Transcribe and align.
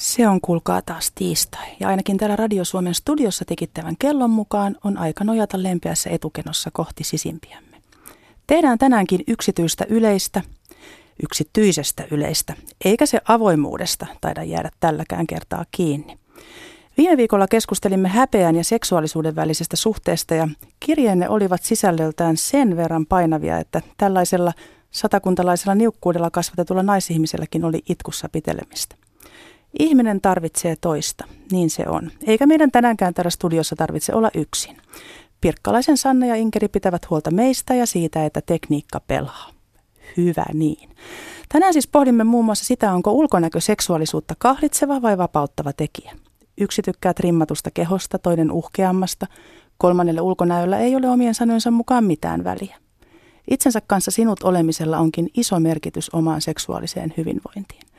Se 0.00 0.28
on 0.28 0.40
kuulkaa 0.40 0.82
taas 0.82 1.12
tiistai 1.14 1.66
ja 1.80 1.88
ainakin 1.88 2.16
täällä 2.16 2.36
Radio 2.36 2.64
Suomen 2.64 2.94
studiossa 2.94 3.44
tikittävän 3.44 3.96
kellon 3.98 4.30
mukaan 4.30 4.76
on 4.84 4.98
aika 4.98 5.24
nojata 5.24 5.62
lempeässä 5.62 6.10
etukenossa 6.10 6.70
kohti 6.72 7.04
sisimpiämme. 7.04 7.82
Tehdään 8.46 8.78
tänäänkin 8.78 9.20
yksityistä 9.26 9.84
yleistä, 9.88 10.42
yksityisestä 11.22 12.04
yleistä, 12.10 12.54
eikä 12.84 13.06
se 13.06 13.20
avoimuudesta 13.28 14.06
taida 14.20 14.42
jäädä 14.42 14.70
tälläkään 14.80 15.26
kertaa 15.26 15.64
kiinni. 15.70 16.18
Viime 16.96 17.16
viikolla 17.16 17.48
keskustelimme 17.48 18.08
häpeän 18.08 18.56
ja 18.56 18.64
seksuaalisuuden 18.64 19.36
välisestä 19.36 19.76
suhteesta 19.76 20.34
ja 20.34 20.48
kirjeenne 20.80 21.28
olivat 21.28 21.62
sisällöltään 21.62 22.36
sen 22.36 22.76
verran 22.76 23.06
painavia, 23.06 23.58
että 23.58 23.80
tällaisella 23.96 24.52
satakuntalaisella 24.90 25.74
niukkuudella 25.74 26.30
kasvatetulla 26.30 26.82
naisihmiselläkin 26.82 27.64
oli 27.64 27.82
itkussa 27.88 28.28
pitelemistä. 28.28 28.96
Ihminen 29.78 30.20
tarvitsee 30.20 30.76
toista, 30.80 31.24
niin 31.52 31.70
se 31.70 31.84
on. 31.88 32.10
Eikä 32.26 32.46
meidän 32.46 32.70
tänäänkään 32.70 33.14
täällä 33.14 33.30
studiossa 33.30 33.76
tarvitse 33.76 34.14
olla 34.14 34.30
yksin. 34.34 34.76
Pirkkalaisen 35.40 35.96
Sanna 35.96 36.26
ja 36.26 36.34
Inkeri 36.34 36.68
pitävät 36.68 37.10
huolta 37.10 37.30
meistä 37.30 37.74
ja 37.74 37.86
siitä, 37.86 38.24
että 38.24 38.40
tekniikka 38.40 39.00
pelaa. 39.00 39.50
Hyvä 40.16 40.44
niin. 40.54 40.90
Tänään 41.48 41.72
siis 41.72 41.88
pohdimme 41.88 42.24
muun 42.24 42.44
muassa 42.44 42.64
sitä, 42.64 42.92
onko 42.92 43.12
ulkonäkö 43.12 43.60
seksuaalisuutta 43.60 44.34
kahlitseva 44.38 45.02
vai 45.02 45.18
vapauttava 45.18 45.72
tekijä. 45.72 46.12
Yksi 46.60 46.82
tykkää 46.82 47.14
trimmatusta 47.14 47.70
kehosta, 47.70 48.18
toinen 48.18 48.52
uhkeammasta. 48.52 49.26
Kolmannelle 49.78 50.20
ulkonäöllä 50.20 50.78
ei 50.78 50.96
ole 50.96 51.08
omien 51.08 51.34
sanojensa 51.34 51.70
mukaan 51.70 52.04
mitään 52.04 52.44
väliä. 52.44 52.76
Itsensä 53.50 53.80
kanssa 53.86 54.10
sinut 54.10 54.42
olemisella 54.42 54.98
onkin 54.98 55.28
iso 55.34 55.60
merkitys 55.60 56.10
omaan 56.10 56.40
seksuaaliseen 56.40 57.14
hyvinvointiin. 57.16 57.89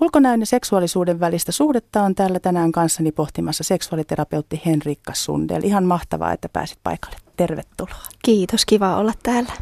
Ulkonäön 0.00 0.40
ja 0.40 0.46
seksuaalisuuden 0.46 1.20
välistä 1.20 1.52
suhdetta 1.52 2.02
on 2.02 2.14
täällä 2.14 2.40
tänään 2.40 2.72
kanssani 2.72 3.12
pohtimassa 3.12 3.64
seksuaaliterapeutti 3.64 4.62
Henrikka 4.66 5.12
Sundel. 5.14 5.62
Ihan 5.64 5.84
mahtavaa, 5.84 6.32
että 6.32 6.48
pääsit 6.48 6.78
paikalle. 6.82 7.16
Tervetuloa. 7.36 8.02
Kiitos, 8.24 8.66
kiva 8.66 8.96
olla 8.96 9.12
täällä. 9.22 9.52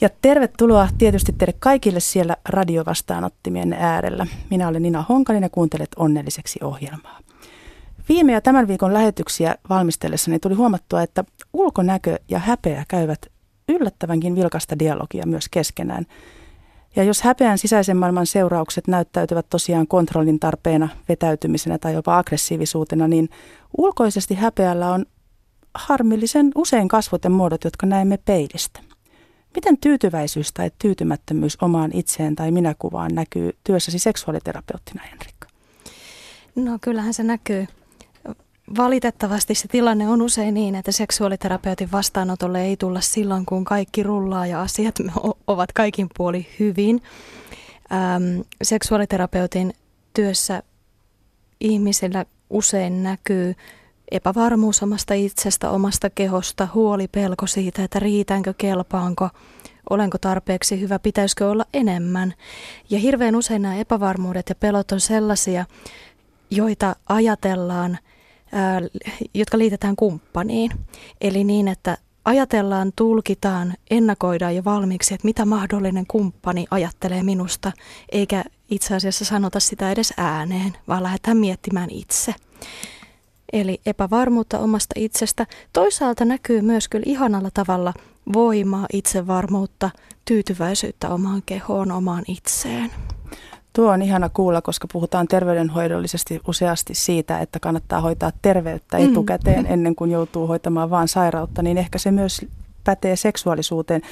Ja 0.00 0.08
tervetuloa 0.22 0.88
tietysti 0.98 1.32
teille 1.32 1.54
kaikille 1.58 2.00
siellä 2.00 2.36
radiovastaanottimien 2.48 3.72
äärellä. 3.72 4.26
Minä 4.50 4.68
olen 4.68 4.82
Nina 4.82 5.04
Honkanen 5.08 5.42
ja 5.42 5.48
kuuntelet 5.48 5.90
onnelliseksi 5.96 6.58
ohjelmaa. 6.62 7.18
Viime 8.08 8.32
ja 8.32 8.40
tämän 8.40 8.68
viikon 8.68 8.92
lähetyksiä 8.92 9.54
valmistellessani 9.68 10.38
tuli 10.38 10.54
huomattua, 10.54 11.02
että 11.02 11.24
ulkonäkö 11.52 12.18
ja 12.28 12.38
häpeä 12.38 12.84
käyvät 12.88 13.26
yllättävänkin 13.68 14.34
vilkasta 14.34 14.78
dialogia 14.78 15.26
myös 15.26 15.48
keskenään– 15.48 16.06
ja 16.96 17.04
jos 17.04 17.22
häpeän 17.22 17.58
sisäisen 17.58 17.96
maailman 17.96 18.26
seuraukset 18.26 18.88
näyttäytyvät 18.88 19.46
tosiaan 19.50 19.86
kontrollin 19.86 20.40
tarpeena, 20.40 20.88
vetäytymisenä 21.08 21.78
tai 21.78 21.94
jopa 21.94 22.18
aggressiivisuutena, 22.18 23.08
niin 23.08 23.28
ulkoisesti 23.78 24.34
häpeällä 24.34 24.92
on 24.92 25.06
harmillisen 25.74 26.50
usein 26.54 26.88
muodot, 27.30 27.64
jotka 27.64 27.86
näemme 27.86 28.18
peilistä. 28.24 28.80
Miten 29.54 29.78
tyytyväisyys 29.78 30.52
tai 30.52 30.70
tyytymättömyys 30.78 31.58
omaan 31.62 31.90
itseen 31.94 32.36
tai 32.36 32.50
minäkuvaan 32.50 33.14
näkyy 33.14 33.56
työssäsi 33.64 33.98
seksuaaliterapeuttina, 33.98 35.02
Henrikka? 35.10 35.48
No 36.54 36.78
kyllähän 36.80 37.14
se 37.14 37.22
näkyy 37.22 37.66
Valitettavasti 38.76 39.54
se 39.54 39.68
tilanne 39.68 40.08
on 40.08 40.22
usein 40.22 40.54
niin, 40.54 40.74
että 40.74 40.92
seksuaaliterapeutin 40.92 41.92
vastaanotolle 41.92 42.64
ei 42.64 42.76
tulla 42.76 43.00
silloin, 43.00 43.46
kun 43.46 43.64
kaikki 43.64 44.02
rullaa 44.02 44.46
ja 44.46 44.62
asiat 44.62 44.94
ovat 45.46 45.72
kaikin 45.72 46.08
puoli 46.16 46.46
hyvin. 46.58 47.02
Ähm, 47.92 48.40
seksuaaliterapeutin 48.62 49.74
työssä 50.14 50.62
ihmisillä 51.60 52.24
usein 52.50 53.02
näkyy 53.02 53.54
epävarmuus 54.10 54.82
omasta 54.82 55.14
itsestä, 55.14 55.70
omasta 55.70 56.10
kehosta, 56.10 56.68
huoli, 56.74 57.08
pelko 57.08 57.46
siitä, 57.46 57.84
että 57.84 57.98
riitänkö, 57.98 58.54
kelpaanko, 58.58 59.28
olenko 59.90 60.18
tarpeeksi 60.18 60.80
hyvä, 60.80 60.98
pitäisikö 60.98 61.50
olla 61.50 61.64
enemmän. 61.74 62.34
Ja 62.90 62.98
hirveän 62.98 63.36
usein 63.36 63.62
nämä 63.62 63.76
epävarmuudet 63.76 64.48
ja 64.48 64.54
pelot 64.54 64.92
on 64.92 65.00
sellaisia, 65.00 65.64
joita 66.50 66.96
ajatellaan– 67.08 67.98
jotka 69.34 69.58
liitetään 69.58 69.96
kumppaniin. 69.96 70.70
Eli 71.20 71.44
niin, 71.44 71.68
että 71.68 71.98
ajatellaan, 72.24 72.92
tulkitaan, 72.96 73.74
ennakoidaan 73.90 74.56
jo 74.56 74.64
valmiiksi, 74.64 75.14
että 75.14 75.24
mitä 75.24 75.44
mahdollinen 75.44 76.06
kumppani 76.06 76.66
ajattelee 76.70 77.22
minusta, 77.22 77.72
eikä 78.12 78.44
itse 78.70 78.94
asiassa 78.94 79.24
sanota 79.24 79.60
sitä 79.60 79.90
edes 79.90 80.14
ääneen, 80.16 80.72
vaan 80.88 81.02
lähdetään 81.02 81.36
miettimään 81.36 81.90
itse. 81.90 82.34
Eli 83.52 83.80
epävarmuutta 83.86 84.58
omasta 84.58 84.94
itsestä. 84.96 85.46
Toisaalta 85.72 86.24
näkyy 86.24 86.60
myös 86.62 86.88
kyllä 86.88 87.04
ihanalla 87.06 87.50
tavalla 87.54 87.94
voimaa, 88.32 88.86
itsevarmuutta, 88.92 89.90
tyytyväisyyttä 90.24 91.08
omaan 91.08 91.42
kehoon, 91.46 91.92
omaan 91.92 92.24
itseen. 92.28 92.90
Tuo 93.76 93.90
on 93.90 94.02
ihana 94.02 94.28
kuulla, 94.28 94.62
koska 94.62 94.88
puhutaan 94.92 95.28
terveydenhoidollisesti 95.28 96.40
useasti 96.48 96.94
siitä, 96.94 97.38
että 97.38 97.60
kannattaa 97.60 98.00
hoitaa 98.00 98.32
terveyttä 98.42 98.98
mm. 98.98 99.10
etukäteen 99.10 99.66
ennen 99.66 99.94
kuin 99.94 100.10
joutuu 100.10 100.46
hoitamaan 100.46 100.90
vaan 100.90 101.08
sairautta, 101.08 101.62
niin 101.62 101.78
ehkä 101.78 101.98
se 101.98 102.10
myös 102.10 102.46
pätee 102.84 103.16
seksuaalisuuteen. 103.16 104.02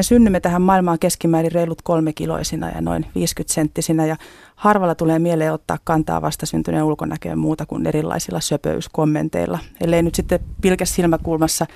Me 0.00 0.04
synnymme 0.04 0.40
tähän 0.40 0.62
maailmaan 0.62 0.98
keskimäärin 0.98 1.52
reilut 1.52 1.82
kolmekiloisina 1.82 2.70
ja 2.70 2.80
noin 2.80 3.06
50 3.14 3.54
senttisinä 3.54 4.06
ja 4.06 4.16
harvalla 4.56 4.94
tulee 4.94 5.18
mieleen 5.18 5.52
ottaa 5.52 5.78
kantaa 5.84 6.22
vastasyntyneen 6.22 6.84
ulkonäköön 6.84 7.38
muuta 7.38 7.66
kuin 7.66 7.86
erilaisilla 7.86 8.40
söpöyskommenteilla. 8.40 9.58
Ellei 9.80 10.02
nyt 10.02 10.14
sitten 10.14 10.40
pilkäs 10.60 10.94
silmäkulmassa 10.94 11.66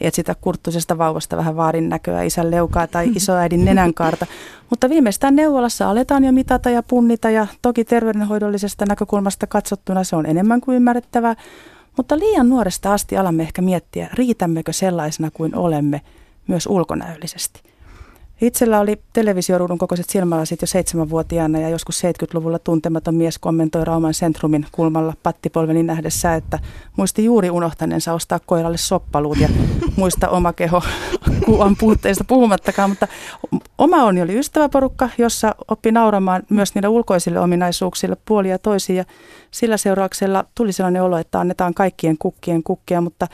etsitä 0.00 0.34
kurttusesta 0.40 0.98
vauvasta 0.98 1.36
vähän 1.36 1.56
vaarin 1.56 1.88
näköä, 1.88 2.22
isän 2.22 2.50
leukaa 2.50 2.86
tai 2.86 3.10
isoäidin 3.16 3.64
nenänkaarta. 3.64 4.26
Mutta 4.70 4.88
viimeistään 4.88 5.36
neuvolassa 5.36 5.90
aletaan 5.90 6.24
jo 6.24 6.32
mitata 6.32 6.70
ja 6.70 6.82
punnita 6.82 7.30
ja 7.30 7.46
toki 7.62 7.84
terveydenhoidollisesta 7.84 8.84
näkökulmasta 8.88 9.46
katsottuna 9.46 10.04
se 10.04 10.16
on 10.16 10.26
enemmän 10.26 10.60
kuin 10.60 10.76
ymmärrettävää. 10.76 11.36
Mutta 11.96 12.18
liian 12.18 12.48
nuoresta 12.48 12.92
asti 12.92 13.16
alamme 13.16 13.42
ehkä 13.42 13.62
miettiä, 13.62 14.08
riitämmekö 14.14 14.72
sellaisena 14.72 15.30
kuin 15.30 15.56
olemme– 15.56 16.00
myös 16.46 16.66
ulkonäöllisesti. 16.66 17.71
Itsellä 18.42 18.80
oli 18.80 19.00
televisioruudun 19.12 19.78
kokoiset 19.78 20.10
silmälasit 20.10 20.60
jo 20.60 20.66
seitsemänvuotiaana 20.66 21.60
ja 21.60 21.68
joskus 21.68 22.02
70-luvulla 22.04 22.58
tuntematon 22.58 23.14
mies 23.14 23.38
kommentoi 23.38 23.84
Rauman 23.84 24.14
sentrumin 24.14 24.66
kulmalla 24.72 25.14
pattipolveni 25.22 25.82
nähdessä, 25.82 26.34
että 26.34 26.58
muisti 26.96 27.24
juuri 27.24 27.50
unohtaneensa 27.50 28.12
ostaa 28.12 28.40
koiralle 28.46 28.76
soppaluut 28.76 29.40
ja 29.40 29.48
muista 29.96 30.28
oma 30.28 30.52
keho 30.52 30.82
kuvan 31.44 31.76
puutteista 31.76 32.24
puhumattakaan, 32.24 32.90
mutta 32.90 33.08
oma 33.78 34.04
onni 34.04 34.22
oli 34.22 34.38
ystäväporukka, 34.38 35.08
jossa 35.18 35.54
oppi 35.68 35.92
nauramaan 35.92 36.42
myös 36.48 36.74
niille 36.74 36.88
ulkoisille 36.88 37.40
ominaisuuksille 37.40 38.16
puolia 38.24 38.58
toisiin 38.58 38.96
ja 38.96 39.04
sillä 39.50 39.76
seurauksella 39.76 40.44
tuli 40.54 40.72
sellainen 40.72 41.02
olo, 41.02 41.18
että 41.18 41.40
annetaan 41.40 41.74
kaikkien 41.74 42.18
kukkien 42.18 42.62
kukkia, 42.62 43.00
mutta 43.00 43.28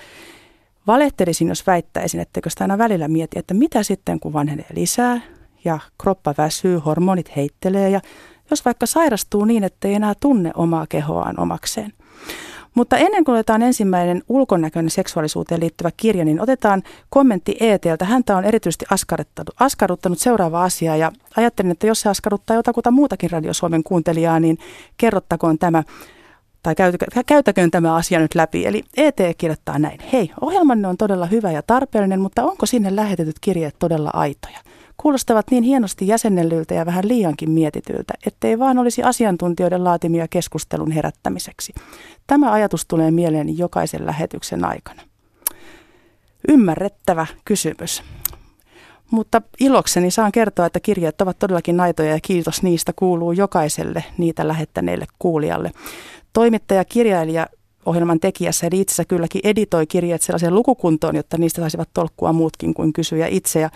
Valehtelisin, 0.88 1.48
jos 1.48 1.66
väittäisin, 1.66 2.20
etteikö 2.20 2.50
sitä 2.50 2.64
aina 2.64 2.78
välillä 2.78 3.08
mieti, 3.08 3.38
että 3.38 3.54
mitä 3.54 3.82
sitten 3.82 4.20
kun 4.20 4.32
vanhenee 4.32 4.66
lisää 4.74 5.20
ja 5.64 5.78
kroppa 6.02 6.34
väsyy, 6.38 6.78
hormonit 6.78 7.36
heittelee 7.36 7.90
ja 7.90 8.00
jos 8.50 8.64
vaikka 8.64 8.86
sairastuu 8.86 9.44
niin, 9.44 9.64
ettei 9.64 9.94
enää 9.94 10.14
tunne 10.20 10.50
omaa 10.54 10.86
kehoaan 10.88 11.40
omakseen. 11.40 11.92
Mutta 12.74 12.96
ennen 12.96 13.24
kuin 13.24 13.34
otetaan 13.34 13.62
ensimmäinen 13.62 14.22
ulkonäköinen 14.28 14.90
seksuaalisuuteen 14.90 15.60
liittyvä 15.60 15.90
kirja, 15.96 16.24
niin 16.24 16.40
otetaan 16.40 16.82
kommentti 17.10 17.56
ETltä. 17.60 18.04
Häntä 18.04 18.36
on 18.36 18.44
erityisesti 18.44 18.84
askarruttanut 19.60 20.18
seuraava 20.18 20.64
asia 20.64 20.96
ja 20.96 21.12
ajattelin, 21.36 21.70
että 21.72 21.86
jos 21.86 22.00
se 22.00 22.08
askarruttaa 22.08 22.56
jotakuta 22.56 22.90
muutakin 22.90 23.30
Radio 23.30 23.52
Suomen 23.52 23.82
kuuntelijaa, 23.82 24.40
niin 24.40 24.58
kerrottakoon 24.96 25.58
tämä 25.58 25.82
tai 26.74 27.24
käytäköön 27.26 27.70
tämä 27.70 27.94
asia 27.94 28.18
nyt 28.18 28.34
läpi. 28.34 28.66
Eli 28.66 28.82
ET 28.96 29.16
kirjoittaa 29.38 29.78
näin. 29.78 29.98
Hei, 30.12 30.30
ohjelmanne 30.40 30.88
on 30.88 30.96
todella 30.96 31.26
hyvä 31.26 31.52
ja 31.52 31.62
tarpeellinen, 31.62 32.20
mutta 32.20 32.44
onko 32.44 32.66
sinne 32.66 32.96
lähetetyt 32.96 33.36
kirjeet 33.40 33.76
todella 33.78 34.10
aitoja? 34.12 34.58
Kuulostavat 34.96 35.50
niin 35.50 35.64
hienosti 35.64 36.06
jäsennellyltä 36.06 36.74
ja 36.74 36.86
vähän 36.86 37.08
liiankin 37.08 37.50
mietityltä, 37.50 38.14
ettei 38.26 38.58
vaan 38.58 38.78
olisi 38.78 39.02
asiantuntijoiden 39.02 39.84
laatimia 39.84 40.28
keskustelun 40.28 40.90
herättämiseksi. 40.90 41.72
Tämä 42.26 42.52
ajatus 42.52 42.86
tulee 42.86 43.10
mieleen 43.10 43.58
jokaisen 43.58 44.06
lähetyksen 44.06 44.64
aikana. 44.64 45.02
Ymmärrettävä 46.48 47.26
kysymys. 47.44 48.02
Mutta 49.10 49.42
ilokseni 49.60 50.10
saan 50.10 50.32
kertoa, 50.32 50.66
että 50.66 50.80
kirjeet 50.80 51.20
ovat 51.20 51.38
todellakin 51.38 51.80
aitoja 51.80 52.10
ja 52.10 52.18
kiitos 52.22 52.62
niistä 52.62 52.92
kuuluu 52.96 53.32
jokaiselle 53.32 54.04
niitä 54.18 54.48
lähettäneille 54.48 55.06
kuulijalle 55.18 55.70
toimittaja, 56.38 56.84
kirjailija 56.84 57.46
ohjelman 57.86 58.20
tekijässä, 58.20 58.66
eli 58.66 58.80
itse 58.80 59.04
kylläkin 59.04 59.40
editoi 59.44 59.86
kirjeet 59.86 60.22
sellaiseen 60.22 60.54
lukukuntoon, 60.54 61.16
jotta 61.16 61.38
niistä 61.38 61.60
saisivat 61.60 61.88
tolkkua 61.94 62.32
muutkin 62.32 62.74
kuin 62.74 62.92
kysyjä 62.92 63.26
itse. 63.26 63.60
Ja 63.60 63.70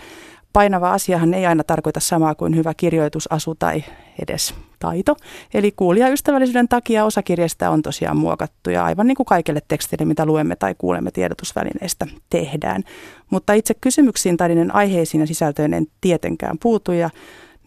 Painava 0.53 0.93
asiahan 0.93 1.33
ei 1.33 1.45
aina 1.45 1.63
tarkoita 1.63 1.99
samaa 1.99 2.35
kuin 2.35 2.55
hyvä 2.55 2.73
kirjoitusasu 2.73 3.55
tai 3.55 3.83
edes 4.21 4.55
taito. 4.79 5.15
Eli 5.53 5.71
kuulijaystävällisyyden 5.71 6.67
takia 6.67 7.05
osa 7.05 7.23
kirjasta 7.23 7.69
on 7.69 7.81
tosiaan 7.81 8.17
muokattu 8.17 8.69
ja 8.69 8.85
aivan 8.85 9.07
niin 9.07 9.15
kuin 9.15 9.25
kaikille 9.25 9.61
teksteille, 9.67 10.05
mitä 10.05 10.25
luemme 10.25 10.55
tai 10.55 10.75
kuulemme 10.77 11.11
tiedotusvälineistä, 11.11 12.07
tehdään. 12.29 12.83
Mutta 13.29 13.53
itse 13.53 13.73
kysymyksiin 13.73 14.37
tai 14.37 14.47
niiden 14.49 14.75
aiheisiin 14.75 15.21
ja 15.21 15.27
sisältöön 15.27 15.73
en 15.73 15.87
tietenkään 16.01 16.57
puutu 16.61 16.91
ja 16.91 17.09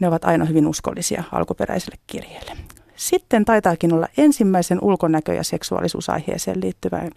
ne 0.00 0.08
ovat 0.08 0.24
aina 0.24 0.44
hyvin 0.44 0.66
uskollisia 0.66 1.24
alkuperäiselle 1.32 1.96
kirjeelle. 2.06 2.75
Sitten 2.96 3.44
taitaakin 3.44 3.92
olla 3.94 4.06
ensimmäisen 4.16 4.78
ulkonäkö- 4.82 5.34
ja 5.34 5.44
seksuaalisuusaiheeseen 5.44 6.60
liittyvän 6.60 7.10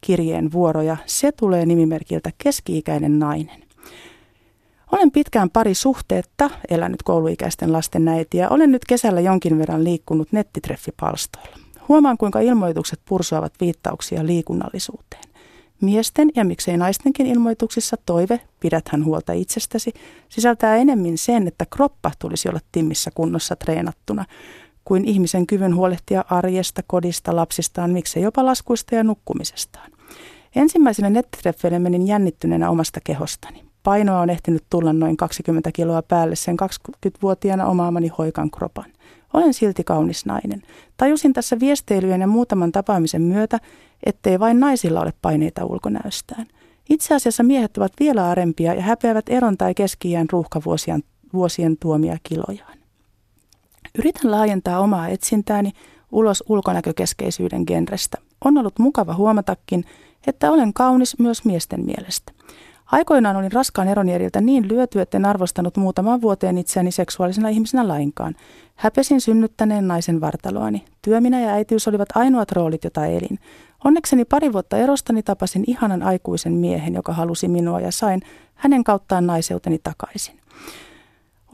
kirjeen 0.00 0.52
vuoro 0.52 0.82
ja 0.82 0.96
se 1.06 1.32
tulee 1.32 1.66
nimimerkiltä 1.66 2.30
keski-ikäinen 2.38 3.18
nainen. 3.18 3.64
Olen 4.92 5.10
pitkään 5.10 5.50
pari 5.50 5.74
suhteetta 5.74 6.50
elänyt 6.70 7.02
kouluikäisten 7.02 7.72
lasten 7.72 8.08
äiti 8.08 8.38
ja 8.38 8.48
olen 8.48 8.72
nyt 8.72 8.84
kesällä 8.88 9.20
jonkin 9.20 9.58
verran 9.58 9.84
liikkunut 9.84 10.32
nettitreffipalstoilla. 10.32 11.56
Huomaan, 11.88 12.18
kuinka 12.18 12.40
ilmoitukset 12.40 13.00
pursuavat 13.08 13.52
viittauksia 13.60 14.26
liikunnallisuuteen. 14.26 15.24
Miesten 15.80 16.30
ja 16.36 16.44
miksei 16.44 16.76
naistenkin 16.76 17.26
ilmoituksissa 17.26 17.96
toive, 18.06 18.40
pidäthän 18.60 19.04
huolta 19.04 19.32
itsestäsi, 19.32 19.92
sisältää 20.28 20.76
enemmän 20.76 21.18
sen, 21.18 21.48
että 21.48 21.66
kroppa 21.70 22.12
tulisi 22.18 22.48
olla 22.48 22.60
timmissä 22.72 23.10
kunnossa 23.14 23.56
treenattuna, 23.56 24.24
kuin 24.84 25.04
ihmisen 25.04 25.46
kyvyn 25.46 25.74
huolehtia 25.74 26.24
arjesta, 26.30 26.82
kodista, 26.86 27.36
lapsistaan, 27.36 27.90
miksei 27.90 28.22
jopa 28.22 28.46
laskuista 28.46 28.94
ja 28.94 29.04
nukkumisestaan. 29.04 29.90
Ensimmäisenä 30.56 31.10
nettitreffeille 31.10 31.78
menin 31.78 32.06
jännittyneenä 32.06 32.70
omasta 32.70 33.00
kehostani. 33.04 33.64
Painoa 33.82 34.20
on 34.20 34.30
ehtinyt 34.30 34.64
tulla 34.70 34.92
noin 34.92 35.16
20 35.16 35.72
kiloa 35.72 36.02
päälle 36.02 36.36
sen 36.36 36.56
20-vuotiaana 36.62 37.66
omaamani 37.66 38.08
hoikan 38.18 38.50
kropan. 38.50 38.92
Olen 39.34 39.54
silti 39.54 39.84
kaunis 39.84 40.26
nainen. 40.26 40.62
Tajusin 40.96 41.32
tässä 41.32 41.60
viesteilyjen 41.60 42.20
ja 42.20 42.26
muutaman 42.26 42.72
tapaamisen 42.72 43.22
myötä, 43.22 43.58
ettei 44.06 44.40
vain 44.40 44.60
naisilla 44.60 45.00
ole 45.00 45.12
paineita 45.22 45.64
ulkonäöstään. 45.64 46.46
Itse 46.90 47.14
asiassa 47.14 47.42
miehet 47.42 47.78
ovat 47.78 47.92
vielä 48.00 48.28
arempia 48.30 48.74
ja 48.74 48.82
häpeävät 48.82 49.28
eron 49.28 49.56
tai 49.56 49.74
keski 49.74 50.14
ruuhkavuosien 50.32 51.02
vuosien 51.32 51.76
tuomia 51.80 52.16
kilojaan. 52.22 52.83
Yritän 53.98 54.30
laajentaa 54.30 54.80
omaa 54.80 55.08
etsintääni 55.08 55.72
ulos 56.12 56.44
ulkonäkökeskeisyyden 56.48 57.62
genrestä. 57.66 58.18
On 58.44 58.58
ollut 58.58 58.78
mukava 58.78 59.14
huomatakin, 59.14 59.84
että 60.26 60.50
olen 60.50 60.72
kaunis 60.72 61.18
myös 61.18 61.44
miesten 61.44 61.84
mielestä. 61.84 62.32
Aikoinaan 62.92 63.36
olin 63.36 63.52
raskaan 63.52 63.88
eronjäljiltä 63.88 64.40
niin 64.40 64.68
lyöty, 64.68 65.00
etten 65.00 65.24
arvostanut 65.24 65.76
muutaman 65.76 66.22
vuoteen 66.22 66.58
itseäni 66.58 66.90
seksuaalisena 66.90 67.48
ihmisenä 67.48 67.88
lainkaan. 67.88 68.34
Häpesin 68.74 69.20
synnyttäneen 69.20 69.88
naisen 69.88 70.20
vartaloani. 70.20 70.84
Työminä 71.02 71.40
ja 71.40 71.48
äitiys 71.48 71.88
olivat 71.88 72.08
ainoat 72.14 72.52
roolit, 72.52 72.84
joita 72.84 73.06
elin. 73.06 73.38
Onnekseni 73.84 74.24
pari 74.24 74.52
vuotta 74.52 74.76
erostani 74.76 75.22
tapasin 75.22 75.64
ihanan 75.66 76.02
aikuisen 76.02 76.52
miehen, 76.52 76.94
joka 76.94 77.12
halusi 77.12 77.48
minua 77.48 77.80
ja 77.80 77.92
sain 77.92 78.22
hänen 78.54 78.84
kauttaan 78.84 79.26
naiseuteni 79.26 79.78
takaisin. 79.78 80.43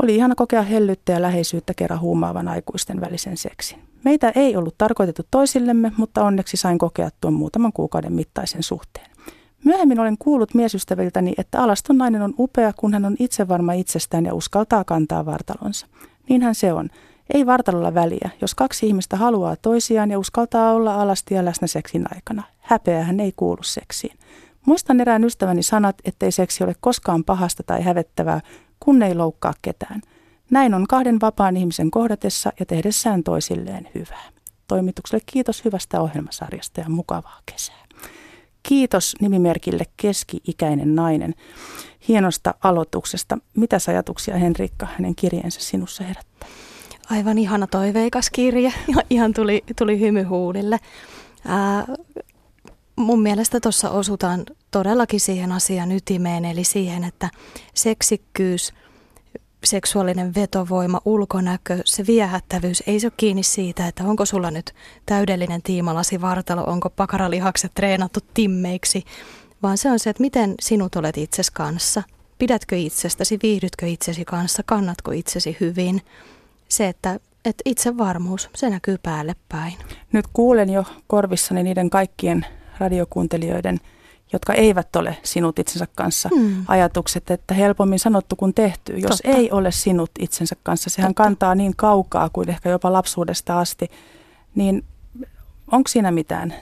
Oli 0.02 0.16
ihana 0.16 0.34
kokea 0.34 0.62
hellyyttä 0.62 1.12
ja 1.12 1.22
läheisyyttä 1.22 1.74
kerran 1.74 2.00
huumaavan 2.00 2.48
aikuisten 2.48 3.00
välisen 3.00 3.36
seksin. 3.36 3.78
Meitä 4.04 4.32
ei 4.34 4.56
ollut 4.56 4.74
tarkoitettu 4.78 5.22
toisillemme, 5.30 5.92
mutta 5.96 6.24
onneksi 6.24 6.56
sain 6.56 6.78
kokea 6.78 7.10
tuon 7.20 7.34
muutaman 7.34 7.72
kuukauden 7.72 8.12
mittaisen 8.12 8.62
suhteen. 8.62 9.06
Myöhemmin 9.64 10.00
olen 10.00 10.16
kuullut 10.18 10.54
miesystäviltäni, 10.54 11.32
että 11.38 11.62
alaston 11.62 11.98
nainen 11.98 12.22
on 12.22 12.34
upea, 12.38 12.72
kun 12.72 12.92
hän 12.92 13.04
on 13.04 13.16
itsevarma 13.18 13.72
itsestään 13.72 14.24
ja 14.24 14.34
uskaltaa 14.34 14.84
kantaa 14.84 15.26
vartalonsa. 15.26 15.86
Niinhän 16.28 16.54
se 16.54 16.72
on. 16.72 16.88
Ei 17.34 17.46
vartalolla 17.46 17.94
väliä, 17.94 18.30
jos 18.40 18.54
kaksi 18.54 18.86
ihmistä 18.86 19.16
haluaa 19.16 19.56
toisiaan 19.56 20.10
ja 20.10 20.18
uskaltaa 20.18 20.72
olla 20.72 20.94
alasti 20.94 21.34
ja 21.34 21.44
läsnä 21.44 21.66
seksin 21.66 22.06
aikana. 22.14 22.42
Häpeähän 22.58 23.20
ei 23.20 23.32
kuulu 23.36 23.62
seksiin. 23.62 24.18
Muistan 24.66 25.00
erään 25.00 25.24
ystäväni 25.24 25.62
sanat, 25.62 25.96
ettei 26.04 26.32
seksi 26.32 26.64
ole 26.64 26.74
koskaan 26.80 27.24
pahasta 27.24 27.62
tai 27.62 27.82
hävettävää, 27.82 28.40
kun 28.80 29.02
ei 29.02 29.14
loukkaa 29.14 29.54
ketään. 29.62 30.02
Näin 30.50 30.74
on 30.74 30.86
kahden 30.86 31.20
vapaan 31.20 31.56
ihmisen 31.56 31.90
kohdatessa 31.90 32.52
ja 32.60 32.66
tehdessään 32.66 33.22
toisilleen 33.22 33.88
hyvää. 33.94 34.28
Toimitukselle 34.68 35.24
kiitos 35.26 35.64
hyvästä 35.64 36.00
ohjelmasarjasta 36.00 36.80
ja 36.80 36.88
mukavaa 36.88 37.40
kesää. 37.46 37.84
Kiitos 38.62 39.16
nimimerkille 39.20 39.84
keski-ikäinen 39.96 40.94
nainen 40.94 41.34
hienosta 42.08 42.54
aloituksesta. 42.62 43.38
Mitä 43.56 43.76
ajatuksia 43.88 44.36
Henrikka 44.36 44.86
hänen 44.96 45.14
kirjeensä 45.14 45.60
sinussa 45.60 46.04
herättää? 46.04 46.48
Aivan 47.10 47.38
ihana 47.38 47.66
toiveikas 47.66 48.30
kirje. 48.30 48.72
Ihan 49.10 49.34
tuli, 49.34 49.64
tuli 49.78 50.00
hymy 50.00 50.22
huulille. 50.22 50.78
Ää, 51.46 51.86
mun 52.96 53.22
mielestä 53.22 53.60
tuossa 53.60 53.90
osutaan 53.90 54.44
todellakin 54.70 55.20
siihen 55.20 55.52
asian 55.52 55.92
ytimeen, 55.92 56.44
eli 56.44 56.64
siihen, 56.64 57.04
että 57.04 57.30
seksikkyys– 57.74 58.72
seksuaalinen 59.64 60.34
vetovoima, 60.34 61.00
ulkonäkö, 61.04 61.78
se 61.84 62.06
viehättävyys, 62.06 62.82
ei 62.86 63.00
se 63.00 63.06
ole 63.06 63.12
kiinni 63.16 63.42
siitä, 63.42 63.88
että 63.88 64.04
onko 64.04 64.26
sulla 64.26 64.50
nyt 64.50 64.74
täydellinen 65.06 65.62
tiimalasi 65.62 66.20
vartalo, 66.20 66.64
onko 66.64 66.90
pakaralihakset 66.90 67.74
treenattu 67.74 68.20
timmeiksi, 68.34 69.04
vaan 69.62 69.78
se 69.78 69.90
on 69.90 69.98
se, 69.98 70.10
että 70.10 70.20
miten 70.20 70.54
sinut 70.60 70.96
olet 70.96 71.18
itses 71.18 71.50
kanssa. 71.50 72.02
Pidätkö 72.38 72.76
itsestäsi, 72.76 73.38
viihdytkö 73.42 73.86
itsesi 73.86 74.24
kanssa, 74.24 74.62
kannatko 74.62 75.10
itsesi 75.10 75.56
hyvin. 75.60 76.02
Se, 76.68 76.88
että, 76.88 77.20
että 77.44 77.62
itsevarmuus, 77.64 78.50
se 78.54 78.70
näkyy 78.70 78.98
päälle 79.02 79.36
päin. 79.48 79.74
Nyt 80.12 80.24
kuulen 80.32 80.70
jo 80.70 80.84
korvissani 81.06 81.62
niiden 81.62 81.90
kaikkien 81.90 82.46
radiokuuntelijoiden– 82.78 83.80
jotka 84.32 84.54
eivät 84.54 84.96
ole 84.96 85.16
sinut 85.22 85.58
itsensä 85.58 85.86
kanssa 85.94 86.28
hmm. 86.34 86.64
ajatukset, 86.68 87.30
että 87.30 87.54
helpommin 87.54 87.98
sanottu 87.98 88.36
kuin 88.36 88.54
tehty. 88.54 88.92
Jos 88.92 89.16
Totta. 89.22 89.38
ei 89.38 89.50
ole 89.50 89.70
sinut 89.70 90.10
itsensä 90.18 90.56
kanssa, 90.62 90.90
sehän 90.90 91.10
Totta. 91.10 91.22
kantaa 91.22 91.54
niin 91.54 91.76
kaukaa 91.76 92.28
kuin 92.32 92.50
ehkä 92.50 92.70
jopa 92.70 92.92
lapsuudesta 92.92 93.58
asti, 93.58 93.88
niin 94.54 94.84
onko 95.72 95.88
siinä 95.88 96.10
mitään 96.10 96.54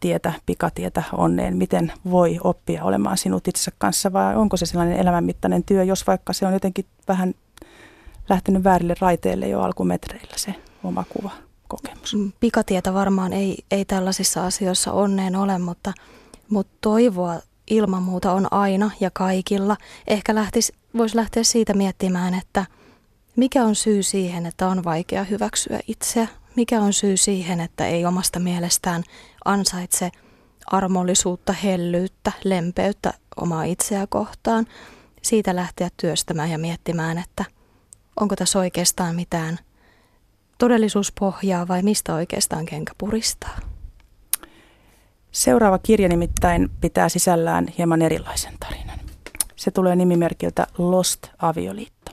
tietä, 0.00 0.32
pikatietä 0.46 1.02
onneen, 1.12 1.56
miten 1.56 1.92
voi 2.10 2.38
oppia 2.44 2.84
olemaan 2.84 3.18
sinut 3.18 3.48
itsensä 3.48 3.70
kanssa 3.78 4.12
vai 4.12 4.36
onko 4.36 4.56
se 4.56 4.66
sellainen 4.66 4.98
elämänmittainen 4.98 5.64
työ, 5.64 5.84
jos 5.84 6.06
vaikka 6.06 6.32
se 6.32 6.46
on 6.46 6.52
jotenkin 6.52 6.86
vähän 7.08 7.34
lähtenyt 8.28 8.64
väärille 8.64 8.94
raiteille 9.00 9.48
jo 9.48 9.60
alkumetreillä 9.60 10.34
se 10.36 10.54
oma 10.84 11.04
kuva, 11.08 11.30
kokemus. 11.68 12.14
Mm, 12.14 12.32
pikatietä 12.40 12.94
varmaan 12.94 13.32
ei, 13.32 13.64
ei 13.70 13.84
tällaisissa 13.84 14.46
asioissa 14.46 14.92
onneen 14.92 15.36
ole, 15.36 15.58
mutta– 15.58 15.92
mutta 16.50 16.76
toivoa 16.80 17.40
ilman 17.70 18.02
muuta 18.02 18.32
on 18.32 18.52
aina 18.52 18.90
ja 19.00 19.10
kaikilla. 19.12 19.76
Ehkä 20.06 20.34
lähtis, 20.34 20.72
voisi 20.96 21.16
lähteä 21.16 21.42
siitä 21.42 21.74
miettimään, 21.74 22.34
että 22.34 22.66
mikä 23.36 23.64
on 23.64 23.74
syy 23.74 24.02
siihen, 24.02 24.46
että 24.46 24.68
on 24.68 24.84
vaikea 24.84 25.24
hyväksyä 25.24 25.80
itseä. 25.88 26.28
Mikä 26.56 26.80
on 26.80 26.92
syy 26.92 27.16
siihen, 27.16 27.60
että 27.60 27.86
ei 27.86 28.06
omasta 28.06 28.38
mielestään 28.38 29.02
ansaitse 29.44 30.10
armollisuutta, 30.66 31.52
hellyyttä, 31.52 32.32
lempeyttä 32.44 33.14
omaa 33.36 33.64
itseä 33.64 34.06
kohtaan. 34.06 34.66
Siitä 35.22 35.56
lähteä 35.56 35.88
työstämään 35.96 36.50
ja 36.50 36.58
miettimään, 36.58 37.18
että 37.18 37.44
onko 38.20 38.36
tässä 38.36 38.58
oikeastaan 38.58 39.14
mitään 39.14 39.58
todellisuuspohjaa 40.58 41.68
vai 41.68 41.82
mistä 41.82 42.14
oikeastaan 42.14 42.66
kenkä 42.66 42.92
puristaa. 42.98 43.58
Seuraava 45.36 45.78
kirja 45.78 46.08
nimittäin 46.08 46.70
pitää 46.80 47.08
sisällään 47.08 47.66
hieman 47.78 48.02
erilaisen 48.02 48.54
tarinan. 48.60 48.98
Se 49.56 49.70
tulee 49.70 49.96
nimimerkiltä 49.96 50.66
Lost 50.78 51.26
Avioliitto. 51.38 52.12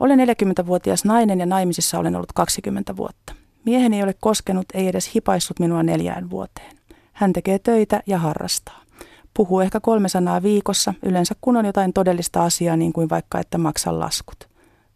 Olen 0.00 0.18
40-vuotias 0.18 1.04
nainen 1.04 1.40
ja 1.40 1.46
naimisissa 1.46 1.98
olen 1.98 2.16
ollut 2.16 2.32
20 2.32 2.96
vuotta. 2.96 3.34
Mieheni 3.64 3.96
ei 3.96 4.02
ole 4.02 4.14
koskenut, 4.20 4.66
ei 4.74 4.88
edes 4.88 5.14
hipaissut 5.14 5.60
minua 5.60 5.82
neljään 5.82 6.30
vuoteen. 6.30 6.76
Hän 7.12 7.32
tekee 7.32 7.58
töitä 7.58 8.02
ja 8.06 8.18
harrastaa. 8.18 8.80
Puhuu 9.34 9.60
ehkä 9.60 9.80
kolme 9.80 10.08
sanaa 10.08 10.42
viikossa, 10.42 10.94
yleensä 11.02 11.34
kun 11.40 11.56
on 11.56 11.64
jotain 11.64 11.92
todellista 11.92 12.44
asiaa, 12.44 12.76
niin 12.76 12.92
kuin 12.92 13.10
vaikka 13.10 13.40
että 13.40 13.58
maksan 13.58 14.00
laskut. 14.00 14.48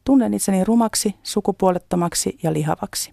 Tunnen 0.05 0.35
itseni 0.35 0.65
rumaksi, 0.65 1.15
sukupuolettomaksi 1.23 2.39
ja 2.43 2.53
lihavaksi. 2.53 3.13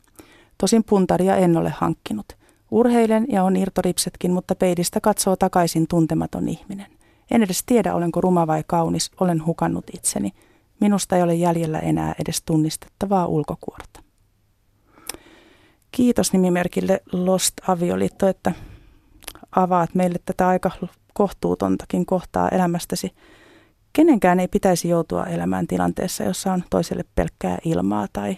Tosin 0.57 0.83
puntaria 0.83 1.35
en 1.35 1.57
ole 1.57 1.69
hankkinut– 1.69 2.25
Urheilen 2.71 3.25
ja 3.29 3.43
on 3.43 3.55
irtoripsetkin, 3.55 4.31
mutta 4.31 4.55
peilistä 4.55 5.01
katsoo 5.01 5.35
takaisin 5.35 5.87
tuntematon 5.87 6.47
ihminen. 6.47 6.87
En 7.31 7.43
edes 7.43 7.63
tiedä, 7.65 7.95
olenko 7.95 8.21
ruma 8.21 8.47
vai 8.47 8.63
kaunis, 8.67 9.11
olen 9.19 9.45
hukannut 9.45 9.85
itseni. 9.93 10.31
Minusta 10.79 11.15
ei 11.15 11.23
ole 11.23 11.35
jäljellä 11.35 11.79
enää 11.79 12.15
edes 12.19 12.41
tunnistettavaa 12.41 13.27
ulkokuorta. 13.27 14.03
Kiitos 15.91 16.33
nimimerkille 16.33 17.01
Lost 17.11 17.53
Avioliitto, 17.67 18.27
että 18.27 18.51
avaat 19.55 19.95
meille 19.95 20.19
tätä 20.25 20.47
aika 20.47 20.71
kohtuutontakin 21.13 22.05
kohtaa 22.05 22.49
elämästäsi. 22.49 23.11
Kenenkään 23.93 24.39
ei 24.39 24.47
pitäisi 24.47 24.89
joutua 24.89 25.25
elämään 25.25 25.67
tilanteessa, 25.67 26.23
jossa 26.23 26.53
on 26.53 26.63
toiselle 26.69 27.03
pelkkää 27.15 27.57
ilmaa 27.65 28.07
tai 28.13 28.37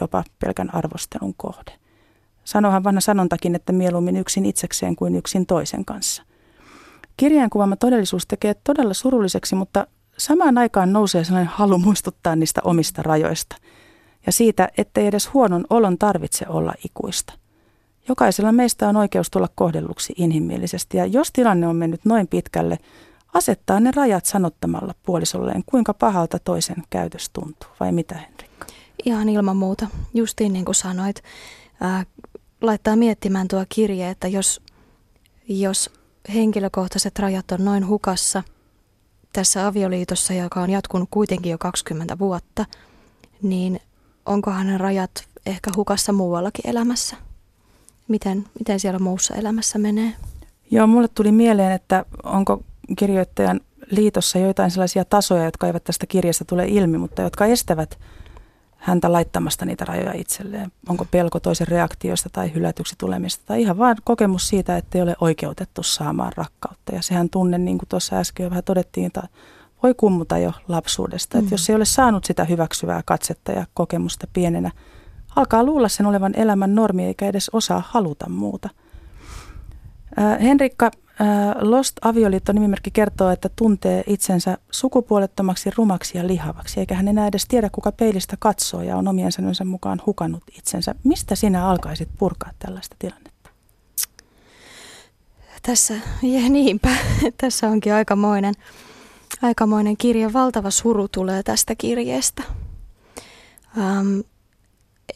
jopa 0.00 0.24
pelkän 0.44 0.74
arvostelun 0.74 1.34
kohde. 1.36 1.87
Sanohan 2.48 2.84
vanha 2.84 3.00
sanontakin, 3.00 3.54
että 3.54 3.72
mieluummin 3.72 4.16
yksin 4.16 4.46
itsekseen 4.46 4.96
kuin 4.96 5.14
yksin 5.14 5.46
toisen 5.46 5.84
kanssa. 5.84 6.22
Kirjaan 7.16 7.50
kuvaama 7.50 7.76
todellisuus 7.76 8.26
tekee 8.26 8.54
todella 8.54 8.94
surulliseksi, 8.94 9.54
mutta 9.54 9.86
samaan 10.18 10.58
aikaan 10.58 10.92
nousee 10.92 11.24
sellainen 11.24 11.52
halu 11.54 11.78
muistuttaa 11.78 12.36
niistä 12.36 12.60
omista 12.64 13.02
rajoista 13.02 13.56
ja 14.26 14.32
siitä, 14.32 14.68
ettei 14.78 15.06
edes 15.06 15.34
huonon 15.34 15.64
olon 15.70 15.98
tarvitse 15.98 16.46
olla 16.48 16.74
ikuista. 16.84 17.32
Jokaisella 18.08 18.52
meistä 18.52 18.88
on 18.88 18.96
oikeus 18.96 19.30
tulla 19.30 19.48
kohdelluksi 19.54 20.14
inhimillisesti 20.16 20.96
ja 20.96 21.06
jos 21.06 21.32
tilanne 21.32 21.68
on 21.68 21.76
mennyt 21.76 22.04
noin 22.04 22.28
pitkälle, 22.28 22.78
asettaa 23.34 23.80
ne 23.80 23.90
rajat 23.96 24.24
sanottamalla 24.24 24.94
puolisolleen, 25.06 25.62
kuinka 25.66 25.94
pahalta 25.94 26.38
toisen 26.38 26.82
käytös 26.90 27.30
tuntuu, 27.30 27.70
vai 27.80 27.92
mitä 27.92 28.14
Henrikka? 28.14 28.66
Ihan 29.04 29.28
ilman 29.28 29.56
muuta, 29.56 29.86
justiin 30.14 30.52
niin 30.52 30.64
kuin 30.64 30.74
sanoit. 30.74 31.22
Laittaa 32.60 32.96
miettimään 32.96 33.48
tuo 33.48 33.64
kirje, 33.68 34.10
että 34.10 34.28
jos, 34.28 34.60
jos 35.48 35.90
henkilökohtaiset 36.34 37.18
rajat 37.18 37.52
on 37.52 37.64
noin 37.64 37.86
hukassa 37.86 38.42
tässä 39.32 39.66
avioliitossa, 39.66 40.34
joka 40.34 40.60
on 40.60 40.70
jatkunut 40.70 41.08
kuitenkin 41.10 41.50
jo 41.50 41.58
20 41.58 42.18
vuotta, 42.18 42.66
niin 43.42 43.80
onkohan 44.26 44.66
ne 44.66 44.78
rajat 44.78 45.28
ehkä 45.46 45.70
hukassa 45.76 46.12
muuallakin 46.12 46.70
elämässä? 46.70 47.16
Miten, 48.08 48.44
miten 48.58 48.80
siellä 48.80 48.98
muussa 48.98 49.34
elämässä 49.34 49.78
menee? 49.78 50.12
Joo, 50.70 50.86
mulle 50.86 51.08
tuli 51.08 51.32
mieleen, 51.32 51.72
että 51.72 52.04
onko 52.22 52.62
kirjoittajan 52.98 53.60
liitossa 53.90 54.38
joitain 54.38 54.70
sellaisia 54.70 55.04
tasoja, 55.04 55.44
jotka 55.44 55.66
eivät 55.66 55.84
tästä 55.84 56.06
kirjasta 56.06 56.44
tule 56.44 56.66
ilmi, 56.68 56.98
mutta 56.98 57.22
jotka 57.22 57.46
estävät 57.46 57.98
häntä 58.78 59.12
laittamasta 59.12 59.64
niitä 59.64 59.84
rajoja 59.84 60.12
itselleen. 60.12 60.72
Onko 60.88 61.06
pelko 61.10 61.40
toisen 61.40 61.68
reaktioista 61.68 62.28
tai 62.32 62.54
hylätyksi 62.54 62.94
tulemista 62.98 63.44
tai 63.46 63.62
ihan 63.62 63.78
vaan 63.78 63.96
kokemus 64.04 64.48
siitä, 64.48 64.76
että 64.76 64.98
ei 64.98 65.02
ole 65.02 65.16
oikeutettu 65.20 65.82
saamaan 65.82 66.32
rakkautta. 66.36 66.94
Ja 66.94 67.02
sehän 67.02 67.30
tunne, 67.30 67.58
niin 67.58 67.78
kuin 67.78 67.88
tuossa 67.88 68.16
äsken 68.16 68.44
jo 68.44 68.50
vähän 68.50 68.64
todettiin, 68.64 69.06
että 69.06 69.22
voi 69.82 69.94
kummuta 69.94 70.38
jo 70.38 70.52
lapsuudesta. 70.68 71.38
Mm. 71.38 71.42
Että 71.42 71.54
jos 71.54 71.70
ei 71.70 71.76
ole 71.76 71.84
saanut 71.84 72.24
sitä 72.24 72.44
hyväksyvää 72.44 73.02
katsetta 73.06 73.52
ja 73.52 73.66
kokemusta 73.74 74.26
pienenä, 74.32 74.70
alkaa 75.36 75.64
luulla 75.64 75.88
sen 75.88 76.06
olevan 76.06 76.32
elämän 76.36 76.74
normi 76.74 77.04
eikä 77.04 77.26
edes 77.26 77.50
osaa 77.52 77.82
haluta 77.86 78.28
muuta. 78.28 78.68
Henrikka, 80.42 80.90
Lost 81.60 81.96
avioliitto 82.02 82.52
nimimerkki 82.52 82.90
kertoo, 82.90 83.30
että 83.30 83.50
tuntee 83.56 84.04
itsensä 84.06 84.58
sukupuolettomaksi, 84.70 85.70
rumaksi 85.76 86.18
ja 86.18 86.26
lihavaksi, 86.26 86.80
eikä 86.80 86.94
hän 86.94 87.08
enää 87.08 87.26
edes 87.26 87.46
tiedä, 87.48 87.70
kuka 87.72 87.92
peilistä 87.92 88.36
katsoo 88.38 88.82
ja 88.82 88.96
on 88.96 89.08
omien 89.08 89.32
sanojensa 89.32 89.64
mukaan 89.64 90.02
hukannut 90.06 90.42
itsensä. 90.58 90.94
Mistä 91.04 91.34
sinä 91.34 91.66
alkaisit 91.68 92.08
purkaa 92.18 92.50
tällaista 92.58 92.96
tilannetta? 92.98 93.50
Tässä, 95.62 95.94
ja 96.22 96.48
niinpä, 96.50 96.88
tässä 97.40 97.68
onkin 97.68 97.94
aikamoinen, 97.94 98.54
aikamoinen 99.42 99.96
kirja. 99.96 100.32
Valtava 100.32 100.70
suru 100.70 101.08
tulee 101.08 101.42
tästä 101.42 101.74
kirjeestä. 101.74 102.42
Um, 103.76 104.24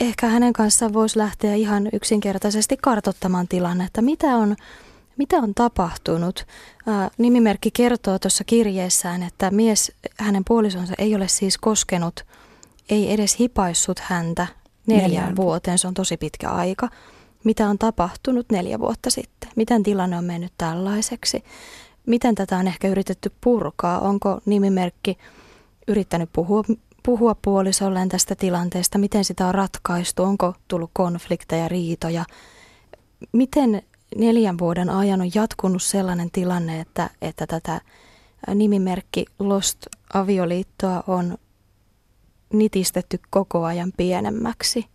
ehkä 0.01 0.27
hänen 0.27 0.53
kanssaan 0.53 0.93
voisi 0.93 1.19
lähteä 1.19 1.55
ihan 1.55 1.89
yksinkertaisesti 1.93 2.77
kartottamaan 2.77 3.49
tilannetta. 3.49 4.03
Mitä 4.03 4.27
on 4.27 4.57
mitä 5.17 5.37
on 5.37 5.55
tapahtunut? 5.55 6.47
Ää, 6.87 7.11
nimimerkki 7.19 7.71
kertoo 7.71 8.19
tuossa 8.19 8.45
kirjeessään, 8.45 9.23
että 9.23 9.51
mies, 9.51 9.93
hänen 10.19 10.43
puolisonsa 10.45 10.95
ei 10.99 11.15
ole 11.15 11.29
siis 11.29 11.59
koskenut, 11.59 12.27
ei 12.91 13.13
edes 13.13 13.39
hipaissut 13.39 13.99
häntä 13.99 14.47
neljään 14.87 15.11
Neljän. 15.11 15.37
vuoteen. 15.37 15.79
Se 15.79 15.89
on 15.89 15.95
tosi 15.95 16.17
pitkä 16.17 16.51
aika. 16.51 16.89
Mitä 17.45 17.69
on 17.69 17.79
tapahtunut 17.79 18.47
neljä 18.53 18.79
vuotta 18.79 19.11
sitten? 19.11 19.51
Miten 19.57 19.83
tilanne 19.83 20.19
on 20.19 20.25
mennyt 20.25 20.53
tällaiseksi? 20.59 21.45
Miten 22.07 22.35
tätä 22.35 22.57
on 22.57 22.67
ehkä 22.67 22.89
yritetty 22.89 23.33
purkaa? 23.41 24.01
Onko 24.01 24.41
nimimerkki 24.47 25.19
yrittänyt 25.89 26.31
puhua, 26.33 26.65
puhua 27.03 27.35
puolisolleen 27.43 28.09
tästä 28.09 28.35
tilanteesta? 28.35 28.99
Miten 28.99 29.25
sitä 29.25 29.47
on 29.47 29.55
ratkaistu? 29.55 30.23
Onko 30.23 30.55
tullut 30.69 30.91
konflikteja, 30.93 31.69
riitoja? 31.69 32.25
Miten 33.33 33.83
neljän 34.17 34.59
vuoden 34.59 34.91
ajan 34.91 35.21
on 35.21 35.35
jatkunut 35.35 35.83
sellainen 35.83 36.31
tilanne, 36.31 36.81
että, 36.81 37.11
että 37.23 37.47
tätä 37.47 37.81
nimimerkki 38.55 39.25
Lost 39.39 39.87
avioliittoa 40.15 41.05
on 41.07 41.39
nitistetty 42.53 43.21
koko 43.31 43.65
ajan 43.65 43.93
pienemmäksi. 43.97 44.87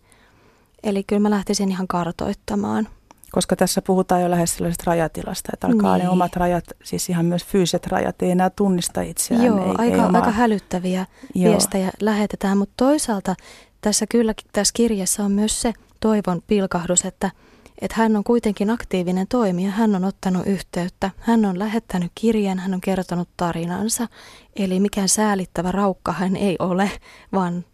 Eli 0.82 1.04
kyllä 1.04 1.20
mä 1.20 1.30
lähtisin 1.30 1.70
ihan 1.70 1.88
kartoittamaan. 1.88 2.88
Koska 3.32 3.56
tässä 3.56 3.82
puhutaan 3.82 4.22
jo 4.22 4.30
lähes 4.30 4.54
sellaisesta 4.54 4.84
rajatilasta, 4.86 5.50
että 5.52 5.66
alkaa 5.66 5.96
niin. 5.96 6.04
ne 6.04 6.10
omat 6.10 6.36
rajat, 6.36 6.64
siis 6.84 7.08
ihan 7.08 7.24
myös 7.24 7.44
fyysiset 7.44 7.86
rajat, 7.86 8.22
ei 8.22 8.30
enää 8.30 8.50
tunnista 8.50 9.00
itseään. 9.00 9.44
Joo, 9.44 9.64
ei, 9.64 9.68
aika, 9.68 9.84
ei 9.84 9.94
omaa... 9.94 10.20
aika 10.20 10.30
hälyttäviä 10.30 11.06
Joo. 11.34 11.52
viestejä 11.52 11.90
lähetetään, 12.00 12.58
mutta 12.58 12.74
toisaalta 12.76 13.34
tässä 13.80 14.06
kyllä 14.06 14.34
tässä 14.52 14.72
kirjassa 14.76 15.24
on 15.24 15.32
myös 15.32 15.60
se 15.62 15.72
toivon 16.00 16.42
pilkahdus, 16.46 17.04
että– 17.04 17.30
että 17.80 17.96
hän 17.98 18.16
on 18.16 18.24
kuitenkin 18.24 18.70
aktiivinen 18.70 19.26
toimija, 19.28 19.70
hän 19.70 19.94
on 19.94 20.04
ottanut 20.04 20.46
yhteyttä, 20.46 21.10
hän 21.18 21.44
on 21.44 21.58
lähettänyt 21.58 22.12
kirjeen, 22.14 22.58
hän 22.58 22.74
on 22.74 22.80
kertonut 22.80 23.28
tarinansa. 23.36 24.08
Eli 24.56 24.80
mikään 24.80 25.08
säälittävä 25.08 25.72
raukka 25.72 26.12
hän 26.12 26.36
ei 26.36 26.56
ole, 26.58 26.90
vaan... 27.32 27.64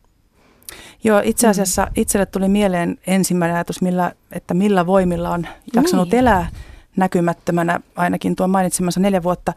Joo, 1.04 1.20
itse 1.24 1.46
mm. 1.46 1.50
asiassa 1.50 1.82
mm. 1.84 1.92
itselle 1.96 2.26
tuli 2.26 2.48
mieleen 2.48 2.98
ensimmäinen 3.06 3.54
ajatus, 3.56 3.82
millä, 3.82 4.12
että 4.32 4.54
millä 4.54 4.86
voimilla 4.86 5.30
on 5.30 5.46
jaksanut 5.74 6.10
niin. 6.10 6.18
elää 6.18 6.48
näkymättömänä 6.96 7.80
ainakin 7.96 8.36
tuon 8.36 8.50
mainitsemansa 8.50 9.00
neljä 9.00 9.22
vuotta, 9.22 9.52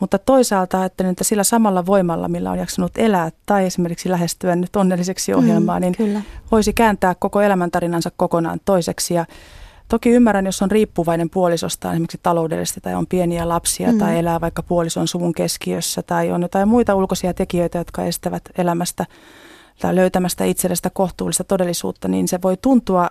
mutta 0.00 0.18
toisaalta 0.18 0.80
ajattelen, 0.80 1.10
että 1.10 1.24
sillä 1.24 1.44
samalla 1.44 1.86
voimalla, 1.86 2.28
millä 2.28 2.50
on 2.50 2.58
jaksanut 2.58 2.92
elää 2.98 3.30
tai 3.46 3.66
esimerkiksi 3.66 4.10
lähestyä 4.10 4.56
nyt 4.56 4.76
onnelliseksi 4.76 5.34
ohjelmaa, 5.34 5.78
mm, 5.78 5.80
niin 5.80 5.96
kyllä. 5.96 6.22
voisi 6.52 6.72
kääntää 6.72 7.14
koko 7.14 7.40
elämäntarinansa 7.40 8.10
kokonaan 8.16 8.60
toiseksi. 8.64 9.14
Ja 9.14 9.26
Toki 9.90 10.10
ymmärrän, 10.10 10.46
jos 10.46 10.62
on 10.62 10.70
riippuvainen 10.70 11.30
puolisosta 11.30 11.92
esimerkiksi 11.92 12.20
taloudellisesti 12.22 12.80
tai 12.80 12.94
on 12.94 13.06
pieniä 13.06 13.48
lapsia 13.48 13.92
mm. 13.92 13.98
tai 13.98 14.18
elää 14.18 14.40
vaikka 14.40 14.62
puolison 14.62 15.08
suvun 15.08 15.32
keskiössä 15.32 16.02
tai 16.02 16.30
on 16.30 16.42
jotain 16.42 16.68
muita 16.68 16.94
ulkoisia 16.94 17.34
tekijöitä, 17.34 17.78
jotka 17.78 18.04
estävät 18.04 18.42
elämästä 18.58 19.06
tai 19.80 19.96
löytämästä 19.96 20.44
itsellestä 20.44 20.90
kohtuullista 20.90 21.44
todellisuutta, 21.44 22.08
niin 22.08 22.28
se 22.28 22.42
voi 22.42 22.56
tuntua 22.56 23.10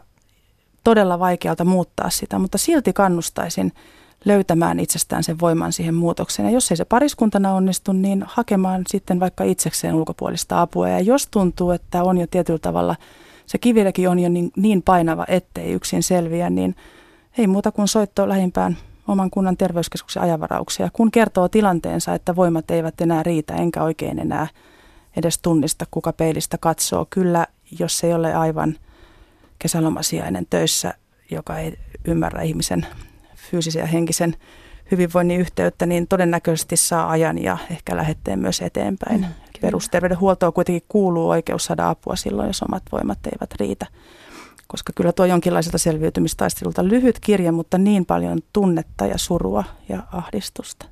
todella 0.83 1.19
vaikealta 1.19 1.65
muuttaa 1.65 2.09
sitä, 2.09 2.39
mutta 2.39 2.57
silti 2.57 2.93
kannustaisin 2.93 3.71
löytämään 4.25 4.79
itsestään 4.79 5.23
sen 5.23 5.39
voiman 5.39 5.73
siihen 5.73 5.95
muutokseen. 5.95 6.45
Ja 6.45 6.53
jos 6.53 6.71
ei 6.71 6.77
se 6.77 6.85
pariskuntana 6.85 7.53
onnistu, 7.53 7.91
niin 7.91 8.23
hakemaan 8.27 8.81
sitten 8.87 9.19
vaikka 9.19 9.43
itsekseen 9.43 9.95
ulkopuolista 9.95 10.61
apua. 10.61 10.89
Ja 10.89 10.99
jos 10.99 11.27
tuntuu, 11.27 11.71
että 11.71 12.03
on 12.03 12.17
jo 12.17 12.27
tietyllä 12.27 12.59
tavalla– 12.59 12.95
se 13.49 13.57
kiviläkin 13.57 14.09
on 14.09 14.19
jo 14.19 14.29
niin, 14.29 14.51
niin 14.55 14.81
painava, 14.81 15.25
ettei 15.27 15.71
yksin 15.71 16.03
selviä, 16.03 16.49
niin 16.49 16.75
ei 17.37 17.47
muuta 17.47 17.71
kuin 17.71 17.87
soitto 17.87 18.29
lähimpään 18.29 18.77
oman 19.07 19.29
kunnan 19.29 19.57
terveyskeskuksen 19.57 20.23
ajavarauksia, 20.23 20.89
kun 20.93 21.11
kertoo 21.11 21.47
tilanteensa, 21.47 22.13
että 22.13 22.35
voimat 22.35 22.71
eivät 22.71 23.01
enää 23.01 23.23
riitä, 23.23 23.55
enkä 23.55 23.83
oikein 23.83 24.19
enää 24.19 24.47
edes 25.17 25.39
tunnista, 25.39 25.85
kuka 25.91 26.13
peilistä 26.13 26.57
katsoo. 26.57 27.07
Kyllä, 27.09 27.47
jos 27.79 28.03
ei 28.03 28.13
ole 28.13 28.33
aivan 28.33 28.75
kesälomasiainen 29.59 30.45
töissä, 30.49 30.93
joka 31.31 31.59
ei 31.59 31.73
ymmärrä 32.05 32.41
ihmisen 32.41 32.85
fyysisen 33.35 33.79
ja 33.79 33.85
henkisen 33.85 34.35
hyvinvoinnin 34.91 35.39
yhteyttä, 35.39 35.85
niin 35.85 36.07
todennäköisesti 36.07 36.77
saa 36.77 37.09
ajan 37.09 37.43
ja 37.43 37.57
ehkä 37.71 37.97
lähetteen 37.97 38.39
myös 38.39 38.61
eteenpäin. 38.61 39.21
Mm, 39.21 39.48
Perusterveydenhuoltoon 39.61 40.53
kuitenkin 40.53 40.85
kuuluu 40.89 41.29
oikeus 41.29 41.65
saada 41.65 41.89
apua 41.89 42.15
silloin, 42.15 42.47
jos 42.47 42.63
omat 42.63 42.83
voimat 42.91 43.19
eivät 43.25 43.53
riitä. 43.59 43.85
Koska 44.67 44.93
kyllä 44.95 45.11
tuo 45.11 45.25
jonkinlaiselta 45.25 45.77
selviytymistaistelulta 45.77 46.87
lyhyt 46.87 47.19
kirja, 47.19 47.51
mutta 47.51 47.77
niin 47.77 48.05
paljon 48.05 48.39
tunnetta 48.53 49.05
ja 49.05 49.17
surua 49.17 49.63
ja 49.89 50.03
ahdistusta. 50.11 50.85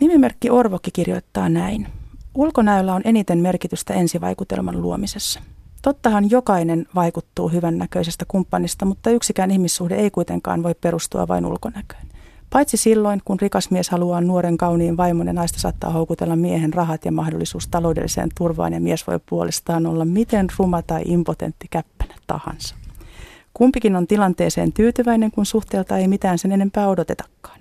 Nimimerkki 0.00 0.50
Orvokki 0.50 0.90
kirjoittaa 0.90 1.48
näin. 1.48 1.88
Ulkonäöllä 2.34 2.94
on 2.94 3.02
eniten 3.04 3.38
merkitystä 3.38 3.94
ensivaikutelman 3.94 4.82
luomisessa. 4.82 5.40
Tottahan 5.82 6.30
jokainen 6.30 6.86
vaikuttuu 6.94 7.48
hyvännäköisestä 7.48 8.24
kumppanista, 8.28 8.84
mutta 8.84 9.10
yksikään 9.10 9.50
ihmissuhde 9.50 9.94
ei 9.94 10.10
kuitenkaan 10.10 10.62
voi 10.62 10.74
perustua 10.74 11.28
vain 11.28 11.46
ulkonäköön. 11.46 12.11
Paitsi 12.52 12.76
silloin, 12.76 13.20
kun 13.24 13.40
rikas 13.40 13.70
mies 13.70 13.90
haluaa 13.90 14.20
nuoren 14.20 14.56
kauniin 14.56 14.96
vaimon 14.96 15.26
ja 15.26 15.32
naista 15.32 15.60
saattaa 15.60 15.90
houkutella 15.90 16.36
miehen 16.36 16.72
rahat 16.72 17.04
ja 17.04 17.12
mahdollisuus 17.12 17.68
taloudelliseen 17.68 18.28
turvaan 18.38 18.72
ja 18.72 18.80
mies 18.80 19.06
voi 19.06 19.20
puolestaan 19.28 19.86
olla 19.86 20.04
miten 20.04 20.46
ruma 20.58 20.82
tai 20.82 21.02
impotentti 21.04 21.66
käppänä 21.70 22.14
tahansa. 22.26 22.74
Kumpikin 23.54 23.96
on 23.96 24.06
tilanteeseen 24.06 24.72
tyytyväinen, 24.72 25.30
kun 25.30 25.46
suhteelta 25.46 25.98
ei 25.98 26.08
mitään 26.08 26.38
sen 26.38 26.52
enempää 26.52 26.88
odotetakaan. 26.88 27.60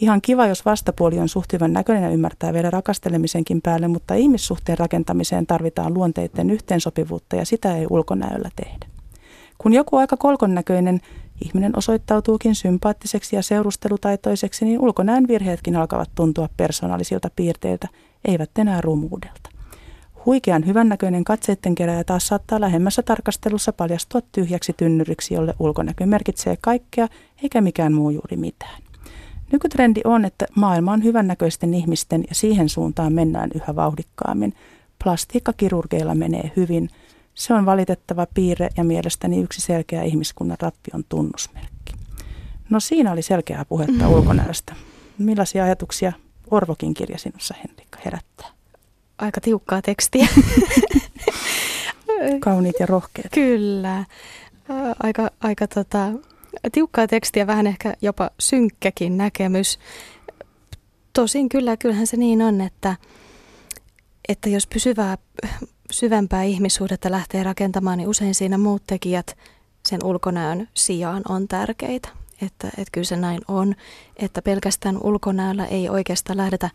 Ihan 0.00 0.20
kiva, 0.20 0.46
jos 0.46 0.64
vastapuoli 0.64 1.18
on 1.18 1.28
suht 1.28 1.52
hyvän 1.52 1.72
näköinen 1.72 2.04
ja 2.04 2.10
ymmärtää 2.10 2.52
vielä 2.52 2.70
rakastelemisenkin 2.70 3.62
päälle, 3.62 3.88
mutta 3.88 4.14
ihmissuhteen 4.14 4.78
rakentamiseen 4.78 5.46
tarvitaan 5.46 5.94
luonteiden 5.94 6.50
yhteensopivuutta 6.50 7.36
ja 7.36 7.44
sitä 7.46 7.76
ei 7.76 7.86
ulkonäöllä 7.90 8.50
tehdä. 8.56 8.99
Kun 9.62 9.72
joku 9.72 9.96
aika 9.96 10.16
kolkon 10.16 10.54
näköinen 10.54 11.00
ihminen 11.44 11.72
osoittautuukin 11.76 12.54
sympaattiseksi 12.54 13.36
ja 13.36 13.42
seurustelutaitoiseksi, 13.42 14.64
niin 14.64 14.80
ulkonäön 14.80 15.28
virheetkin 15.28 15.76
alkavat 15.76 16.10
tuntua 16.14 16.48
persoonallisilta 16.56 17.30
piirteiltä, 17.36 17.88
eivät 18.24 18.50
enää 18.58 18.80
rumuudelta. 18.80 19.50
Huikean 20.26 20.66
hyvännäköinen 20.66 21.24
katseitten 21.24 21.74
keräjä 21.74 22.04
taas 22.04 22.26
saattaa 22.26 22.60
lähemmässä 22.60 23.02
tarkastelussa 23.02 23.72
paljastua 23.72 24.20
tyhjäksi 24.32 24.72
tynnyriksi, 24.76 25.34
jolle 25.34 25.54
ulkonäkö 25.58 26.06
merkitsee 26.06 26.56
kaikkea 26.60 27.08
eikä 27.42 27.60
mikään 27.60 27.92
muu 27.92 28.10
juuri 28.10 28.36
mitään. 28.36 28.82
Nykytrendi 29.52 30.00
on, 30.04 30.24
että 30.24 30.46
maailma 30.56 30.92
on 30.92 31.04
hyvännäköisten 31.04 31.74
ihmisten 31.74 32.24
ja 32.28 32.34
siihen 32.34 32.68
suuntaan 32.68 33.12
mennään 33.12 33.50
yhä 33.54 33.76
vauhdikkaammin. 33.76 34.54
Plastiikkakirurgeilla 35.04 36.14
menee 36.14 36.52
hyvin. 36.56 36.90
Se 37.34 37.54
on 37.54 37.66
valitettava 37.66 38.26
piirre 38.34 38.68
ja 38.76 38.84
mielestäni 38.84 39.40
yksi 39.42 39.60
selkeä 39.60 40.02
ihmiskunnan 40.02 40.56
rappion 40.60 41.04
tunnusmerkki. 41.08 41.92
No 42.70 42.80
siinä 42.80 43.12
oli 43.12 43.22
selkeää 43.22 43.64
puhetta 43.64 44.04
mm. 44.04 44.10
ulkonäöstä. 44.10 44.74
Millaisia 45.18 45.64
ajatuksia 45.64 46.12
Orvokin 46.50 46.94
kirja 46.94 47.18
sinussa, 47.18 47.54
Henrikka, 47.64 47.98
herättää? 48.04 48.48
Aika 49.18 49.40
tiukkaa 49.40 49.82
tekstiä. 49.82 50.28
Kauniit 52.40 52.80
ja 52.80 52.86
rohkeat. 52.86 53.32
Kyllä. 53.34 54.04
Aika, 55.02 55.30
aika 55.40 55.66
tota, 55.66 56.12
tiukkaa 56.72 57.06
tekstiä, 57.06 57.46
vähän 57.46 57.66
ehkä 57.66 57.94
jopa 58.02 58.30
synkkäkin 58.40 59.16
näkemys. 59.16 59.78
Tosin 61.12 61.48
kyllä, 61.48 61.76
kyllähän 61.76 62.06
se 62.06 62.16
niin 62.16 62.42
on, 62.42 62.60
että, 62.60 62.96
että 64.28 64.48
jos 64.48 64.66
pysyvää, 64.66 65.18
syvempää 65.90 66.42
ihmissuhdetta 66.42 67.10
lähtee 67.10 67.42
rakentamaan, 67.42 67.98
niin 67.98 68.08
usein 68.08 68.34
siinä 68.34 68.58
muut 68.58 68.82
tekijät 68.86 69.36
sen 69.88 70.04
ulkonäön 70.04 70.68
sijaan 70.74 71.22
on 71.28 71.48
tärkeitä. 71.48 72.08
Että, 72.42 72.68
että 72.68 72.90
kyllä 72.92 73.04
se 73.04 73.16
näin 73.16 73.40
on, 73.48 73.74
että 74.16 74.42
pelkästään 74.42 74.98
ulkonäöllä 75.02 75.66
ei 75.66 75.88
oikeastaan 75.88 76.36
lähdetä 76.36 76.70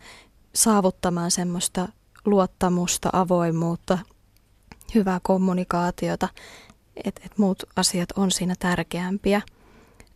saavuttamaan 0.53 1.31
semmoista 1.31 1.87
luottamusta, 2.25 3.09
avoimuutta, 3.13 3.97
hyvää 4.95 5.19
kommunikaatiota, 5.23 6.29
että 7.03 7.21
et 7.25 7.37
muut 7.37 7.63
asiat 7.75 8.11
on 8.11 8.31
siinä 8.31 8.55
tärkeämpiä. 8.59 9.41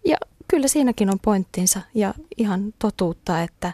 Ja 0.06 0.18
kyllä 0.48 0.68
siinäkin 0.68 1.10
on 1.10 1.20
pointtinsa 1.20 1.82
ja 1.94 2.14
ihan 2.38 2.74
totuutta, 2.80 3.42
että, 3.44 3.74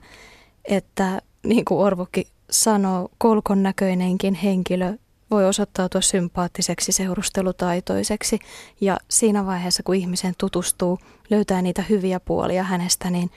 että 0.65 1.22
niin 1.44 1.65
kuin 1.65 1.79
Orvokin 1.79 2.27
sanoo, 2.50 3.10
kolkon 3.17 3.63
näköinenkin 3.63 4.34
henkilö 4.34 4.94
voi 5.32 5.46
osoittautua 5.46 6.01
sympaattiseksi, 6.01 6.91
seurustelutaitoiseksi 6.91 8.39
ja 8.82 8.98
siinä 9.10 9.46
vaiheessa, 9.46 9.84
kun 9.84 9.96
ihmisen 9.96 10.34
tutustuu, 10.38 11.00
löytää 11.29 11.62
niitä 11.62 11.84
hyviä 11.89 12.20
puolia 12.20 12.63
hänestä, 12.63 13.10
niin 13.10 13.32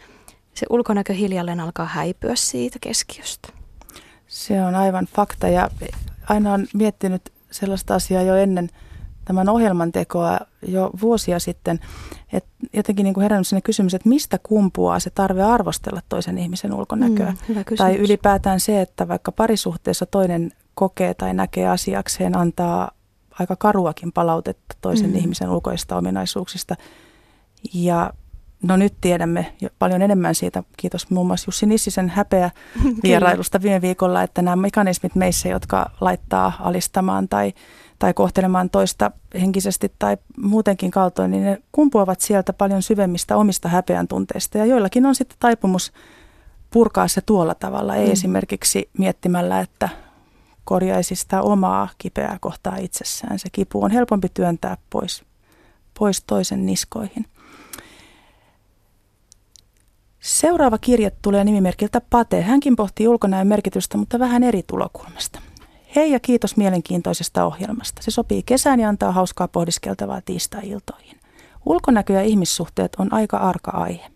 se 0.54 0.66
ulkonäkö 0.70 1.12
hiljalleen 1.12 1.60
alkaa 1.60 1.86
häipyä 1.86 2.34
siitä 2.34 2.78
keskiöstä. 2.80 3.48
Se 4.26 4.62
on 4.62 4.74
aivan 4.74 5.06
fakta 5.06 5.48
ja 5.48 5.70
aina 6.28 6.52
on 6.52 6.66
miettinyt 6.74 7.32
sellaista 7.50 7.94
asiaa 7.94 8.22
jo 8.22 8.36
ennen 8.36 8.70
tämän 9.24 9.48
ohjelman 9.48 9.92
tekoa 9.92 10.38
jo 10.66 10.90
vuosia 11.00 11.38
sitten, 11.38 11.80
että 12.32 12.50
jotenkin 12.72 13.04
niin 13.04 13.14
kuin 13.14 13.22
herännyt 13.22 13.46
sinne 13.46 13.60
kysymys, 13.60 13.94
että 13.94 14.08
mistä 14.08 14.38
kumpuaa 14.42 15.00
se 15.00 15.10
tarve 15.10 15.42
arvostella 15.42 16.00
toisen 16.08 16.38
ihmisen 16.38 16.74
ulkonäköä. 16.74 17.34
Mm, 17.48 17.64
tai 17.76 17.96
ylipäätään 17.96 18.60
se, 18.60 18.80
että 18.80 19.08
vaikka 19.08 19.32
parisuhteessa 19.32 20.06
toinen 20.06 20.52
kokee 20.78 21.14
tai 21.14 21.34
näkee 21.34 21.68
asiakseen, 21.68 22.36
antaa 22.36 22.90
aika 23.38 23.56
karuakin 23.56 24.12
palautetta 24.12 24.76
toisen 24.80 25.10
mm. 25.10 25.16
ihmisen 25.16 25.50
ulkoista 25.50 25.96
ominaisuuksista. 25.96 26.74
Ja 27.74 28.12
no 28.62 28.76
nyt 28.76 28.94
tiedämme 29.00 29.52
jo 29.60 29.68
paljon 29.78 30.02
enemmän 30.02 30.34
siitä, 30.34 30.62
kiitos 30.76 31.10
muun 31.10 31.26
muassa 31.26 31.48
Jussi 31.48 31.66
Nissisen 31.66 32.08
häpeä 32.08 32.50
vierailusta 33.02 33.62
viime 33.62 33.80
viikolla, 33.80 34.22
että 34.22 34.42
nämä 34.42 34.56
mekanismit 34.56 35.14
meissä, 35.14 35.48
jotka 35.48 35.90
laittaa 36.00 36.52
alistamaan 36.60 37.28
tai, 37.28 37.52
tai 37.98 38.14
kohtelemaan 38.14 38.70
toista 38.70 39.10
henkisesti 39.40 39.92
tai 39.98 40.16
muutenkin 40.36 40.90
kaltoin, 40.90 41.30
niin 41.30 41.44
ne 41.44 41.62
kumpuavat 41.72 42.20
sieltä 42.20 42.52
paljon 42.52 42.82
syvemmistä 42.82 43.36
omista 43.36 43.68
häpeän 43.68 44.08
tunteista. 44.08 44.58
Ja 44.58 44.64
joillakin 44.64 45.06
on 45.06 45.14
sitten 45.14 45.36
taipumus 45.40 45.92
purkaa 46.70 47.08
se 47.08 47.20
tuolla 47.20 47.54
tavalla, 47.54 47.96
ei 47.96 48.06
mm. 48.06 48.12
esimerkiksi 48.12 48.90
miettimällä, 48.98 49.60
että 49.60 49.88
korjaisi 50.68 51.14
sitä 51.14 51.42
omaa 51.42 51.88
kipeää 51.98 52.38
kohtaa 52.40 52.76
itsessään. 52.76 53.38
Se 53.38 53.48
kipu 53.52 53.82
on 53.82 53.90
helpompi 53.90 54.28
työntää 54.34 54.76
pois, 54.90 55.24
pois 55.98 56.22
toisen 56.22 56.66
niskoihin. 56.66 57.26
Seuraava 60.20 60.78
kirje 60.78 61.12
tulee 61.22 61.44
nimimerkiltä 61.44 62.00
Pate. 62.10 62.42
Hänkin 62.42 62.76
pohtii 62.76 63.08
ulkonäön 63.08 63.46
merkitystä, 63.46 63.98
mutta 63.98 64.18
vähän 64.18 64.42
eri 64.42 64.62
tulokulmasta. 64.62 65.40
Hei 65.96 66.12
ja 66.12 66.20
kiitos 66.20 66.56
mielenkiintoisesta 66.56 67.44
ohjelmasta. 67.44 68.02
Se 68.02 68.10
sopii 68.10 68.42
kesään 68.42 68.80
ja 68.80 68.88
antaa 68.88 69.12
hauskaa 69.12 69.48
pohdiskeltavaa 69.48 70.20
tiistai-iltoihin. 70.20 71.20
Ulkonäkö 71.66 72.12
ja 72.12 72.22
ihmissuhteet 72.22 72.96
on 72.98 73.12
aika 73.12 73.36
arka 73.36 73.70
aihe. 73.70 74.06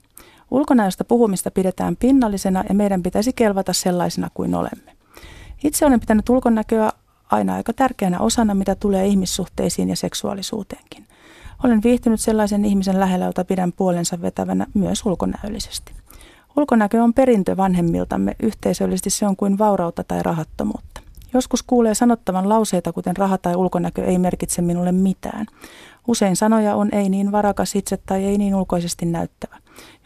Ulkonäöstä 0.51 1.05
puhumista 1.05 1.51
pidetään 1.51 1.97
pinnallisena 1.97 2.65
ja 2.69 2.75
meidän 2.75 3.03
pitäisi 3.03 3.33
kelvata 3.33 3.73
sellaisena 3.73 4.29
kuin 4.35 4.55
olemme. 4.55 4.92
Itse 5.65 5.87
olen 5.87 6.01
pitänyt 6.01 6.29
ulkonäköä 6.29 6.91
aina 7.31 7.55
aika 7.55 7.73
tärkeänä 7.73 8.21
osana, 8.21 8.55
mitä 8.55 8.75
tulee 8.75 9.07
ihmissuhteisiin 9.07 9.89
ja 9.89 9.97
seksuaalisuuteenkin. 9.97 11.07
Olen 11.65 11.83
viihtynyt 11.83 12.21
sellaisen 12.21 12.65
ihmisen 12.65 13.01
lähellä, 13.01 13.25
jota 13.25 13.45
pidän 13.45 13.73
puolensa 13.73 14.21
vetävänä 14.21 14.67
myös 14.75 15.07
ulkonäöllisesti. 15.07 15.93
Ulkonäkö 16.57 17.03
on 17.03 17.15
perintö 17.15 17.57
vanhemmiltamme, 17.57 18.37
yhteisöllisesti 18.43 19.11
se 19.11 19.27
on 19.27 19.37
kuin 19.37 19.59
vaurautta 19.59 20.05
tai 20.05 20.23
rahattomuutta. 20.23 21.01
Joskus 21.35 21.63
kuulee 21.63 21.95
sanottavan 21.95 22.49
lauseita, 22.49 22.93
kuten 22.93 23.17
raha 23.17 23.39
tai 23.39 23.57
ulkonäkö 23.57 24.05
ei 24.05 24.19
merkitse 24.19 24.63
minulle 24.63 24.93
mitään. 24.93 25.47
Usein 26.09 26.37
sanoja 26.37 26.75
on 26.75 26.89
ei 26.93 27.09
niin 27.09 27.33
varakas 27.33 27.77
itse 27.77 27.97
tai 27.97 28.25
ei 28.25 28.39
niin 28.39 28.55
ulkoisesti 28.55 29.07
näyttävä. 29.07 29.57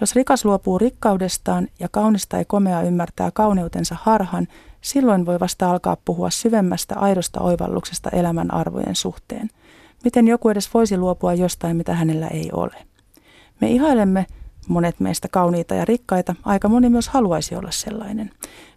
Jos 0.01 0.15
rikas 0.15 0.45
luopuu 0.45 0.79
rikkaudestaan 0.79 1.69
ja 1.81 1.89
kaunis 1.89 2.27
tai 2.27 2.45
komea 2.45 2.83
ymmärtää 2.83 3.31
kauneutensa 3.31 3.97
harhan, 4.03 4.49
silloin 4.87 5.27
voi 5.27 5.41
vasta 5.41 5.71
alkaa 5.71 5.97
puhua 6.05 6.31
syvemmästä 6.31 6.95
aidosta 6.99 7.41
oivalluksesta 7.41 8.11
elämän 8.11 8.55
arvojen 8.55 8.97
suhteen. 8.97 9.51
Miten 10.05 10.29
joku 10.29 10.49
edes 10.49 10.75
voisi 10.75 10.97
luopua 10.97 11.35
jostain, 11.35 11.77
mitä 11.77 11.95
hänellä 11.95 12.29
ei 12.29 12.51
ole? 12.53 12.75
Me 13.61 13.71
ihailemme 13.71 14.27
monet 14.69 15.01
meistä 15.01 15.29
kauniita 15.29 15.75
ja 15.75 15.85
rikkaita, 15.85 16.35
aika 16.45 16.69
moni 16.69 16.91
myös 16.91 17.09
haluaisi 17.09 17.57
olla 17.57 17.71
sellainen. 17.71 18.31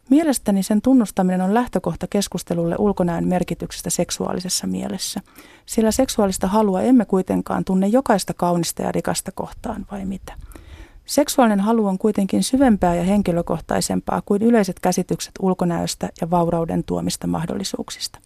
Mielestäni 0.10 0.63
sen 0.63 0.82
tunnustaminen 0.82 1.41
on 1.41 1.54
lähtökohta 1.54 2.08
keskustelulle 2.10 2.76
ulkonäön 2.80 3.28
merkityksestä 3.28 3.89
seksuaalisessa 3.89 4.67
mielessä, 4.67 5.22
sillä 5.65 5.91
seksuaalista 5.91 6.48
halua 6.48 6.82
emme 6.82 7.06
kuitenkaan 7.06 7.65
tunne 7.65 7.88
jokaista 7.88 8.34
kaunista 8.34 8.82
ja 8.82 8.91
rikasta 8.91 9.32
kohtaan, 9.32 9.86
vai 9.91 10.06
mitä? 10.06 10.34
Seksuaalinen 11.10 11.60
halu 11.60 11.88
on 11.88 11.98
kuitenkin 11.98 12.43
syvempää 12.43 12.95
ja 12.95 13.04
henkilökohtaisempaa 13.04 14.22
kuin 14.26 14.41
yleiset 14.41 14.80
käsitykset 14.80 15.32
ulkonäöstä 15.39 16.10
ja 16.22 16.30
vaurauden 16.30 16.84
tuomista 16.84 17.28
mahdollisuuksista. 17.28 18.19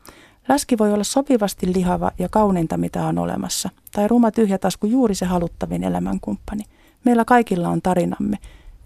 Läski 0.49 0.77
voi 0.77 0.93
olla 0.93 1.03
sopivasti 1.03 1.73
lihava 1.73 2.11
ja 2.19 2.29
kauneinta, 2.29 2.77
mitä 2.77 3.05
on 3.05 3.17
olemassa, 3.17 3.69
tai 3.91 4.07
ruma 4.07 4.31
tyhjä 4.31 4.57
tasku 4.57 4.87
juuri 4.87 5.15
se 5.15 5.25
haluttavin 5.25 5.83
elämänkumppani. 5.83 6.63
Meillä 7.03 7.25
kaikilla 7.25 7.69
on 7.69 7.81
tarinamme. 7.81 8.37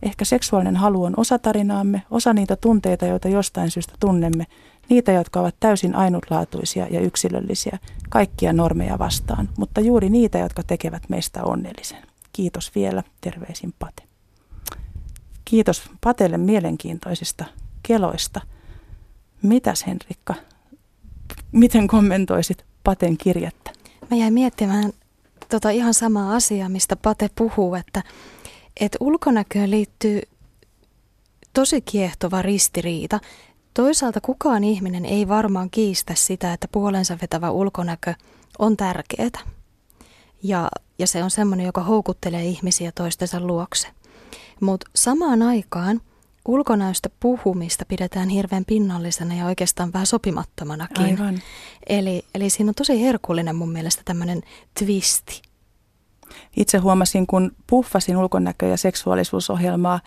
Ehkä 0.03 0.25
seksuaalinen 0.25 0.75
halu 0.75 1.03
on 1.03 1.13
osa 1.17 1.39
tarinaamme, 1.39 2.01
osa 2.12 2.33
niitä 2.33 2.55
tunteita, 2.55 3.05
joita 3.05 3.27
jostain 3.29 3.71
syystä 3.71 3.93
tunnemme, 3.99 4.45
niitä, 4.89 5.12
jotka 5.12 5.39
ovat 5.39 5.55
täysin 5.60 5.95
ainutlaatuisia 5.95 6.88
ja 6.89 6.99
yksilöllisiä, 6.99 7.79
kaikkia 8.10 8.53
normeja 8.53 8.99
vastaan, 8.99 9.49
mutta 9.57 9.81
juuri 9.81 10.10
niitä, 10.10 10.38
jotka 10.38 10.63
tekevät 10.63 11.03
meistä 11.10 11.43
onnellisen. 11.43 12.06
Kiitos 12.38 12.76
vielä, 12.76 13.04
terveisin 13.21 13.73
Pate. 13.80 14.04
Kiitos 15.45 15.89
Patelle 16.04 16.38
mielenkiintoisista 16.38 17.45
keloista. 17.84 18.41
Mitäs 19.41 19.88
Henrikka, 19.88 20.34
miten 21.52 21.88
kommentoisit 21.88 22.65
Paten 22.84 23.17
kirjettä? 23.17 23.71
Mä 24.12 24.17
jäin 24.17 24.34
miettimään 24.34 24.93
tota 25.50 25.69
ihan 25.69 25.93
samaa 25.93 26.36
asiaa, 26.36 26.69
mistä 26.69 26.95
Pate 26.95 27.30
puhuu, 27.36 27.76
että, 27.76 28.04
että 28.80 28.97
ulkonäköön 29.02 29.71
liittyy 29.71 30.21
tosi 31.54 31.82
kiehtova 31.82 32.41
ristiriita. 32.41 33.19
Toisaalta 33.73 34.21
kukaan 34.21 34.63
ihminen 34.63 35.06
ei 35.06 35.28
varmaan 35.28 35.69
kiistä 35.69 36.15
sitä, 36.15 36.54
että 36.54 36.67
puolensa 36.71 37.17
vetävä 37.21 37.52
ulkonäkö 37.52 38.13
on 38.60 38.78
tärkeää. 38.78 39.39
Ja, 40.43 40.69
ja 40.99 41.07
se 41.07 41.23
on 41.23 41.31
semmoinen, 41.31 41.65
joka 41.65 41.83
houkuttelee 41.83 42.45
ihmisiä 42.45 42.91
toistensa 42.91 43.39
luokse. 43.39 43.88
Mutta 44.62 44.89
samaan 44.95 45.41
aikaan 45.41 46.01
ulkonäöstä 46.47 47.10
puhumista 47.19 47.86
pidetään 47.86 48.29
hirveän 48.29 48.65
pinnallisena 48.65 49.36
ja 49.36 49.45
oikeastaan 49.45 49.93
vähän 49.93 50.05
sopimattomanakin. 50.05 51.05
Aivan. 51.05 51.41
Eli, 51.88 52.25
eli 52.36 52.49
siinä 52.49 52.69
on 52.69 52.75
tosi 52.75 53.01
herkullinen 53.01 53.55
mun 53.55 53.71
mielestä 53.71 54.01
tämmöinen 54.05 54.41
twisti. 54.79 55.41
Itse 56.57 56.77
huomasin, 56.77 57.27
kun 57.27 57.51
puffasin 57.67 58.17
ulkonäkö- 58.17 58.67
ja 58.67 58.77
seksuaalisuusohjelmaa 58.77 59.99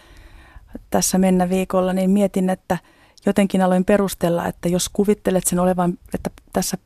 tässä 0.90 1.18
mennä 1.18 1.48
viikolla, 1.48 1.92
niin 1.92 2.10
mietin, 2.10 2.50
että 2.50 2.78
jotenkin 3.26 3.62
aloin 3.62 3.84
perustella, 3.84 4.46
että 4.46 4.68
jos 4.68 4.88
kuvittelet 4.88 5.46
sen 5.46 5.58
olevan, 5.58 5.98
että 6.14 6.30
tässä 6.52 6.78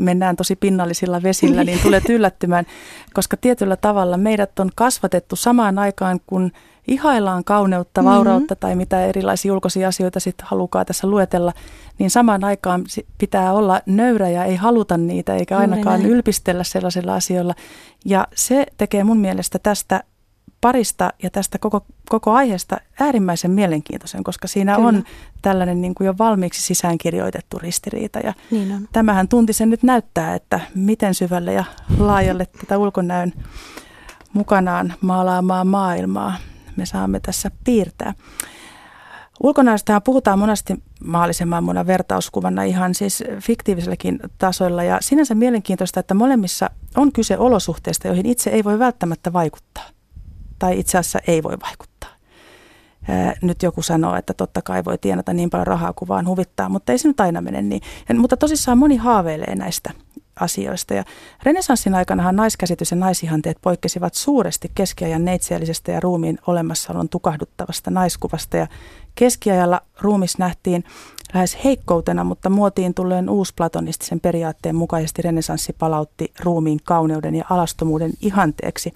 mennään 0.00 0.36
tosi 0.36 0.56
pinnallisilla 0.56 1.22
vesillä, 1.22 1.64
niin 1.64 1.78
tulet 1.82 2.08
yllättymään, 2.08 2.64
koska 3.14 3.36
tietyllä 3.36 3.76
tavalla 3.76 4.16
meidät 4.16 4.58
on 4.58 4.70
kasvatettu 4.74 5.36
samaan 5.36 5.78
aikaan, 5.78 6.20
kun 6.26 6.52
ihaillaan 6.88 7.44
kauneutta, 7.44 8.02
mm-hmm. 8.02 8.14
vaurautta 8.14 8.54
mm-hmm. 8.54 8.60
tai 8.60 8.76
mitä 8.76 9.04
erilaisia 9.04 9.52
ulkoisia 9.52 9.88
asioita 9.88 10.20
sitten 10.20 10.46
halukaa 10.46 10.84
tässä 10.84 11.06
luetella, 11.06 11.52
niin 11.98 12.10
samaan 12.10 12.44
aikaan 12.44 12.84
pitää 13.18 13.52
olla 13.52 13.80
nöyrä 13.86 14.28
ja 14.28 14.44
ei 14.44 14.56
haluta 14.56 14.96
niitä 14.96 15.34
eikä 15.34 15.58
ainakaan 15.58 16.06
ylpistellä 16.06 16.64
sellaisilla 16.64 17.14
asioilla. 17.14 17.54
Ja 18.04 18.26
se 18.34 18.66
tekee 18.76 19.04
mun 19.04 19.18
mielestä 19.18 19.58
tästä 19.58 20.04
parista 20.60 21.12
ja 21.22 21.30
tästä 21.30 21.58
koko, 21.58 21.86
koko 22.08 22.32
aiheesta 22.32 22.76
äärimmäisen 23.00 23.50
mielenkiintoisen, 23.50 24.24
koska 24.24 24.48
siinä 24.48 24.74
Kyllä. 24.74 24.88
on 24.88 25.04
tällainen 25.42 25.80
niin 25.80 25.94
kuin 25.94 26.06
jo 26.06 26.14
valmiiksi 26.18 26.62
sisäänkirjoitettu 26.62 27.58
ristiriita. 27.58 28.18
Ja 28.18 28.34
niin 28.50 28.72
on. 28.72 28.88
Tämähän 28.92 29.28
tuntisen 29.28 29.70
nyt 29.70 29.82
näyttää, 29.82 30.34
että 30.34 30.60
miten 30.74 31.14
syvälle 31.14 31.52
ja 31.52 31.64
laajalle 31.98 32.46
tätä 32.60 32.78
ulkonäön 32.78 33.32
mukanaan 34.32 34.94
maalaamaa 35.00 35.64
maailmaa 35.64 36.36
me 36.76 36.86
saamme 36.86 37.20
tässä 37.20 37.50
piirtää. 37.64 38.14
Ulkonäöstähän 39.42 40.02
puhutaan 40.02 40.38
monesti 40.38 40.82
maallisemman 41.04 41.64
muuna 41.64 41.86
vertauskuvana 41.86 42.62
ihan 42.62 42.94
siis 42.94 43.24
fiktiiviselläkin 43.40 44.20
tasoilla 44.38 44.82
ja 44.82 44.98
sinänsä 45.00 45.34
mielenkiintoista, 45.34 46.00
että 46.00 46.14
molemmissa 46.14 46.70
on 46.96 47.12
kyse 47.12 47.38
olosuhteista, 47.38 48.08
joihin 48.08 48.26
itse 48.26 48.50
ei 48.50 48.64
voi 48.64 48.78
välttämättä 48.78 49.32
vaikuttaa 49.32 49.99
tai 50.60 50.78
itse 50.78 50.98
asiassa 50.98 51.18
ei 51.26 51.42
voi 51.42 51.56
vaikuttaa. 51.62 52.10
Nyt 53.42 53.62
joku 53.62 53.82
sanoo, 53.82 54.16
että 54.16 54.34
totta 54.34 54.62
kai 54.62 54.84
voi 54.84 54.98
tienata 54.98 55.32
niin 55.32 55.50
paljon 55.50 55.66
rahaa 55.66 55.92
kuin 55.92 56.08
vaan 56.08 56.26
huvittaa, 56.26 56.68
mutta 56.68 56.92
ei 56.92 56.98
se 56.98 57.08
nyt 57.08 57.20
aina 57.20 57.40
mene 57.40 57.62
niin. 57.62 57.82
Mutta 58.18 58.36
tosissaan 58.36 58.78
moni 58.78 58.96
haaveilee 58.96 59.54
näistä 59.54 59.90
asioista. 60.40 60.94
Ja 60.94 61.04
renesanssin 61.42 61.94
aikanahan 61.94 62.36
naiskäsitys 62.36 62.90
ja 62.90 62.96
naisihanteet 62.96 63.58
poikkesivat 63.62 64.14
suuresti 64.14 64.70
keskiajan 64.74 65.24
neitseellisestä 65.24 65.92
ja 65.92 66.00
ruumiin 66.00 66.38
olemassaolon 66.46 67.08
tukahduttavasta 67.08 67.90
naiskuvasta. 67.90 68.56
Ja 68.56 68.66
keskiajalla 69.14 69.80
ruumis 70.00 70.38
nähtiin 70.38 70.84
lähes 71.34 71.58
heikkoutena, 71.64 72.24
mutta 72.24 72.50
muotiin 72.50 72.94
tulleen 72.94 73.30
uusplatonistisen 73.30 74.20
periaatteen 74.20 74.76
mukaisesti 74.76 75.22
renesanssi 75.22 75.72
palautti 75.72 76.32
ruumiin 76.40 76.80
kauneuden 76.84 77.34
ja 77.34 77.44
alastomuuden 77.50 78.10
ihanteeksi. 78.20 78.92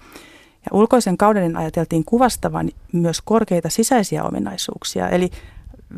Ja 0.65 0.77
ulkoisen 0.77 1.17
kauden 1.17 1.57
ajateltiin 1.57 2.05
kuvastavan 2.05 2.69
myös 2.91 3.21
korkeita 3.21 3.69
sisäisiä 3.69 4.23
ominaisuuksia, 4.23 5.09
eli 5.09 5.29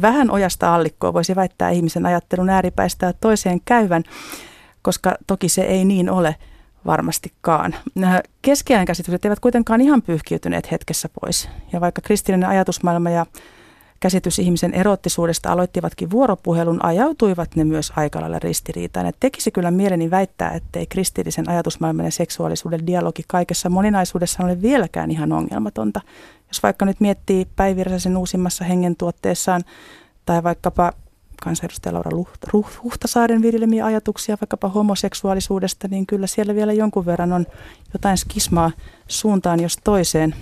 vähän 0.01 0.32
ojasta 0.32 0.75
allikkoa 0.75 1.13
voisi 1.13 1.36
väittää 1.36 1.69
ihmisen 1.69 2.06
ajattelun 2.06 2.49
ääripäistä 2.49 3.13
toiseen 3.21 3.62
käyvän 3.65 4.03
koska 4.88 5.15
toki 5.27 5.49
se 5.49 5.62
ei 5.62 5.86
niin 5.86 6.10
ole 6.10 6.36
varmastikaan. 6.86 7.75
Keskiajan 8.41 8.86
käsitykset 8.86 9.25
eivät 9.25 9.39
kuitenkaan 9.39 9.82
ihan 9.82 10.01
pyyhkiytyneet 10.01 10.71
hetkessä 10.71 11.10
pois. 11.21 11.49
Ja 11.73 11.82
vaikka 11.82 12.01
kristillinen 12.01 12.49
ajatusmaailma 12.49 13.10
ja 13.10 13.25
käsitys 13.99 14.39
ihmisen 14.39 14.73
erottisuudesta 14.73 15.51
aloittivatkin 15.51 16.12
vuoropuhelun, 16.12 16.86
ajautuivat 16.86 17.55
ne 17.55 17.63
myös 17.63 17.93
aika 17.95 18.21
lailla 18.21 18.39
ristiriitaan. 18.39 19.05
Et 19.05 19.15
tekisi 19.19 19.51
kyllä 19.51 19.71
mieleni 19.71 20.12
väittää, 20.12 20.51
ettei 20.51 20.86
kristillisen 20.86 21.49
ajatusmaailman 21.49 22.05
ja 22.05 22.12
seksuaalisuuden 22.12 22.88
dialogi 22.88 23.23
kaikessa 23.27 23.69
moninaisuudessa 23.69 24.43
ole 24.43 24.62
vieläkään 24.62 25.12
ihan 25.12 25.31
ongelmatonta. 25.31 26.01
Jos 26.47 26.63
vaikka 26.63 26.86
nyt 26.86 26.99
miettii 26.99 27.47
Päivi 27.55 27.83
uusimmassa 28.17 28.65
hengentuotteessaan 28.65 29.63
tai 30.25 30.43
vaikkapa 30.43 30.93
kansanedustaja 31.43 31.93
Laura 31.93 32.12
Huhtasaaren 32.83 33.41
viljelemiä 33.41 33.86
ajatuksia 33.86 34.38
vaikkapa 34.41 34.69
homoseksuaalisuudesta, 34.69 35.88
niin 35.88 36.05
kyllä 36.05 36.27
siellä 36.27 36.55
vielä 36.55 36.73
jonkun 36.73 37.05
verran 37.05 37.33
on 37.33 37.45
jotain 37.93 38.17
skismaa 38.17 38.71
suuntaan 39.07 39.60
jos 39.60 39.77
toiseen. 39.83 40.36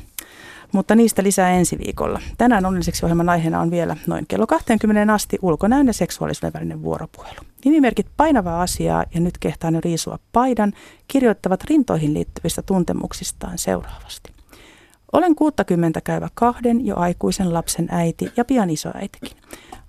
Mutta 0.76 0.96
niistä 0.96 1.24
lisää 1.24 1.52
ensi 1.52 1.78
viikolla. 1.78 2.22
Tänään 2.38 2.66
onnelliseksi 2.66 3.06
ohjelman 3.06 3.30
aiheena 3.30 3.62
on 3.62 3.72
vielä 3.72 3.98
noin 4.08 4.26
kello 4.28 4.48
20 4.48 5.14
asti 5.14 5.40
ulkonäön 5.42 5.88
ja 5.88 5.94
seksuaalisuuden 5.94 6.54
välinen 6.54 6.84
vuoropuhelu. 6.84 7.40
Nimimerkit 7.66 8.08
painavaa 8.18 8.62
asiaa 8.62 9.06
ja 9.14 9.20
nyt 9.20 9.38
kehtaan 9.38 9.74
jo 9.74 9.82
riisua 9.82 10.20
paidan 10.32 10.74
kirjoittavat 11.08 11.64
rintoihin 11.64 12.14
liittyvistä 12.14 12.62
tuntemuksistaan 12.62 13.58
seuraavasti. 13.58 14.34
Olen 15.14 15.36
60 15.36 16.02
käyvä 16.02 16.30
kahden 16.34 16.86
jo 16.86 16.96
aikuisen 16.98 17.54
lapsen 17.54 17.88
äiti 17.92 18.32
ja 18.38 18.46
pian 18.46 18.70
isoäitikin. 18.70 19.38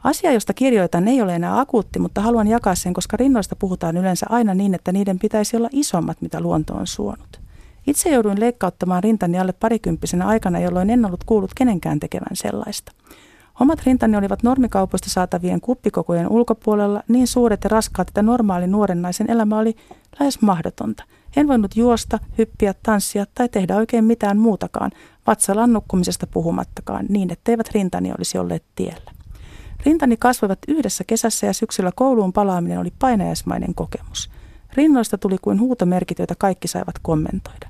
Asia, 0.05 0.33
josta 0.33 0.55
kirjoitan, 0.55 1.09
ei 1.09 1.23
ole 1.23 1.35
enää 1.35 1.61
akuutti, 1.61 1.99
mutta 1.99 2.21
haluan 2.21 2.49
jakaa 2.49 2.75
sen, 2.75 2.95
koska 2.95 3.17
rinnoista 3.17 3.57
puhutaan 3.57 3.97
yleensä 3.97 4.27
aina 4.29 4.55
niin, 4.55 4.75
että 4.75 4.93
niiden 4.93 5.19
pitäisi 5.19 5.57
olla 5.57 5.69
isommat, 5.73 6.21
mitä 6.21 6.41
luonto 6.41 6.75
on 6.75 6.87
suonut. 6.87 7.46
Itse 7.87 8.11
jouduin 8.11 8.41
leikkauttamaan 8.41 9.03
rintani 9.03 9.39
alle 9.39 9.53
parikymppisenä 9.53 10.27
aikana, 10.27 10.61
jolloin 10.61 10.91
en 10.91 11.05
ollut 11.05 11.25
kuullut 11.25 11.55
kenenkään 11.55 12.01
tekevän 12.01 12.37
sellaista. 12.37 12.93
Omat 13.61 13.83
rintani 13.87 14.17
olivat 14.17 14.43
normikaupoista 14.43 15.11
saatavien 15.11 15.61
kuppikokojen 15.61 16.29
ulkopuolella 16.29 17.03
niin 17.09 17.27
suuret 17.27 17.65
ja 17.65 17.71
raskaat, 17.71 18.09
että 18.09 18.23
normaali 18.23 18.67
nuoren 18.67 19.03
naisen 19.03 19.31
elämä 19.31 19.59
oli 19.59 19.77
lähes 20.21 20.43
mahdotonta. 20.43 21.05
En 21.37 21.49
voinut 21.49 21.77
juosta, 21.77 22.19
hyppiä, 22.39 22.75
tanssia 22.83 23.27
tai 23.35 23.49
tehdä 23.49 23.77
oikein 23.77 24.05
mitään 24.05 24.39
muutakaan, 24.39 24.91
vatsalan 25.27 25.73
nukkumisesta 25.73 26.27
puhumattakaan, 26.27 27.07
niin 27.09 27.33
etteivät 27.33 27.69
rintani 27.75 28.13
olisi 28.19 28.39
olleet 28.39 28.65
tiellä. 28.75 29.13
Rintani 29.87 30.17
kasvoivat 30.17 30.59
yhdessä 30.69 31.05
kesässä 31.05 31.47
ja 31.47 31.53
syksyllä 31.53 31.91
kouluun 31.95 32.33
palaaminen 32.33 32.79
oli 32.79 32.93
painajaismainen 32.99 33.75
kokemus. 33.75 34.31
Rinnoista 34.73 35.19
tuli 35.19 35.37
kuin 35.43 35.61
huutomerkit, 35.61 36.19
joita 36.19 36.35
kaikki 36.39 36.69
saivat 36.69 36.99
kommentoida. 37.03 37.66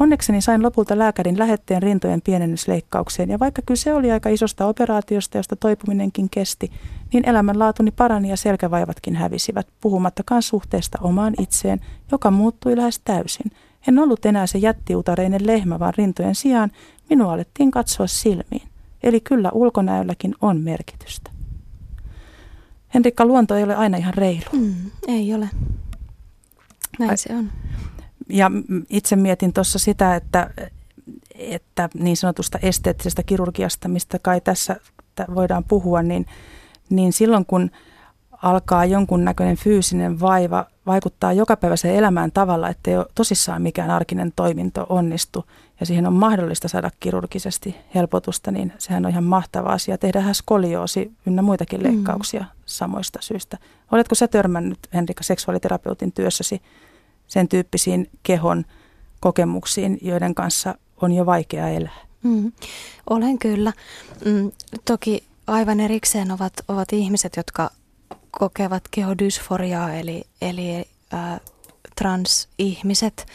Onnekseni 0.00 0.40
sain 0.40 0.62
lopulta 0.62 0.98
lääkärin 0.98 1.38
lähetteen 1.38 1.82
rintojen 1.82 2.22
pienennysleikkaukseen 2.22 3.30
ja 3.30 3.38
vaikka 3.38 3.62
kyse 3.66 3.94
oli 3.94 4.10
aika 4.10 4.28
isosta 4.28 4.66
operaatiosta, 4.66 5.38
josta 5.38 5.56
toipuminenkin 5.56 6.30
kesti, 6.30 6.70
niin 7.12 7.28
elämänlaatuni 7.28 7.90
parani 7.90 8.30
ja 8.30 8.36
selkävaivatkin 8.36 9.16
hävisivät, 9.16 9.66
puhumattakaan 9.80 10.42
suhteesta 10.42 10.98
omaan 11.00 11.34
itseen, 11.40 11.80
joka 12.12 12.30
muuttui 12.30 12.76
lähes 12.76 13.00
täysin. 13.04 13.52
En 13.88 13.98
ollut 13.98 14.26
enää 14.26 14.46
se 14.46 14.58
jättiutareinen 14.58 15.46
lehmä, 15.46 15.78
vaan 15.78 15.94
rintojen 15.96 16.34
sijaan 16.34 16.70
minua 17.10 17.32
alettiin 17.32 17.70
katsoa 17.70 18.06
silmiin. 18.06 18.68
Eli 19.02 19.20
kyllä 19.20 19.50
ulkonäölläkin 19.52 20.34
on 20.40 20.60
merkitystä. 20.60 21.30
Henrikka, 22.94 23.24
luonto 23.24 23.56
ei 23.56 23.64
ole 23.64 23.74
aina 23.74 23.96
ihan 23.96 24.14
reilu. 24.14 24.50
Mm, 24.52 24.74
ei 25.08 25.34
ole. 25.34 25.48
Näin 26.98 27.18
se 27.18 27.36
on. 27.36 27.50
Ja 28.30 28.50
itse 28.90 29.16
mietin 29.16 29.52
tuossa 29.52 29.78
sitä, 29.78 30.16
että, 30.16 30.50
että 31.34 31.88
niin 31.94 32.16
sanotusta 32.16 32.58
esteettisestä 32.62 33.22
kirurgiasta, 33.22 33.88
mistä 33.88 34.18
kai 34.18 34.40
tässä 34.40 34.76
voidaan 35.34 35.64
puhua, 35.64 36.02
niin, 36.02 36.26
niin 36.90 37.12
silloin 37.12 37.46
kun 37.46 37.70
alkaa 38.42 38.84
jonkunnäköinen 38.84 39.56
fyysinen 39.56 40.20
vaiva 40.20 40.66
vaikuttaa 40.86 41.32
jokapäiväiseen 41.32 41.96
elämään 41.96 42.32
tavalla, 42.32 42.68
että 42.68 42.90
ei 42.90 42.96
ole 42.96 43.06
tosissaan 43.14 43.62
mikään 43.62 43.90
arkinen 43.90 44.32
toiminto 44.36 44.86
onnistu 44.88 45.44
ja 45.80 45.86
siihen 45.86 46.06
on 46.06 46.12
mahdollista 46.12 46.68
saada 46.68 46.90
kirurgisesti 47.00 47.76
helpotusta, 47.94 48.50
niin 48.50 48.72
sehän 48.78 49.04
on 49.04 49.10
ihan 49.10 49.24
mahtava 49.24 49.68
asia. 49.68 49.98
Tehdään 49.98 50.34
skolioosi 50.34 51.12
ynnä 51.26 51.42
muitakin 51.42 51.80
mm. 51.80 51.86
leikkauksia 51.86 52.40
mm. 52.40 52.46
samoista 52.66 53.18
syistä. 53.22 53.58
Oletko 53.92 54.14
sä 54.14 54.28
törmännyt, 54.28 54.78
Henrika, 54.94 55.24
seksuaaliterapeutin 55.24 56.12
työssäsi 56.12 56.62
sen 57.30 57.48
tyyppisiin 57.48 58.10
kehon 58.22 58.64
kokemuksiin, 59.20 59.98
joiden 60.02 60.34
kanssa 60.34 60.74
on 61.00 61.12
jo 61.12 61.26
vaikea 61.26 61.68
elää? 61.68 62.06
Mm. 62.22 62.52
Olen 63.10 63.38
kyllä. 63.38 63.72
Mm, 64.24 64.52
toki 64.84 65.24
aivan 65.46 65.80
erikseen 65.80 66.30
ovat, 66.30 66.52
ovat 66.68 66.92
ihmiset, 66.92 67.36
jotka 67.36 67.70
kokevat 68.30 68.82
kehodysforiaa, 68.90 69.94
eli, 69.94 70.24
eli 70.42 70.88
äh, 71.14 71.40
transihmiset. 71.96 73.26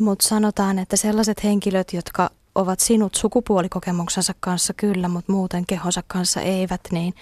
Mutta 0.00 0.28
sanotaan, 0.28 0.78
että 0.78 0.96
sellaiset 0.96 1.44
henkilöt, 1.44 1.92
jotka 1.92 2.30
ovat 2.58 2.80
sinut 2.80 3.14
sukupuolikokemuksensa 3.14 4.34
kanssa 4.40 4.74
kyllä, 4.74 5.08
mutta 5.08 5.32
muuten 5.32 5.66
kehonsa 5.66 6.02
kanssa 6.06 6.40
eivät, 6.40 6.80
niin, 6.92 7.14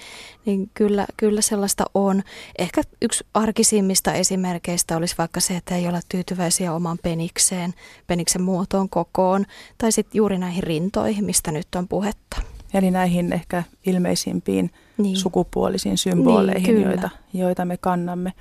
niin 0.47 0.71
kyllä, 0.75 1.07
kyllä 1.17 1.41
sellaista 1.41 1.85
on. 1.95 2.23
Ehkä 2.59 2.83
yksi 3.03 3.25
arkisimmista 3.35 4.13
esimerkkeistä 4.13 4.97
olisi 4.97 5.15
vaikka 5.19 5.41
se, 5.41 5.57
että 5.57 5.77
ei 5.77 5.89
ole 5.89 6.01
tyytyväisiä 6.09 6.73
omaan 6.73 6.99
penikseen, 7.03 7.75
peniksen 8.07 8.43
muotoon, 8.43 8.89
kokoon 8.89 9.45
tai 9.79 9.93
sitten 9.93 10.19
juuri 10.19 10.39
näihin 10.39 10.63
rintoihin, 10.63 11.25
mistä 11.25 11.53
nyt 11.53 11.75
on 11.77 11.89
puhetta. 11.89 12.43
Eli 12.75 12.91
näihin 12.91 13.33
ehkä 13.33 13.63
ilmeisimpiin 13.87 14.71
niin. 14.99 15.17
sukupuolisiin 15.17 15.99
symboleihin, 15.99 16.75
niin, 16.75 16.87
joita, 16.87 17.11
joita 17.33 17.65
me 17.65 17.77
kannamme. 17.77 18.33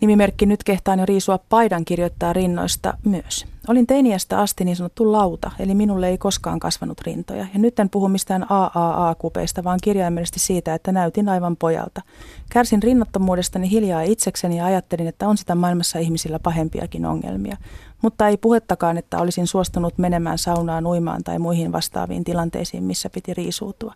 Nimimerkki 0.00 0.46
Nyt 0.46 0.64
kehtaan 0.64 0.98
jo 0.98 1.06
riisua 1.06 1.38
paidan 1.48 1.84
kirjoittaa 1.84 2.32
rinnoista 2.32 2.98
myös. 3.04 3.46
Olin 3.68 3.86
teiniästä 3.86 4.38
asti 4.38 4.64
niin 4.64 4.76
sanottu 4.76 5.12
lauta, 5.12 5.50
eli 5.58 5.74
minulle 5.74 6.08
ei 6.08 6.18
koskaan 6.18 6.60
kasvanut 6.60 7.00
rintoja. 7.00 7.46
Ja 7.52 7.58
nyt 7.58 7.78
en 7.78 7.90
puhu 7.90 8.08
mistään 8.08 8.46
AAA-kupeista, 8.50 9.64
vaan 9.64 9.78
kirjaimellisesti 9.82 10.40
siitä, 10.40 10.74
että 10.74 10.92
näytin 10.92 11.28
aivan 11.28 11.56
pojalta. 11.56 12.02
Kärsin 12.50 12.82
rinnattomuudestani 12.82 13.70
hiljaa 13.70 14.02
itsekseni 14.02 14.58
ja 14.58 14.66
ajattelin, 14.66 15.06
että 15.06 15.28
on 15.28 15.36
sitä 15.36 15.54
maailmassa 15.54 15.98
ihmisillä 15.98 16.38
pahempiakin 16.38 17.06
ongelmia. 17.06 17.56
Mutta 18.02 18.28
ei 18.28 18.36
puhettakaan, 18.36 18.98
että 18.98 19.18
olisin 19.18 19.46
suostunut 19.46 19.98
menemään 19.98 20.38
saunaan, 20.38 20.86
uimaan 20.86 21.24
tai 21.24 21.38
muihin 21.38 21.72
vastaaviin 21.72 22.24
tilanteisiin, 22.24 22.84
missä 22.84 23.10
piti 23.10 23.34
riisuutua. 23.34 23.94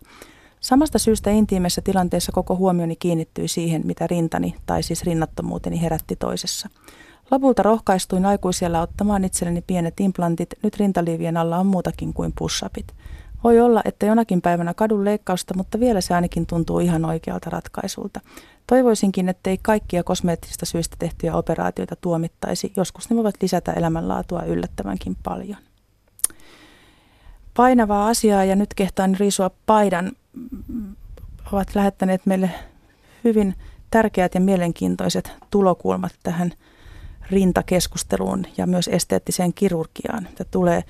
Samasta 0.59 0.99
syystä 0.99 1.29
intiimessä 1.29 1.81
tilanteessa 1.81 2.31
koko 2.31 2.55
huomioni 2.55 2.95
kiinnittyi 2.95 3.47
siihen, 3.47 3.81
mitä 3.85 4.07
rintani 4.07 4.55
tai 4.65 4.83
siis 4.83 5.03
rinnattomuuteni 5.03 5.81
herätti 5.81 6.15
toisessa. 6.15 6.69
Lopulta 7.33 7.63
rohkaistuin 7.63 8.25
aikuisella 8.25 8.81
ottamaan 8.81 9.25
itselleni 9.25 9.61
pienet 9.61 9.99
implantit, 9.99 10.49
nyt 10.63 10.77
rintaliivien 10.77 11.37
alla 11.37 11.57
on 11.57 11.65
muutakin 11.65 12.13
kuin 12.13 12.33
push-upit. 12.39 12.93
Voi 13.43 13.59
olla, 13.59 13.81
että 13.85 14.05
jonakin 14.05 14.41
päivänä 14.41 14.73
kadun 14.73 15.05
leikkausta, 15.05 15.53
mutta 15.57 15.79
vielä 15.79 16.01
se 16.01 16.13
ainakin 16.15 16.45
tuntuu 16.45 16.79
ihan 16.79 17.05
oikealta 17.05 17.49
ratkaisulta. 17.49 18.19
Toivoisinkin, 18.67 19.29
ettei 19.29 19.57
kaikkia 19.61 20.03
kosmeettisista 20.03 20.65
syistä 20.65 20.95
tehtyjä 20.99 21.35
operaatioita 21.35 21.95
tuomittaisi. 21.95 22.73
Joskus 22.75 23.09
ne 23.09 23.15
voivat 23.15 23.35
lisätä 23.41 23.73
elämänlaatua 23.73 24.43
yllättävänkin 24.43 25.17
paljon. 25.23 25.57
Painavaa 27.53 28.07
asiaa 28.07 28.43
ja 28.43 28.55
nyt 28.55 28.73
kehtaan 28.73 29.15
riisua 29.19 29.51
paidan 29.65 30.11
ovat 31.51 31.75
lähettäneet 31.75 32.25
meille 32.25 32.51
hyvin 33.23 33.55
tärkeät 33.91 34.35
ja 34.35 34.41
mielenkiintoiset 34.41 35.31
tulokulmat 35.51 36.13
tähän 36.23 36.53
rintakeskusteluun 37.31 38.45
ja 38.57 38.67
myös 38.67 38.87
esteettiseen 38.87 39.53
kirurgiaan. 39.53 40.27
Tämä 40.35 40.47
tulee 40.51 40.83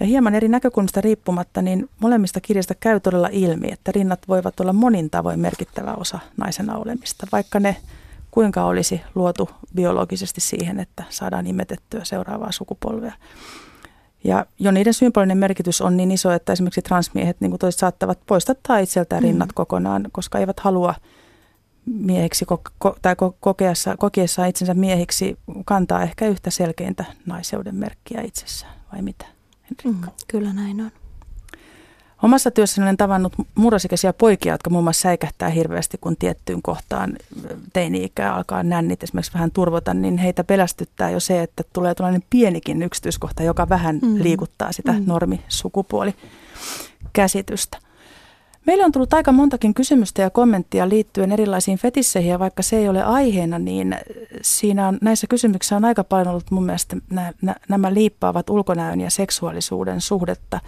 ja 0.00 0.06
hieman 0.06 0.34
eri 0.34 0.48
näkökulmista 0.48 1.00
riippumatta, 1.00 1.62
niin 1.62 1.88
molemmista 2.00 2.40
kirjasta 2.40 2.74
käy 2.74 3.00
todella 3.00 3.28
ilmi, 3.32 3.68
että 3.72 3.92
rinnat 3.92 4.28
voivat 4.28 4.60
olla 4.60 4.72
monin 4.72 5.10
tavoin 5.10 5.40
merkittävä 5.40 5.94
osa 5.94 6.18
naisena 6.36 6.76
olemista, 6.76 7.26
vaikka 7.32 7.60
ne 7.60 7.76
kuinka 8.30 8.64
olisi 8.64 9.00
luotu 9.14 9.50
biologisesti 9.74 10.40
siihen, 10.40 10.80
että 10.80 11.04
saadaan 11.08 11.46
imetettyä 11.46 12.04
seuraavaa 12.04 12.52
sukupolvea. 12.52 13.12
Ja 14.24 14.46
jo 14.58 14.70
niiden 14.70 14.94
symbolinen 14.94 15.38
merkitys 15.38 15.80
on 15.80 15.96
niin 15.96 16.10
iso, 16.10 16.30
että 16.30 16.52
esimerkiksi 16.52 16.82
transmiehet 16.82 17.40
niin 17.40 17.50
kuin 17.50 17.58
toiset 17.58 17.78
saattavat 17.78 18.18
poistattaa 18.26 18.78
itseltään 18.78 19.22
rinnat 19.22 19.48
mm. 19.48 19.54
kokonaan, 19.54 20.06
koska 20.12 20.38
eivät 20.38 20.60
halua 20.60 20.94
mieheksi 21.94 22.44
ko- 22.44 22.98
tai 23.02 23.14
ko- 23.14 23.36
kokeessa, 23.40 23.96
kokeessa 23.96 24.46
itsensä 24.46 24.74
miehiksi 24.74 25.38
kantaa 25.64 26.02
ehkä 26.02 26.26
yhtä 26.26 26.50
selkeintä 26.50 27.04
naiseuden 27.26 27.74
merkkiä 27.74 28.20
itsessään, 28.20 28.74
vai 28.92 29.02
mitä? 29.02 29.26
Mm, 29.84 30.00
kyllä 30.28 30.52
näin 30.52 30.80
on. 30.80 30.90
Omassa 32.22 32.50
työssäni 32.50 32.84
olen 32.84 32.96
tavannut 32.96 33.32
murrosikäisiä 33.54 34.12
poikia, 34.12 34.54
jotka 34.54 34.70
muun 34.70 34.84
muassa 34.84 35.02
säikähtää 35.02 35.48
hirveästi, 35.48 35.98
kun 36.00 36.16
tiettyyn 36.16 36.62
kohtaan 36.62 37.16
teini-ikää 37.72 38.34
alkaa 38.34 38.62
nännit 38.62 39.02
esimerkiksi 39.02 39.34
vähän 39.34 39.50
turvota, 39.50 39.94
niin 39.94 40.18
heitä 40.18 40.44
pelästyttää 40.44 41.10
jo 41.10 41.20
se, 41.20 41.42
että 41.42 41.62
tulee 41.72 41.94
tällainen 41.94 42.22
pienikin 42.30 42.82
yksityiskohta, 42.82 43.42
joka 43.42 43.68
vähän 43.68 43.98
mm. 44.02 44.22
liikuttaa 44.22 44.72
sitä 44.72 44.92
mm. 44.92 45.02
normisukupuolikäsitystä. 45.06 47.78
Meille 48.66 48.84
on 48.84 48.92
tullut 48.92 49.14
aika 49.14 49.32
montakin 49.32 49.74
kysymystä 49.74 50.22
ja 50.22 50.30
kommenttia 50.30 50.88
liittyen 50.88 51.32
erilaisiin 51.32 51.78
fetisseihin 51.78 52.30
ja 52.30 52.38
vaikka 52.38 52.62
se 52.62 52.76
ei 52.76 52.88
ole 52.88 53.02
aiheena, 53.02 53.58
niin 53.58 53.96
siinä 54.42 54.88
on, 54.88 54.98
näissä 55.02 55.26
kysymyksissä 55.26 55.76
on 55.76 55.84
aika 55.84 56.04
paljon 56.04 56.28
ollut 56.28 56.50
mun 56.50 56.64
mielestä 56.64 56.96
nämä, 57.10 57.32
nämä 57.68 57.94
liippaavat 57.94 58.50
ulkonäön 58.50 59.00
ja 59.00 59.10
seksuaalisuuden 59.10 60.00
suhdetta 60.00 60.60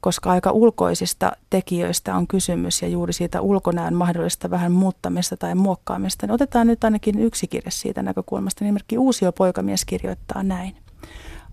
koska 0.00 0.30
aika 0.30 0.50
ulkoisista 0.50 1.32
tekijöistä 1.50 2.14
on 2.14 2.26
kysymys 2.26 2.82
ja 2.82 2.88
juuri 2.88 3.12
siitä 3.12 3.40
ulkonäön 3.40 3.94
mahdollista 3.94 4.50
vähän 4.50 4.72
muuttamista 4.72 5.36
tai 5.36 5.54
muokkaamista. 5.54 6.26
Niin 6.26 6.34
otetaan 6.34 6.66
nyt 6.66 6.84
ainakin 6.84 7.18
yksi 7.18 7.46
kirja 7.46 7.70
siitä 7.70 8.02
näkökulmasta. 8.02 8.64
Nimimerkki 8.64 8.98
Uusio 8.98 9.32
poikamies 9.32 9.84
kirjoittaa 9.84 10.42
näin. 10.42 10.76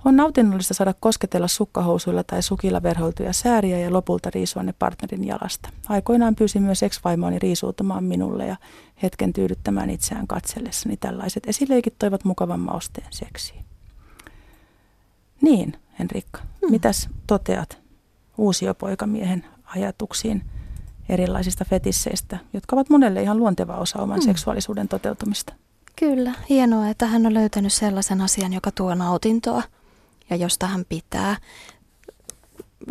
On 0.05 0.15
nautinnollista 0.15 0.73
saada 0.73 0.93
kosketella 0.99 1.47
sukkahousuilla 1.47 2.23
tai 2.23 2.43
sukilla 2.43 2.83
verhoiltuja 2.83 3.33
sääriä 3.33 3.79
ja 3.79 3.93
lopulta 3.93 4.29
riisua 4.33 4.63
ne 4.63 4.73
partnerin 4.79 5.27
jalasta. 5.27 5.69
Aikoinaan 5.89 6.35
pyysin 6.35 6.63
myös 6.63 6.83
ex-vaimoani 6.83 7.39
riisuutumaan 7.39 8.03
minulle 8.03 8.45
ja 8.45 8.55
hetken 9.03 9.33
tyydyttämään 9.33 9.89
itseään 9.89 10.27
katsellessani. 10.27 10.97
Tällaiset 10.97 11.43
esileikit 11.47 11.99
toivat 11.99 12.23
mukavan 12.23 12.59
mausteen 12.59 13.07
seksiin. 13.09 13.65
Niin, 15.41 15.73
Henrikka, 15.99 16.39
hmm. 16.41 16.71
mitäs 16.71 17.09
toteat 17.27 17.77
uusiopoikamiehen 18.37 19.45
ajatuksiin 19.65 20.43
erilaisista 21.09 21.65
fetisseistä, 21.65 22.37
jotka 22.53 22.75
ovat 22.75 22.89
monelle 22.89 23.21
ihan 23.21 23.37
luonteva 23.37 23.77
osa 23.77 23.99
oman 23.99 24.19
hmm. 24.19 24.25
seksuaalisuuden 24.25 24.87
toteutumista? 24.87 25.53
Kyllä, 25.95 26.33
hienoa, 26.49 26.89
että 26.89 27.05
hän 27.05 27.25
on 27.25 27.33
löytänyt 27.33 27.73
sellaisen 27.73 28.21
asian, 28.21 28.53
joka 28.53 28.71
tuo 28.71 28.95
nautintoa 28.95 29.63
ja 30.29 30.35
josta 30.35 30.67
hän 30.67 30.85
pitää. 30.89 31.37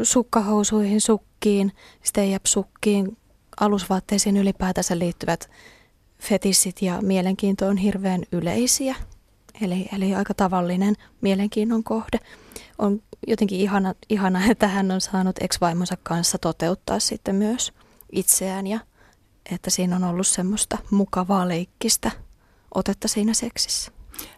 Sukkahousuihin, 0.03 1.01
sukkiin, 1.01 1.73
stay-up-sukkiin, 2.03 3.17
alusvaatteisiin 3.61 4.37
ylipäätänsä 4.37 4.99
liittyvät 4.99 5.51
fetissit 6.21 6.83
ja 6.83 7.03
mielenkiinto 7.03 7.67
on 7.67 7.77
hirveän 7.77 8.23
yleisiä. 8.33 8.97
Eli, 9.61 9.89
eli 9.97 10.15
aika 10.15 10.35
tavallinen 10.35 10.95
mielenkiinnon 11.21 11.85
kohde. 11.85 12.19
On 12.79 13.03
jotenkin 13.27 13.61
ihana, 13.61 13.95
ihana, 14.09 14.47
että 14.51 14.69
hän 14.69 14.91
on 14.91 15.01
saanut 15.01 15.37
ex-vaimonsa 15.41 15.97
kanssa 16.03 16.39
toteuttaa 16.39 16.99
sitten 17.01 17.35
myös 17.35 17.73
itseään 18.13 18.67
ja 18.67 18.81
että 19.51 19.71
siinä 19.71 19.97
on 19.97 20.05
ollut 20.05 20.27
semmoista 20.27 20.79
mukavaa 20.91 21.49
leikkistä 21.49 22.11
otetta 22.75 23.09
siinä 23.09 23.35
seksissä. 23.35 23.93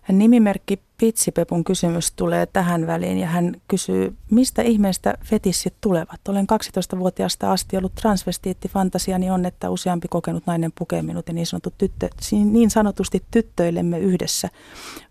Nimimerkki 0.09 0.79
Pitsipepun 0.99 1.65
kysymys 1.65 2.13
tulee 2.13 2.47
tähän 2.47 2.87
väliin 2.87 3.19
ja 3.19 3.27
hän 3.27 3.57
kysyy, 3.69 4.17
mistä 4.31 4.63
ihmeestä 4.63 5.15
fetissit 5.25 5.75
tulevat? 5.81 6.29
Olen 6.29 6.47
12-vuotiaasta 6.53 7.53
asti 7.53 7.77
ollut 7.77 7.95
transvestiitti. 7.95 8.69
Fantasiani 8.69 9.31
on, 9.31 9.47
että 9.47 9.71
useampi 9.71 10.09
kokenut 10.09 10.47
nainen 10.47 10.73
pukee 10.79 11.03
minut 11.03 11.29
ja 11.29 11.35
niin, 11.35 11.47
sanottu 11.47 11.73
tyttö, 11.79 12.09
niin 12.33 12.71
sanotusti 12.71 13.25
tyttöilemme 13.31 13.99
yhdessä. 13.99 14.49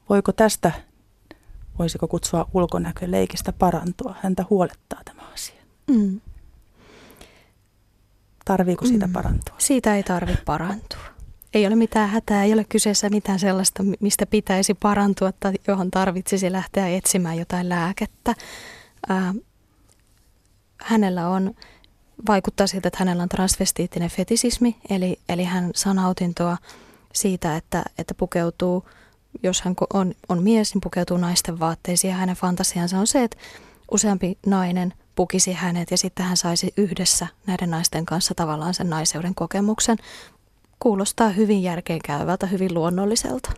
Voiko 0.10 0.32
tästä, 0.32 0.72
voisiko 1.80 2.08
kutsua 2.08 2.50
ulkonäköleikistä 2.54 3.54
parantua? 3.54 4.16
Häntä 4.22 4.46
huolettaa 4.50 5.00
tämä 5.06 5.22
asia. 5.34 5.62
Mm. 5.88 6.22
Tarviiko 8.46 8.86
siitä 8.86 9.08
mm. 9.08 9.14
parantua? 9.14 9.56
Siitä 9.58 9.96
ei 9.96 10.04
tarvitse 10.04 10.44
parantua 10.46 11.13
ei 11.54 11.68
ole 11.68 11.76
mitään 11.76 12.10
hätää, 12.10 12.44
ei 12.44 12.54
ole 12.54 12.64
kyseessä 12.64 13.10
mitään 13.10 13.40
sellaista, 13.40 13.84
mistä 14.00 14.26
pitäisi 14.26 14.74
parantua 14.74 15.32
tai 15.32 15.54
johon 15.68 15.92
tarvitsisi 15.92 16.52
lähteä 16.52 16.88
etsimään 16.88 17.38
jotain 17.38 17.70
lääkettä. 17.70 18.36
Ää, 19.10 19.34
hänellä 20.82 21.30
on, 21.30 21.56
vaikuttaa 22.28 22.68
siltä, 22.68 22.88
että 22.88 23.00
hänellä 23.00 23.24
on 23.24 23.30
transvestiittinen 23.30 24.10
fetisismi, 24.10 24.76
eli, 24.90 25.20
eli 25.30 25.44
hän 25.44 25.72
saa 25.76 25.94
nautintoa 25.94 26.58
siitä, 27.14 27.56
että, 27.58 27.84
että 27.98 28.14
pukeutuu, 28.14 28.90
jos 29.44 29.62
hän 29.62 29.76
on, 29.94 30.14
on 30.30 30.44
mies, 30.44 30.74
niin 30.74 30.82
pukeutuu 30.82 31.18
naisten 31.18 31.60
vaatteisiin 31.60 32.12
ja 32.12 32.18
hänen 32.18 32.36
fantasiansa 32.36 33.00
on 33.00 33.08
se, 33.08 33.24
että 33.24 33.38
useampi 33.92 34.38
nainen 34.46 34.94
pukisi 35.16 35.54
hänet 35.54 35.92
ja 35.92 35.98
sitten 35.98 36.26
hän 36.26 36.38
saisi 36.38 36.74
yhdessä 36.78 37.28
näiden 37.48 37.70
naisten 37.70 38.06
kanssa 38.06 38.36
tavallaan 38.36 38.74
sen 38.74 38.90
naiseuden 38.90 39.36
kokemuksen, 39.36 39.98
kuulostaa 40.84 41.30
hyvin 41.30 41.64
järkeenkäyvältä, 41.64 42.48
hyvin 42.48 42.74
luonnolliselta. 42.74 43.52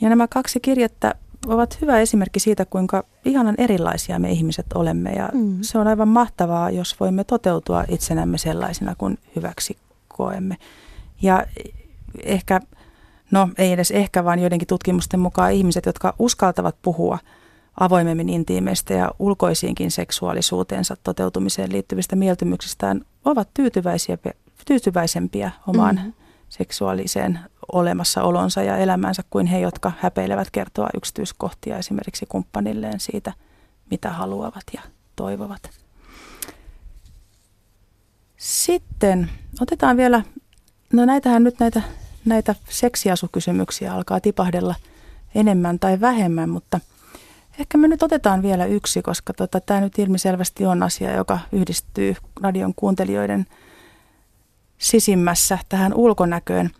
Ja 0.00 0.08
nämä 0.08 0.28
kaksi 0.28 0.60
kirjettä 0.60 1.14
ovat 1.46 1.80
hyvä 1.80 2.00
esimerkki 2.00 2.40
siitä, 2.40 2.64
kuinka 2.64 3.04
ihanan 3.24 3.54
erilaisia 3.58 4.18
me 4.18 4.30
ihmiset 4.30 4.66
olemme. 4.74 5.10
Ja 5.10 5.28
mm. 5.34 5.58
se 5.60 5.78
on 5.78 5.86
aivan 5.86 6.08
mahtavaa, 6.08 6.70
jos 6.70 7.00
voimme 7.00 7.24
toteutua 7.24 7.84
itsenämme 7.88 8.38
sellaisina 8.38 8.94
kuin 8.98 9.18
hyväksi 9.36 9.76
koemme. 10.08 10.56
Ja 11.22 11.46
ehkä, 12.22 12.60
no 13.30 13.48
ei 13.58 13.72
edes 13.72 13.90
ehkä, 13.90 14.24
vaan 14.24 14.38
joidenkin 14.38 14.68
tutkimusten 14.68 15.20
mukaan 15.20 15.52
ihmiset, 15.52 15.86
jotka 15.86 16.14
uskaltavat 16.18 16.76
puhua 16.82 17.18
avoimemmin 17.80 18.28
intiimeistä 18.28 18.94
ja 18.94 19.10
ulkoisiinkin 19.18 19.90
seksuaalisuuteensa 19.90 20.96
toteutumiseen 21.02 21.72
liittyvistä 21.72 22.16
mieltymyksistään 22.16 23.00
ovat 23.24 23.48
tyytyväisiä, 23.54 24.18
tyytyväisempiä 24.66 25.50
omaan 25.66 25.94
mm-hmm. 25.94 26.19
Seksuaaliseen 26.50 27.38
olemassaolonsa 27.72 28.62
ja 28.62 28.76
elämänsä 28.76 29.22
kuin 29.30 29.46
he, 29.46 29.60
jotka 29.60 29.92
häpeilevät 29.98 30.50
kertoa 30.50 30.88
yksityiskohtia 30.94 31.78
esimerkiksi 31.78 32.26
kumppanilleen 32.26 33.00
siitä, 33.00 33.32
mitä 33.90 34.10
haluavat 34.10 34.64
ja 34.74 34.80
toivovat. 35.16 35.70
Sitten 38.36 39.30
otetaan 39.60 39.96
vielä, 39.96 40.22
no 40.92 41.04
näitähän 41.04 41.44
nyt 41.44 41.60
näitä, 41.60 41.82
näitä 42.24 42.54
seksiasukysymyksiä 42.68 43.94
alkaa 43.94 44.20
tipahdella 44.20 44.74
enemmän 45.34 45.78
tai 45.78 46.00
vähemmän, 46.00 46.50
mutta 46.50 46.80
ehkä 47.58 47.78
me 47.78 47.88
nyt 47.88 48.02
otetaan 48.02 48.42
vielä 48.42 48.64
yksi, 48.66 49.02
koska 49.02 49.32
tota, 49.32 49.60
tämä 49.60 49.80
nyt 49.80 49.98
ilmiselvästi 49.98 50.66
on 50.66 50.82
asia, 50.82 51.16
joka 51.16 51.38
yhdistyy 51.52 52.16
radion 52.42 52.74
kuuntelijoiden 52.74 53.46
sisimmässä 54.80 55.58
tähän 55.68 55.94
ulkonäköön. 55.94 56.70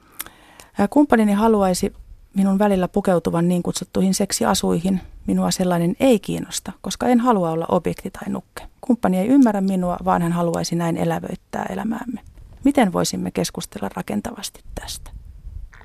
Kumppanini 0.91 1.33
haluaisi 1.33 1.93
minun 2.35 2.59
välillä 2.59 2.89
pukeutuvan 2.89 3.49
niin 3.49 3.63
kutsuttuihin 3.63 4.15
seksiasuihin. 4.15 5.01
Minua 5.27 5.51
sellainen 5.51 5.97
ei 6.01 6.21
kiinnosta, 6.21 6.73
koska 6.81 7.07
en 7.09 7.21
halua 7.21 7.51
olla 7.51 7.67
objekti 7.69 8.11
tai 8.11 8.29
nukke. 8.29 8.63
Kumppani 8.81 9.19
ei 9.19 9.29
ymmärrä 9.29 9.61
minua, 9.61 9.97
vaan 10.05 10.23
hän 10.23 10.33
haluaisi 10.33 10.77
näin 10.77 10.97
elävöittää 10.97 11.67
elämäämme. 11.71 12.21
Miten 12.65 12.93
voisimme 12.93 13.31
keskustella 13.31 13.91
rakentavasti 13.97 14.61
tästä? 14.75 15.11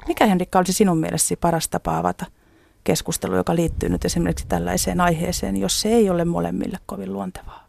Mikä 0.08 0.26
Henrikka 0.26 0.60
olisi 0.60 0.74
sinun 0.74 0.98
mielestäsi 0.98 1.36
paras 1.36 1.70
tapa 1.70 1.98
avata 1.98 2.26
keskustelu, 2.84 3.36
joka 3.36 3.56
liittyy 3.56 3.90
nyt 3.90 4.06
esimerkiksi 4.06 4.48
tällaiseen 4.48 5.02
aiheeseen, 5.02 5.58
jos 5.58 5.82
se 5.82 5.90
ei 5.90 6.10
ole 6.10 6.26
molemmille 6.26 6.80
kovin 6.86 7.14
luontevaa? 7.14 7.65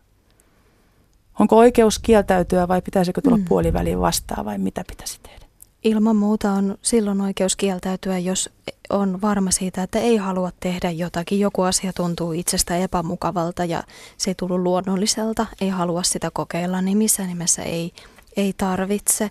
Onko 1.41 1.57
oikeus 1.57 1.99
kieltäytyä 1.99 2.69
vai 2.69 2.83
pitäisikö 2.83 3.21
tulla 3.21 3.37
mm. 3.37 3.45
puoliväliin 3.45 4.01
vastaan 4.01 4.45
vai 4.45 4.59
mitä 4.59 4.85
pitäisi 4.89 5.21
tehdä? 5.23 5.47
Ilman 5.85 6.17
muuta 6.17 6.53
on 6.53 6.79
silloin 6.83 7.21
oikeus 7.21 7.57
kieltäytyä, 7.57 8.19
jos 8.19 8.51
on 8.91 9.23
varma 9.23 9.51
siitä, 9.51 9.83
että 9.83 9.99
ei 9.99 10.17
halua 10.17 10.51
tehdä 10.61 10.91
jotakin. 10.91 11.41
Joku 11.41 11.63
asia 11.63 11.93
tuntuu 11.93 12.33
itsestä 12.33 12.77
epämukavalta 12.77 13.65
ja 13.65 13.83
se 14.17 14.31
ei 14.31 14.35
tullut 14.35 14.61
luonnolliselta, 14.61 15.47
ei 15.61 15.69
halua 15.69 16.03
sitä 16.03 16.31
kokeilla, 16.31 16.83
niin 16.83 16.99
missään 16.99 17.29
nimessä 17.29 17.63
ei, 17.63 17.93
ei 18.37 18.53
tarvitse. 18.57 19.31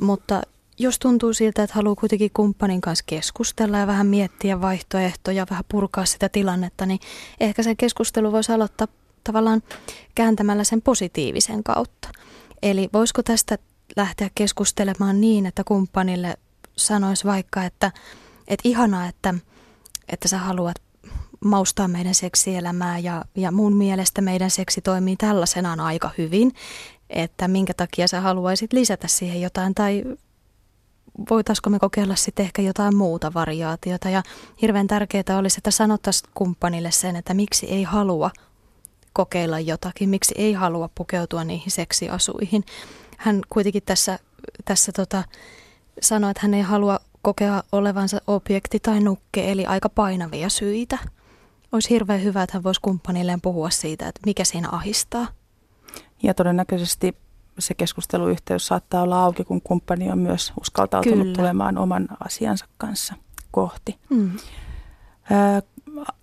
Mutta 0.00 0.42
jos 0.78 0.98
tuntuu 0.98 1.32
siltä, 1.32 1.62
että 1.62 1.76
haluaa 1.76 1.94
kuitenkin 1.94 2.30
kumppanin 2.34 2.80
kanssa 2.80 3.04
keskustella 3.06 3.78
ja 3.78 3.86
vähän 3.86 4.06
miettiä 4.06 4.60
vaihtoehtoja, 4.60 5.46
vähän 5.50 5.64
purkaa 5.68 6.04
sitä 6.04 6.28
tilannetta, 6.28 6.86
niin 6.86 7.00
ehkä 7.40 7.62
se 7.62 7.74
keskustelu 7.74 8.32
voisi 8.32 8.52
aloittaa 8.52 8.88
tavallaan 9.26 9.62
kääntämällä 10.14 10.64
sen 10.64 10.82
positiivisen 10.82 11.64
kautta. 11.64 12.08
Eli 12.62 12.88
voisiko 12.92 13.22
tästä 13.22 13.58
lähteä 13.96 14.30
keskustelemaan 14.34 15.20
niin, 15.20 15.46
että 15.46 15.64
kumppanille 15.64 16.36
sanoisi 16.76 17.24
vaikka, 17.24 17.64
että, 17.64 17.92
että 18.48 18.68
ihanaa, 18.68 19.06
että, 19.06 19.34
että 20.08 20.28
sä 20.28 20.38
haluat 20.38 20.76
maustaa 21.44 21.88
meidän 21.88 22.14
seksielämää 22.14 22.98
ja, 22.98 23.24
ja 23.34 23.50
mun 23.50 23.76
mielestä 23.76 24.20
meidän 24.20 24.50
seksi 24.50 24.80
toimii 24.80 25.16
tällaisenaan 25.16 25.80
aika 25.80 26.10
hyvin, 26.18 26.52
että 27.10 27.48
minkä 27.48 27.74
takia 27.74 28.08
sä 28.08 28.20
haluaisit 28.20 28.72
lisätä 28.72 29.08
siihen 29.08 29.40
jotain 29.40 29.74
tai 29.74 30.04
voitaisiko 31.30 31.70
me 31.70 31.78
kokeilla 31.78 32.16
sitten 32.16 32.44
ehkä 32.46 32.62
jotain 32.62 32.96
muuta 32.96 33.34
variaatiota 33.34 34.10
ja 34.10 34.22
hirveän 34.62 34.86
tärkeää 34.86 35.38
olisi, 35.38 35.58
että 35.58 35.70
sanottaisiin 35.70 36.30
kumppanille 36.34 36.90
sen, 36.90 37.16
että 37.16 37.34
miksi 37.34 37.66
ei 37.66 37.82
halua 37.82 38.30
kokeilla 39.16 39.60
jotakin, 39.60 40.08
miksi 40.08 40.34
ei 40.38 40.52
halua 40.52 40.88
pukeutua 40.94 41.44
niihin 41.44 41.70
seksiasuihin 41.70 42.64
hän 43.16 43.40
kuitenkin 43.48 43.82
tässä, 43.86 44.18
tässä 44.64 44.92
tota, 44.92 45.24
sanoi, 46.00 46.30
että 46.30 46.40
hän 46.42 46.54
ei 46.54 46.62
halua 46.62 47.00
kokea 47.22 47.62
olevansa 47.72 48.20
objekti 48.26 48.80
tai 48.80 49.00
nukke, 49.00 49.52
eli 49.52 49.66
aika 49.66 49.88
painavia 49.88 50.48
syitä. 50.48 50.98
Olisi 51.72 51.90
hirveän 51.90 52.22
hyvä, 52.22 52.42
että 52.42 52.56
hän 52.56 52.64
voisi 52.64 52.80
kumppanilleen 52.80 53.40
puhua 53.40 53.70
siitä, 53.70 54.08
että 54.08 54.20
mikä 54.26 54.44
siinä 54.44 54.68
ahistaa. 54.72 55.26
Ja 56.22 56.34
todennäköisesti 56.34 57.16
se 57.58 57.74
keskusteluyhteys 57.74 58.66
saattaa 58.66 59.02
olla 59.02 59.22
auki, 59.22 59.44
kun 59.44 59.62
kumppani 59.62 60.10
on 60.10 60.18
myös 60.18 60.52
uskaltautunut 60.60 61.18
Kyllä. 61.18 61.36
tulemaan 61.36 61.78
oman 61.78 62.08
asiansa 62.24 62.66
kanssa 62.78 63.14
kohti. 63.50 63.98
Mm. 64.10 64.30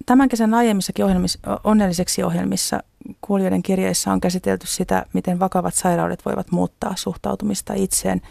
Tämän 0.06 0.30
kesän 0.30 0.54
aiemmissakin 0.54 1.06
ohjelmissa, 1.06 1.40
onnelliseksi 1.64 2.24
ohjelmissa 2.24 2.84
kuulijoiden 3.22 3.64
kirjeissä 3.64 4.12
on 4.12 4.22
käsitelty 4.22 4.68
sitä, 4.68 5.06
miten 5.14 5.40
vakavat 5.40 5.74
sairaudet 5.74 6.26
voivat 6.26 6.52
muuttaa 6.52 6.94
suhtautumista 6.96 7.74
itseen. 7.74 8.22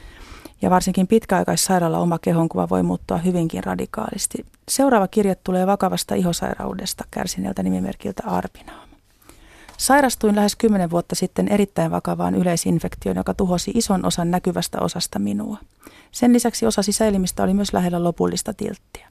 Ja 0.63 0.71
varsinkin 0.71 1.07
pitkäaikaissairaala 1.07 1.99
oma 1.99 2.19
kehonkuva 2.19 2.69
voi 2.69 2.83
muuttua 2.83 3.19
hyvinkin 3.19 3.65
radikaalisti. 3.65 4.47
Seuraava 4.69 5.09
kirja 5.09 5.35
tulee 5.45 5.67
vakavasta 5.67 6.15
ihosairaudesta 6.15 7.05
kärsineeltä 7.11 7.63
nimimerkiltä 7.63 8.23
Arpinaama. 8.27 8.82
Sairastuin 9.79 10.37
lähes 10.37 10.57
kymmenen 10.57 10.91
vuotta 10.91 11.15
sitten 11.15 11.49
erittäin 11.49 11.91
vakavaan 11.91 12.35
yleisinfektioon, 12.35 13.17
joka 13.17 13.35
tuhosi 13.35 13.71
ison 13.75 14.07
osan 14.07 14.31
näkyvästä 14.31 14.81
osasta 14.81 15.19
minua. 15.19 15.59
Sen 16.13 16.33
lisäksi 16.33 16.67
osa 16.67 16.83
sisäelimistä 16.83 17.43
oli 17.43 17.55
myös 17.55 17.73
lähellä 17.73 18.05
lopullista 18.05 18.55
tilttiä. 18.55 19.09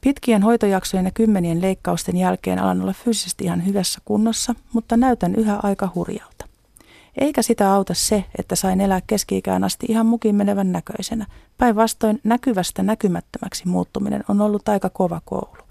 Pitkien 0.00 0.42
hoitojaksojen 0.42 1.04
ja 1.04 1.10
kymmenien 1.10 1.62
leikkausten 1.62 2.16
jälkeen 2.16 2.58
alan 2.58 2.82
olla 2.82 2.92
fyysisesti 2.92 3.44
ihan 3.44 3.66
hyvässä 3.66 4.00
kunnossa, 4.04 4.54
mutta 4.72 4.96
näytän 4.96 5.34
yhä 5.34 5.58
aika 5.62 5.92
hurjalta. 5.94 6.48
Eikä 7.20 7.42
sitä 7.42 7.72
auta 7.72 7.94
se, 7.94 8.24
että 8.38 8.56
sain 8.56 8.80
elää 8.80 9.00
keski-ikään 9.06 9.64
asti 9.64 9.86
ihan 9.88 10.06
mukin 10.06 10.34
menevän 10.34 10.72
näköisenä. 10.72 11.26
Päinvastoin 11.58 12.20
näkyvästä 12.24 12.82
näkymättömäksi 12.82 13.68
muuttuminen 13.68 14.24
on 14.28 14.40
ollut 14.40 14.68
aika 14.68 14.90
kova 14.90 15.20
koulu. 15.24 15.67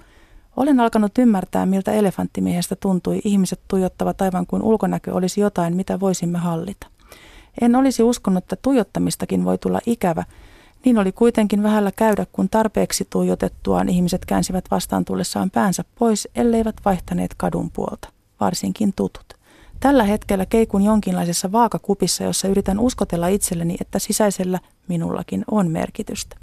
Olen 0.58 0.80
alkanut 0.80 1.17
ymmärtää, 1.17 1.65
miltä 1.65 1.91
elefanttimiehestä 1.91 2.76
tuntui. 2.76 3.22
Ihmiset 3.24 3.60
tuijottavat 3.67 4.22
aivan 4.22 4.48
kuin 4.48 4.62
ulkonäkö 4.62 5.13
olisi 5.13 5.41
jotain, 5.41 5.76
mitä 5.76 6.00
voisimme 6.00 6.38
hallita. 6.38 6.88
En 7.62 7.76
olisi 7.76 8.04
uskonut, 8.04 8.43
että 8.43 8.56
tuijottamistakin 8.56 9.46
voi 9.46 9.58
tulla 9.58 9.80
ikävä, 9.86 10.24
niin 10.86 10.98
oli 10.98 11.12
kuitenkin 11.12 11.63
vähällä 11.63 11.91
käydä, 11.91 12.26
kun 12.32 12.50
tarpeeksi 12.50 13.08
tuijotettuaan 13.10 13.89
ihmiset 13.89 14.26
käänsivät 14.26 14.65
vastaan 14.72 15.06
tullessaan 15.06 15.52
päänsä 15.52 15.84
pois, 16.00 16.28
elleivät 16.36 16.76
vaihtaneet 16.86 17.34
kadun 17.38 17.72
puolta, 17.72 18.10
varsinkin 18.39 18.93
tutut. 18.96 19.34
Tällä 19.80 20.04
hetkellä 20.04 20.46
keikun 20.46 20.82
jonkinlaisessa 20.82 21.52
vaakakupissa, 21.52 22.24
jossa 22.24 22.48
yritän 22.48 22.80
uskotella 22.80 23.28
itselleni, 23.28 23.78
että 23.82 24.00
sisäisellä 24.00 24.60
minullakin 24.88 25.43
on 25.52 25.72
merkitystä. 25.72 26.36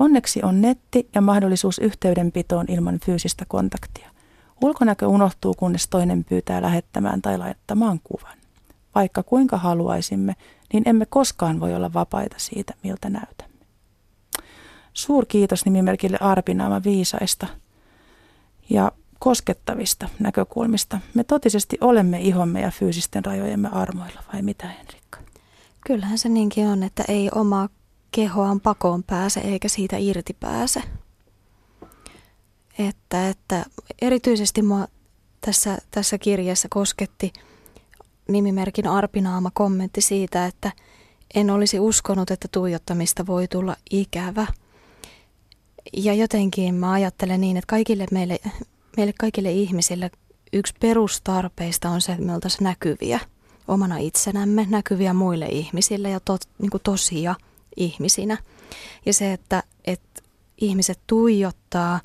Onneksi 0.00 0.40
on 0.42 0.60
netti 0.60 1.08
ja 1.14 1.20
mahdollisuus 1.20 1.78
yhteydenpitoon 1.78 2.66
ilman 2.68 2.98
fyysistä 3.04 3.44
kontaktia. 3.48 4.10
Ulkonäkö 4.62 5.08
unohtuu, 5.08 5.54
kunnes 5.54 5.88
toinen 5.88 6.24
pyytää 6.24 6.62
lähettämään 6.62 7.22
tai 7.22 7.38
laittamaan 7.38 8.00
kuvan. 8.04 8.38
Vaikka 8.94 9.22
kuinka 9.22 9.56
haluaisimme, 9.56 10.36
niin 10.72 10.88
emme 10.88 11.06
koskaan 11.06 11.60
voi 11.60 11.74
olla 11.74 11.92
vapaita 11.92 12.36
siitä, 12.38 12.74
miltä 12.82 13.10
näytämme. 13.10 13.66
Suurkiitos 14.92 15.64
nimimerkille 15.64 16.18
Arpinaama 16.20 16.82
viisaista 16.84 17.46
ja 18.70 18.92
koskettavista 19.18 20.08
näkökulmista. 20.18 21.00
Me 21.14 21.24
totisesti 21.24 21.78
olemme 21.80 22.20
ihomme 22.20 22.60
ja 22.60 22.70
fyysisten 22.70 23.24
rajojemme 23.24 23.68
armoilla, 23.72 24.22
vai 24.32 24.42
mitä 24.42 24.68
Henrikka? 24.68 25.18
Kyllähän 25.86 26.18
se 26.18 26.28
niinkin 26.28 26.66
on, 26.66 26.82
että 26.82 27.04
ei 27.08 27.30
omaa 27.34 27.68
kehoaan 28.10 28.60
pakoon 28.60 29.02
pääse 29.02 29.40
eikä 29.40 29.68
siitä 29.68 29.96
irti 29.96 30.36
pääse. 30.40 30.82
Että, 32.78 33.28
että 33.28 33.64
erityisesti 34.02 34.62
mua 34.62 34.88
tässä, 35.40 35.78
tässä 35.90 36.18
kirjassa 36.18 36.68
kosketti 36.70 37.32
nimimerkin 38.28 38.86
Arpinaama 38.86 39.50
kommentti 39.54 40.00
siitä, 40.00 40.46
että 40.46 40.72
en 41.34 41.50
olisi 41.50 41.80
uskonut, 41.80 42.30
että 42.30 42.48
tuijottamista 42.52 43.26
voi 43.26 43.48
tulla 43.48 43.76
ikävä– 43.90 44.46
ja 45.96 46.14
jotenkin 46.14 46.74
mä 46.74 46.92
ajattelen 46.92 47.40
niin, 47.40 47.56
että 47.56 47.66
kaikille 47.66 48.06
meille, 48.10 48.38
meille 48.96 49.12
kaikille 49.18 49.52
ihmisille 49.52 50.10
yksi 50.52 50.74
perustarpeista 50.80 51.88
on 51.88 52.00
se, 52.00 52.12
että 52.12 52.24
me 52.24 52.34
oltaisiin 52.34 52.64
näkyviä 52.64 53.20
omana 53.68 53.98
itsenämme, 53.98 54.66
näkyviä 54.70 55.14
muille 55.14 55.46
ihmisille 55.46 56.10
ja 56.10 56.20
tot, 56.20 56.40
niin 56.58 56.70
kuin 56.70 56.82
tosia 56.82 57.34
ihmisinä. 57.76 58.38
Ja 59.06 59.12
se, 59.12 59.32
että, 59.32 59.62
että 59.84 60.22
ihmiset 60.60 61.00
tuijottaa 61.06 62.00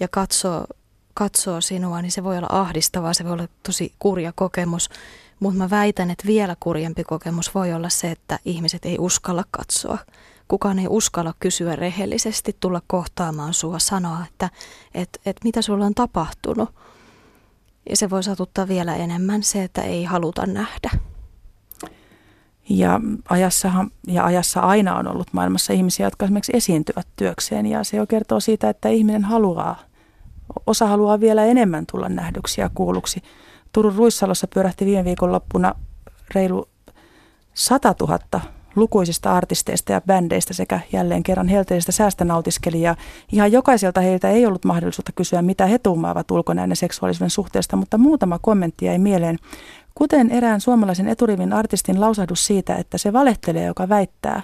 ja 0.00 0.08
katsoo, 0.08 0.66
katsoo 1.14 1.60
sinua, 1.60 2.02
niin 2.02 2.12
se 2.12 2.24
voi 2.24 2.38
olla 2.38 2.48
ahdistavaa, 2.50 3.14
se 3.14 3.24
voi 3.24 3.32
olla 3.32 3.48
tosi 3.62 3.92
kurja 3.98 4.32
kokemus. 4.32 4.88
Mutta 5.40 5.58
mä 5.58 5.70
väitän, 5.70 6.10
että 6.10 6.26
vielä 6.26 6.56
kurjempi 6.60 7.04
kokemus 7.04 7.54
voi 7.54 7.72
olla 7.72 7.88
se, 7.88 8.10
että 8.10 8.38
ihmiset 8.44 8.84
ei 8.84 8.96
uskalla 8.98 9.44
katsoa 9.50 9.98
kukaan 10.48 10.78
ei 10.78 10.86
uskalla 10.88 11.34
kysyä 11.40 11.76
rehellisesti, 11.76 12.56
tulla 12.60 12.82
kohtaamaan 12.86 13.54
sua, 13.54 13.78
sanoa, 13.78 14.18
että 14.28 14.50
et, 14.94 15.20
et 15.26 15.36
mitä 15.44 15.62
sulla 15.62 15.86
on 15.86 15.94
tapahtunut. 15.94 16.74
Ja 17.90 17.96
se 17.96 18.10
voi 18.10 18.22
satuttaa 18.22 18.68
vielä 18.68 18.96
enemmän 18.96 19.42
se, 19.42 19.62
että 19.62 19.82
ei 19.82 20.04
haluta 20.04 20.46
nähdä. 20.46 20.90
Ja, 22.68 23.00
ajassahan, 23.28 23.90
ja 24.06 24.24
ajassa 24.24 24.60
aina 24.60 24.96
on 24.96 25.08
ollut 25.08 25.32
maailmassa 25.32 25.72
ihmisiä, 25.72 26.06
jotka 26.06 26.24
esimerkiksi 26.24 26.56
esiintyvät 26.56 27.06
työkseen. 27.16 27.66
Ja 27.66 27.84
se 27.84 27.96
jo 27.96 28.06
kertoo 28.06 28.40
siitä, 28.40 28.68
että 28.68 28.88
ihminen 28.88 29.24
haluaa, 29.24 29.76
osa 30.66 30.86
haluaa 30.86 31.20
vielä 31.20 31.44
enemmän 31.44 31.84
tulla 31.92 32.08
nähdyksi 32.08 32.60
ja 32.60 32.70
kuulluksi. 32.74 33.22
Turun 33.72 33.94
Ruissalossa 33.94 34.46
pyörähti 34.54 34.86
viime 34.86 35.04
viikonloppuna 35.04 35.74
reilu 36.34 36.68
100 37.54 37.94
000 38.00 38.18
lukuisista 38.76 39.32
artisteista 39.32 39.92
ja 39.92 40.00
bändeistä 40.00 40.54
sekä 40.54 40.80
jälleen 40.92 41.22
kerran 41.22 41.48
helteistä 41.48 41.92
säästä 41.92 42.24
nautiskelijaa. 42.24 42.96
Ihan 43.32 43.52
jokaiselta 43.52 44.00
heiltä 44.00 44.30
ei 44.30 44.46
ollut 44.46 44.64
mahdollisuutta 44.64 45.12
kysyä, 45.12 45.42
mitä 45.42 45.66
he 45.66 45.78
tuumaavat 45.78 46.30
ulkonäön 46.30 46.76
seksuaalisuuden 46.76 47.30
suhteesta, 47.30 47.76
mutta 47.76 47.98
muutama 47.98 48.38
kommentti 48.38 48.84
jäi 48.84 48.98
mieleen. 48.98 49.38
Kuten 49.94 50.30
erään 50.30 50.60
suomalaisen 50.60 51.08
eturivin 51.08 51.52
artistin 51.52 52.00
lausahdus 52.00 52.46
siitä, 52.46 52.74
että 52.74 52.98
se 52.98 53.12
valehtelee, 53.12 53.64
joka 53.64 53.88
väittää, 53.88 54.42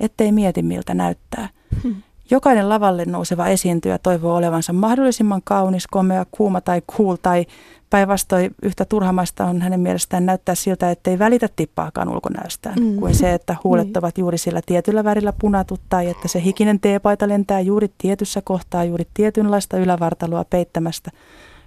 ettei 0.00 0.32
mieti 0.32 0.62
miltä 0.62 0.94
näyttää. 0.94 1.48
Hmm. 1.82 1.96
Jokainen 2.30 2.68
lavalle 2.68 3.04
nouseva 3.04 3.46
esiintyjä 3.46 3.98
toivoo 3.98 4.36
olevansa 4.36 4.72
mahdollisimman 4.72 5.40
kaunis, 5.44 5.86
komea, 5.86 6.26
kuuma 6.30 6.60
tai 6.60 6.82
cool 6.96 7.16
tai 7.22 7.46
päinvastoin 7.90 8.54
yhtä 8.62 8.84
turhamaista 8.84 9.44
on 9.44 9.62
hänen 9.62 9.80
mielestään 9.80 10.26
näyttää 10.26 10.54
siltä, 10.54 10.90
ettei 10.90 11.18
välitä 11.18 11.48
tippaakaan 11.56 12.08
ulkonäöstään, 12.08 12.78
mm. 12.78 12.96
kuin 12.96 13.14
se, 13.14 13.34
että 13.34 13.56
huulet 13.64 13.86
niin. 13.86 13.98
ovat 13.98 14.18
juuri 14.18 14.38
sillä 14.38 14.60
tietyllä 14.66 15.04
värillä 15.04 15.32
punatut 15.32 15.80
tai 15.88 16.10
että 16.10 16.28
se 16.28 16.42
hikinen 16.42 16.80
teepaita 16.80 17.28
lentää 17.28 17.60
juuri 17.60 17.92
tietyssä 17.98 18.42
kohtaa 18.44 18.84
juuri 18.84 19.06
tietynlaista 19.14 19.78
ylävartaloa 19.78 20.44
peittämästä 20.44 21.10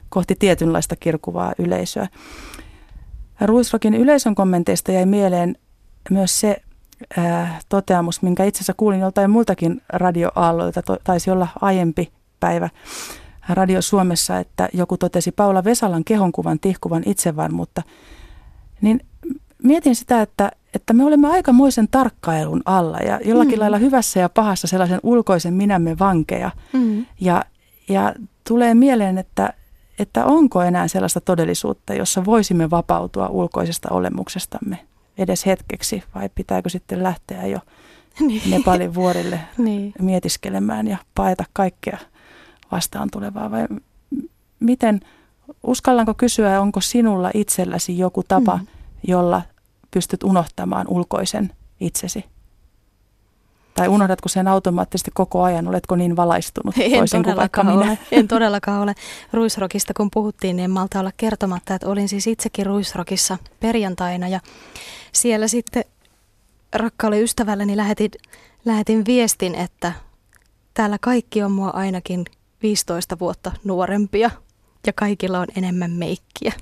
kohti 0.10 0.36
tietynlaista 0.40 0.96
kirkuvaa 0.96 1.54
yleisöä. 1.60 2.08
Ruisrokin 3.42 3.94
yleisön 3.94 4.36
kommenteista 4.36 4.92
jäi 4.92 5.06
mieleen 5.06 5.56
myös 6.10 6.40
se 6.40 6.58
äh, 7.18 7.60
toteamus, 7.70 8.22
minkä 8.22 8.44
itse 8.44 8.58
asiassa 8.58 8.74
kuulin 8.78 9.00
joltain 9.00 9.30
muiltakin 9.30 9.82
radioaalloilta, 9.90 10.82
to, 10.82 10.98
taisi 11.04 11.32
olla 11.32 11.48
aiempi 11.62 12.12
päivä 12.40 12.70
Radio 13.50 13.82
Suomessa, 13.82 14.40
että 14.40 14.70
joku 14.74 14.98
totesi 14.98 15.32
Paula 15.32 15.64
Vesalan 15.64 16.04
kehonkuvan 16.04 16.60
tihkuvan 16.60 17.04
itsevarmuutta, 17.06 17.84
niin 18.82 19.02
mietin 19.64 19.96
sitä, 19.96 20.22
että, 20.22 20.52
että 20.74 20.94
me 20.94 21.04
olemme 21.04 21.28
aikamoisen 21.28 21.88
tarkkailun 21.92 22.62
alla 22.66 22.98
ja 22.98 23.20
jollakin 23.26 23.56
mm. 23.56 23.60
lailla 23.60 23.78
hyvässä 23.78 24.20
ja 24.20 24.30
pahassa 24.30 24.68
sellaisen 24.68 25.00
ulkoisen 25.04 25.54
minämme 25.54 26.00
vankeja. 26.00 26.52
Mm. 26.74 27.06
Ja, 27.22 27.44
ja 27.90 28.14
tulee 28.48 28.74
mieleen, 28.74 29.18
että, 29.18 29.54
että 30.00 30.26
onko 30.26 30.62
enää 30.62 30.88
sellaista 30.88 31.22
todellisuutta, 31.22 31.94
jossa 31.94 32.26
voisimme 32.26 32.70
vapautua 32.70 33.28
ulkoisesta 33.28 33.90
olemuksestamme 33.92 34.80
edes 35.18 35.46
hetkeksi 35.46 36.04
vai 36.16 36.30
pitääkö 36.36 36.70
sitten 36.70 37.04
lähteä 37.04 37.46
jo 37.46 37.60
niin. 38.28 38.42
Nepalin 38.50 38.96
vuorille 38.96 39.40
niin. 39.58 39.94
mietiskelemään 40.00 40.88
ja 40.88 40.98
paeta 41.16 41.44
kaikkea 41.54 41.98
vastaan 42.72 43.10
tulevaa 43.12 43.52
vai 43.52 43.68
miten, 44.60 45.00
uskallanko 45.64 46.14
kysyä, 46.14 46.62
onko 46.62 46.82
sinulla 46.82 47.32
itselläsi 47.34 47.98
joku 47.98 48.24
tapa, 48.28 48.58
mm. 48.58 48.68
jolla 49.08 49.42
pystyt 49.92 50.24
unohtamaan 50.24 50.88
ulkoisen 50.88 51.54
itsesi? 51.80 52.26
Tai 53.76 53.88
unohdatko 53.88 54.30
sen 54.30 54.48
automaattisesti 54.48 55.12
koko 55.14 55.44
ajan? 55.44 55.68
Oletko 55.68 55.96
niin 55.96 56.16
valaistunut 56.16 56.76
en 56.78 56.92
toisin 56.92 57.24
kuin 57.24 57.36
vaikka 57.36 57.64
minä? 57.64 57.78
Ole. 57.78 57.98
En 58.12 58.28
todellakaan 58.28 58.82
ole. 58.82 58.96
Ruisrokista 59.34 59.94
kun 59.94 60.10
puhuttiin, 60.12 60.56
niin 60.56 60.64
en 60.64 60.72
malta 60.72 61.00
olla 61.00 61.12
kertomatta, 61.18 61.76
että 61.76 61.88
olin 61.88 62.10
siis 62.10 62.28
itsekin 62.28 62.66
Ruisrokissa 62.66 63.38
perjantaina 63.60 64.28
ja 64.28 64.40
siellä 65.12 65.48
sitten 65.48 65.84
rakkaalle 66.74 67.22
ystävälleni 67.22 67.78
lähetin, 67.78 68.12
lähetin 68.66 69.06
viestin, 69.06 69.56
että 69.56 69.94
täällä 70.74 70.98
kaikki 71.02 71.44
on 71.44 71.52
mua 71.52 71.70
ainakin 71.70 72.26
15 72.62 73.20
vuotta 73.20 73.52
nuorempia 73.64 74.32
ja 74.88 74.94
kaikilla 74.94 75.40
on 75.40 75.48
enemmän 75.58 75.92
meikkiä. 75.92 76.54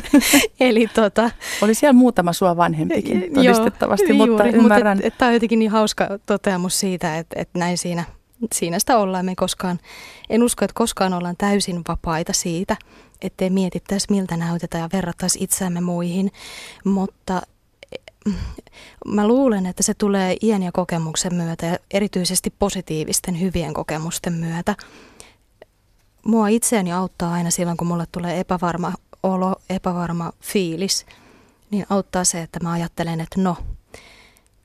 Eli 0.60 0.88
tota, 0.94 1.30
Oli 1.62 1.74
siellä 1.74 1.92
muutama 1.92 2.32
sua 2.32 2.56
vanhempikin 2.56 3.32
todistettavasti, 3.34 4.08
joo, 4.08 4.26
mutta 4.26 4.44
juuri, 4.44 4.58
ymmärrän. 4.58 4.98
Mutta 4.98 5.18
Tämä 5.18 5.28
on 5.28 5.34
jotenkin 5.34 5.58
niin 5.58 5.70
hauska 5.70 6.08
toteamus 6.26 6.80
siitä, 6.80 7.18
että, 7.18 7.40
että 7.40 7.58
näin 7.58 7.78
siinä, 7.78 8.04
siinä 8.52 8.78
sitä 8.78 8.98
ollaan. 8.98 9.24
Me 9.24 9.34
koskaan, 9.34 9.78
en 10.30 10.42
usko, 10.42 10.64
että 10.64 10.74
koskaan 10.74 11.14
ollaan 11.14 11.36
täysin 11.38 11.82
vapaita 11.88 12.32
siitä, 12.32 12.76
ettei 13.22 13.50
mietittäisi 13.50 14.06
miltä 14.10 14.36
näytetään 14.36 14.82
ja 14.82 14.88
verrattaisi 14.92 15.38
itseämme 15.42 15.80
muihin, 15.80 16.32
mutta 16.84 17.42
mm, 18.26 18.34
mä 19.06 19.28
luulen, 19.28 19.66
että 19.66 19.82
se 19.82 19.94
tulee 19.94 20.36
iän 20.42 20.62
ja 20.62 20.72
kokemuksen 20.72 21.34
myötä 21.34 21.66
ja 21.66 21.76
erityisesti 21.90 22.52
positiivisten 22.58 23.40
hyvien 23.40 23.74
kokemusten 23.74 24.32
myötä 24.32 24.74
mua 26.26 26.48
itseäni 26.48 26.92
auttaa 26.92 27.32
aina 27.32 27.50
silloin, 27.50 27.76
kun 27.76 27.86
mulle 27.86 28.04
tulee 28.12 28.40
epävarma 28.40 28.92
olo, 29.22 29.56
epävarma 29.70 30.32
fiilis, 30.40 31.06
niin 31.70 31.86
auttaa 31.90 32.24
se, 32.24 32.42
että 32.42 32.60
mä 32.62 32.72
ajattelen, 32.72 33.20
että 33.20 33.40
no, 33.40 33.56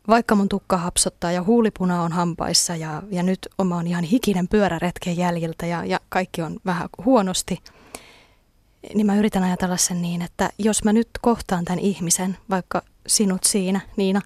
vaikka 0.07 0.35
mun 0.35 0.49
tukka 0.49 0.77
hapsottaa 0.77 1.31
ja 1.31 1.43
huulipuna 1.43 2.01
on 2.01 2.11
hampaissa 2.11 2.75
ja, 2.75 3.03
ja 3.11 3.23
nyt 3.23 3.47
oma 3.57 3.77
on 3.77 3.87
ihan 3.87 4.03
hikinen 4.03 4.47
pyöräretken 4.47 5.17
jäljiltä 5.17 5.65
ja, 5.65 5.85
ja 5.85 5.99
kaikki 6.09 6.41
on 6.41 6.59
vähän 6.65 6.89
huonosti, 7.05 7.59
niin 8.93 9.05
mä 9.05 9.15
yritän 9.15 9.43
ajatella 9.43 9.77
sen 9.77 10.01
niin, 10.01 10.21
että 10.21 10.49
jos 10.59 10.83
mä 10.83 10.93
nyt 10.93 11.09
kohtaan 11.21 11.65
tämän 11.65 11.79
ihmisen, 11.79 12.37
vaikka 12.49 12.81
sinut 13.07 13.43
siinä, 13.43 13.81
Niina, 13.97 14.21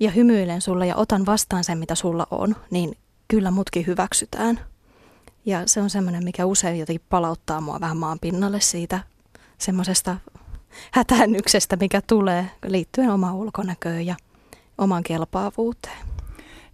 ja 0.00 0.10
hymyilen 0.10 0.60
sulle 0.60 0.86
ja 0.86 0.96
otan 0.96 1.26
vastaan 1.26 1.64
sen, 1.64 1.78
mitä 1.78 1.94
sulla 1.94 2.26
on, 2.30 2.56
niin 2.70 2.96
kyllä 3.28 3.50
mutkin 3.50 3.86
hyväksytään. 3.86 4.60
Ja 5.48 5.62
se 5.66 5.80
on 5.80 5.90
semmoinen, 5.90 6.24
mikä 6.24 6.46
usein 6.46 6.78
jotenkin 6.78 7.06
palauttaa 7.08 7.60
mua 7.60 7.80
vähän 7.80 7.96
maan 7.96 8.18
pinnalle 8.18 8.60
siitä 8.60 9.00
semmoisesta 9.58 10.16
hätäännyksestä, 10.92 11.76
mikä 11.76 12.00
tulee 12.06 12.50
liittyen 12.66 13.10
omaan 13.10 13.34
ulkonäköön 13.34 14.06
ja 14.06 14.16
oman 14.78 15.02
kelpaavuuteen. 15.02 16.06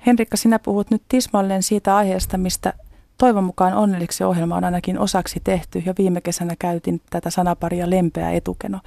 Henrikka, 0.06 0.36
sinä 0.36 0.58
puhut 0.58 0.90
nyt 0.90 1.02
tismalleen 1.08 1.62
siitä 1.62 1.96
aiheesta, 1.96 2.38
mistä 2.38 2.72
toivon 3.18 3.44
mukaan 3.44 3.74
onnelliksi 3.74 4.24
ohjelma 4.24 4.56
on 4.56 4.64
ainakin 4.64 4.98
osaksi 4.98 5.40
tehty. 5.44 5.82
Ja 5.86 5.94
viime 5.98 6.20
kesänä 6.20 6.54
käytin 6.58 7.00
tätä 7.10 7.30
sanaparia 7.30 7.90
lempeä 7.90 8.30
etukeno. 8.30 8.80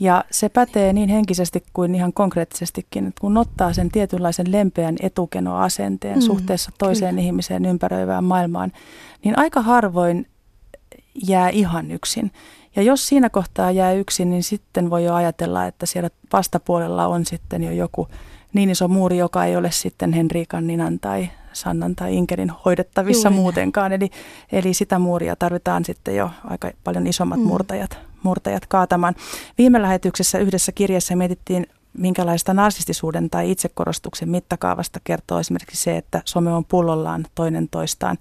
Ja 0.00 0.24
se 0.30 0.48
pätee 0.48 0.92
niin 0.92 1.08
henkisesti 1.08 1.62
kuin 1.72 1.94
ihan 1.94 2.12
konkreettisestikin, 2.12 3.06
että 3.06 3.20
kun 3.20 3.36
ottaa 3.36 3.72
sen 3.72 3.90
tietynlaisen 3.90 4.52
lempeän 4.52 4.96
etukenoasenteen 5.00 6.18
mm, 6.18 6.22
suhteessa 6.22 6.70
toiseen 6.78 7.14
kyllä. 7.14 7.26
ihmiseen 7.26 7.64
ympäröivään 7.64 8.24
maailmaan, 8.24 8.72
niin 9.24 9.38
aika 9.38 9.62
harvoin 9.62 10.26
jää 11.28 11.48
ihan 11.48 11.90
yksin. 11.90 12.30
Ja 12.76 12.82
jos 12.82 13.08
siinä 13.08 13.30
kohtaa 13.30 13.70
jää 13.70 13.92
yksin, 13.92 14.30
niin 14.30 14.42
sitten 14.42 14.90
voi 14.90 15.04
jo 15.04 15.14
ajatella, 15.14 15.66
että 15.66 15.86
siellä 15.86 16.10
vastapuolella 16.32 17.06
on 17.06 17.26
sitten 17.26 17.62
jo 17.62 17.70
joku 17.70 18.08
niin 18.52 18.70
iso 18.70 18.88
muuri, 18.88 19.18
joka 19.18 19.44
ei 19.44 19.56
ole 19.56 19.70
sitten 19.70 20.12
Henriikan, 20.12 20.66
Ninan 20.66 20.98
tai 21.00 21.30
Sannan 21.52 21.96
tai 21.96 22.16
Inkerin 22.16 22.52
hoidettavissa 22.64 23.28
Juuri 23.28 23.40
muutenkaan. 23.40 23.92
Eli, 23.92 24.10
eli 24.52 24.74
sitä 24.74 24.98
muuria 24.98 25.36
tarvitaan 25.36 25.84
sitten 25.84 26.16
jo 26.16 26.30
aika 26.44 26.70
paljon 26.84 27.06
isommat 27.06 27.40
mm. 27.40 27.46
murtajat, 27.46 27.98
murtajat 28.22 28.66
kaatamaan. 28.66 29.14
Viime 29.58 29.82
lähetyksessä 29.82 30.38
yhdessä 30.38 30.72
kirjassa 30.72 31.16
mietittiin 31.16 31.66
minkälaista 31.98 32.54
narsistisuuden 32.54 33.30
tai 33.30 33.50
itsekorostuksen 33.50 34.28
mittakaavasta 34.28 35.00
kertoo 35.04 35.40
esimerkiksi 35.40 35.82
se, 35.82 35.96
että 35.96 36.22
some 36.24 36.52
on 36.52 36.64
pullollaan 36.64 37.26
toinen 37.34 37.68
toistaan 37.68 38.18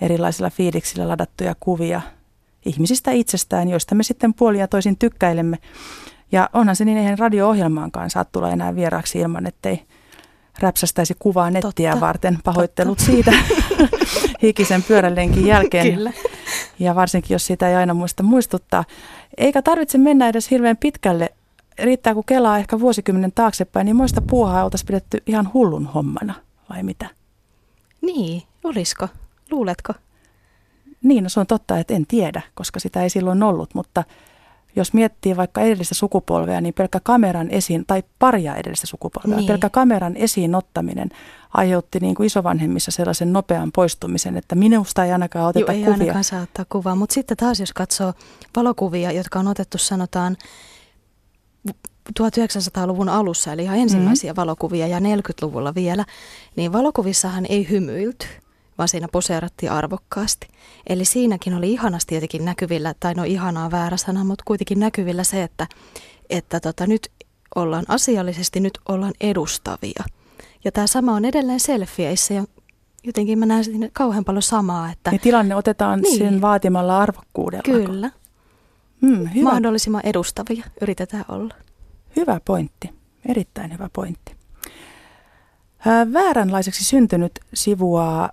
erilaisilla 0.00 0.50
fiiliksillä 0.50 1.08
ladattuja 1.08 1.54
kuvia 1.60 2.00
ihmisistä 2.66 3.10
itsestään, 3.10 3.68
joista 3.68 3.94
me 3.94 4.02
sitten 4.02 4.34
puolia 4.34 4.68
toisin 4.68 4.98
tykkäilemme. 4.98 5.58
Ja 6.32 6.50
onhan 6.52 6.76
se 6.76 6.84
niin, 6.84 6.98
eihän 6.98 7.18
radio-ohjelmaankaan 7.18 8.10
saa 8.10 8.24
tulla 8.24 8.50
enää 8.50 8.74
vieraaksi 8.74 9.18
ilman, 9.18 9.46
ettei 9.46 9.82
räpsästäisi 10.60 11.16
kuvaa 11.18 11.50
nettiä 11.50 11.90
Totta. 11.90 12.06
varten. 12.06 12.38
Pahoittelut 12.44 12.98
Totta. 12.98 13.12
siitä 13.12 13.32
hikisen 14.42 14.82
pyörällenkin 14.82 15.46
jälkeen. 15.46 15.94
Kyllä. 15.94 16.12
Ja 16.78 16.94
varsinkin, 16.94 17.34
jos 17.34 17.46
sitä 17.46 17.68
ei 17.68 17.74
aina 17.74 17.94
muista 17.94 18.22
muistuttaa. 18.22 18.84
Eikä 19.36 19.62
tarvitse 19.62 19.98
mennä 19.98 20.28
edes 20.28 20.50
hirveän 20.50 20.76
pitkälle. 20.76 21.32
Riittää, 21.78 22.14
kun 22.14 22.24
kelaa 22.26 22.58
ehkä 22.58 22.80
vuosikymmenen 22.80 23.32
taaksepäin, 23.32 23.84
niin 23.84 23.96
muista 23.96 24.22
puuhaa 24.22 24.64
oltaisiin 24.64 24.86
pidetty 24.86 25.22
ihan 25.26 25.50
hullun 25.54 25.86
hommana, 25.86 26.34
vai 26.70 26.82
mitä? 26.82 27.06
Niin, 28.02 28.42
olisiko? 28.64 29.08
Luuletko? 29.50 29.92
Niin, 31.02 31.22
no 31.22 31.28
se 31.28 31.40
on 31.40 31.46
totta, 31.46 31.78
että 31.78 31.94
en 31.94 32.06
tiedä, 32.06 32.42
koska 32.54 32.80
sitä 32.80 33.02
ei 33.02 33.10
silloin 33.10 33.42
ollut, 33.42 33.74
mutta 33.74 34.04
jos 34.76 34.92
miettii 34.92 35.36
vaikka 35.36 35.60
edellistä 35.60 35.94
sukupolvea, 35.94 36.60
niin 36.60 36.74
pelkkä 36.74 37.00
kameran 37.00 37.50
esiin, 37.50 37.84
tai 37.86 38.02
paria 38.18 38.54
edellistä 38.54 38.86
sukupolvea, 38.86 39.36
niin. 39.36 39.46
pelkkä 39.46 39.70
kameran 39.70 40.16
esiin 40.16 40.54
ottaminen 40.54 41.08
aiheutti 41.54 42.00
niin 42.00 42.14
kuin 42.14 42.26
isovanhemmissa 42.26 42.90
sellaisen 42.90 43.32
nopean 43.32 43.72
poistumisen, 43.72 44.36
että 44.36 44.54
minusta 44.54 45.04
ei 45.04 45.12
ainakaan 45.12 45.46
oteta 45.46 45.72
Joo, 45.72 45.78
ei 45.78 45.84
kuvia. 45.84 45.92
ainakaan 45.92 46.24
saa 46.24 46.42
ottaa 46.42 46.64
kuvaa, 46.68 46.94
mutta 46.94 47.14
sitten 47.14 47.36
taas 47.36 47.60
jos 47.60 47.72
katsoo 47.72 48.12
valokuvia, 48.56 49.12
jotka 49.12 49.38
on 49.38 49.48
otettu 49.48 49.78
sanotaan 49.78 50.36
1900-luvun 52.20 53.08
alussa, 53.08 53.52
eli 53.52 53.62
ihan 53.62 53.78
ensimmäisiä 53.78 54.32
mm. 54.32 54.36
valokuvia 54.36 54.86
ja 54.86 54.98
40-luvulla 54.98 55.74
vielä, 55.74 56.04
niin 56.56 56.72
valokuvissahan 56.72 57.46
ei 57.48 57.68
hymyilty, 57.70 58.26
vaan 58.78 58.88
siinä 58.88 59.08
poseerattiin 59.12 59.72
arvokkaasti. 59.72 60.48
Eli 60.86 61.04
siinäkin 61.04 61.54
oli 61.54 61.72
ihanasti 61.72 62.14
jotenkin 62.14 62.44
näkyvillä, 62.44 62.94
tai 63.00 63.14
no 63.14 63.24
ihanaa 63.24 63.70
väärä 63.70 63.96
sana, 63.96 64.24
mutta 64.24 64.44
kuitenkin 64.46 64.80
näkyvillä 64.80 65.24
se, 65.24 65.42
että, 65.42 65.66
että 66.30 66.60
tota, 66.60 66.86
nyt 66.86 67.08
ollaan 67.54 67.84
asiallisesti, 67.88 68.60
nyt 68.60 68.78
ollaan 68.88 69.14
edustavia. 69.20 70.04
Ja 70.64 70.72
tämä 70.72 70.86
sama 70.86 71.12
on 71.12 71.24
edelleen 71.24 71.60
selfieissä 71.60 72.34
ja 72.34 72.44
jotenkin 73.04 73.38
mä 73.38 73.46
näen 73.46 73.64
siinä 73.64 73.88
kauhean 73.92 74.24
paljon 74.24 74.42
samaa. 74.42 74.90
Että, 74.90 75.10
niin 75.10 75.20
tilanne 75.20 75.54
otetaan 75.54 76.00
niin. 76.00 76.18
sen 76.18 76.40
vaatimalla 76.40 76.98
arvokkuudella. 76.98 77.86
Kyllä. 77.86 78.10
Hmm, 79.00 79.28
hyvä. 79.34 79.50
Mahdollisimman 79.50 80.00
edustavia 80.04 80.64
yritetään 80.80 81.24
olla. 81.28 81.54
Hyvä 82.16 82.40
pointti, 82.44 82.90
erittäin 83.28 83.72
hyvä 83.72 83.90
pointti. 83.92 84.36
Vääränlaiseksi 86.12 86.84
syntynyt 86.84 87.40
sivuaa 87.54 88.30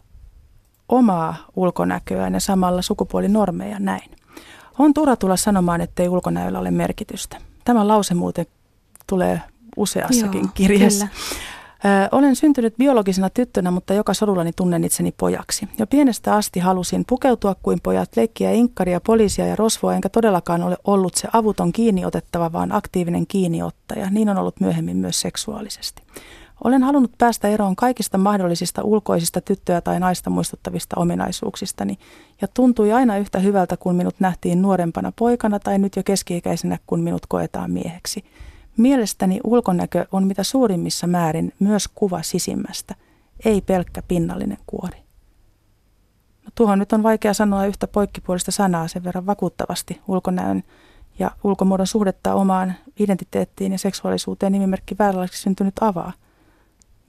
omaa 0.90 1.36
ulkonäköään 1.56 2.34
ja 2.34 2.40
samalla 2.40 2.82
sukupuolinormeja 2.82 3.80
näin. 3.80 4.12
On 4.80 4.94
turha 4.94 5.16
tulla 5.16 5.38
sanomaan, 5.38 5.82
ettei 5.82 6.10
ulkonäöllä 6.10 6.60
ole 6.60 6.72
merkitystä. 6.72 7.38
Tämä 7.66 7.88
lause 7.88 8.14
muuten 8.14 8.46
tulee 9.08 9.42
useassakin 9.78 10.42
Joo, 10.42 10.52
kirjassa. 10.54 11.08
Kyllä. 11.08 12.10
Olen 12.12 12.36
syntynyt 12.36 12.78
biologisena 12.78 13.30
tyttönä, 13.30 13.72
mutta 13.72 13.94
joka 13.94 14.14
sodullani 14.14 14.52
tunnen 14.56 14.84
itseni 14.84 15.14
pojaksi. 15.18 15.70
Jo 15.80 15.88
pienestä 15.88 16.36
asti 16.36 16.60
halusin 16.60 17.04
pukeutua 17.08 17.56
kuin 17.64 17.80
pojat, 17.84 18.10
leikkiä 18.16 18.52
inkkaria, 18.52 19.02
poliisia 19.02 19.48
ja 19.48 19.56
rosvoa, 19.56 19.94
enkä 19.94 20.10
todellakaan 20.10 20.64
ole 20.64 20.78
ollut 20.84 21.16
se 21.16 21.28
avuton 21.34 21.72
kiinniotettava, 21.72 22.52
vaan 22.52 22.72
aktiivinen 22.72 23.28
kiinniottaja. 23.28 24.10
Niin 24.10 24.30
on 24.30 24.38
ollut 24.38 24.60
myöhemmin 24.60 24.98
myös 24.98 25.22
seksuaalisesti. 25.22 26.04
Olen 26.64 26.84
halunnut 26.84 27.12
päästä 27.18 27.48
eroon 27.48 27.76
kaikista 27.76 28.18
mahdollisista 28.18 28.84
ulkoisista 28.84 29.42
tyttöä 29.42 29.82
tai 29.82 30.00
naista 30.00 30.30
muistuttavista 30.30 30.96
ominaisuuksistani, 31.00 31.98
ja 32.42 32.48
tuntui 32.48 32.94
aina 32.94 33.18
yhtä 33.18 33.40
hyvältä, 33.40 33.78
kun 33.78 33.96
minut 33.96 34.16
nähtiin 34.20 34.62
nuorempana 34.62 35.14
poikana 35.16 35.60
tai 35.60 35.80
nyt 35.80 35.96
jo 35.96 36.04
keski-ikäisenä, 36.04 36.78
kun 36.88 37.00
minut 37.00 37.26
koetaan 37.26 37.72
mieheksi. 37.72 38.26
Mielestäni 38.78 39.40
ulkonäkö 39.44 40.06
on 40.12 40.28
mitä 40.28 40.44
suurimmissa 40.44 41.08
määrin 41.08 41.54
myös 41.60 41.88
kuva 41.96 42.22
sisimmästä, 42.22 42.96
ei 43.46 43.62
pelkkä 43.62 44.02
pinnallinen 44.08 44.58
kuori. 44.68 44.98
No, 46.44 46.50
tuohon 46.56 46.80
nyt 46.80 46.94
on 46.94 47.04
vaikea 47.04 47.34
sanoa 47.34 47.66
yhtä 47.66 47.88
poikkipuolista 47.88 48.52
sanaa 48.52 48.88
sen 48.88 49.04
verran 49.04 49.26
vakuuttavasti 49.26 50.02
ulkonäön 50.08 50.64
ja 51.20 51.32
ulkomuodon 51.44 51.88
suhdetta 51.88 52.34
omaan 52.34 52.74
identiteettiin 53.00 53.72
ja 53.72 53.80
seksuaalisuuteen 53.80 54.52
nimimerkki 54.52 54.96
vääränlaiseksi 55.00 55.42
syntynyt 55.42 55.76
avaa. 55.82 56.14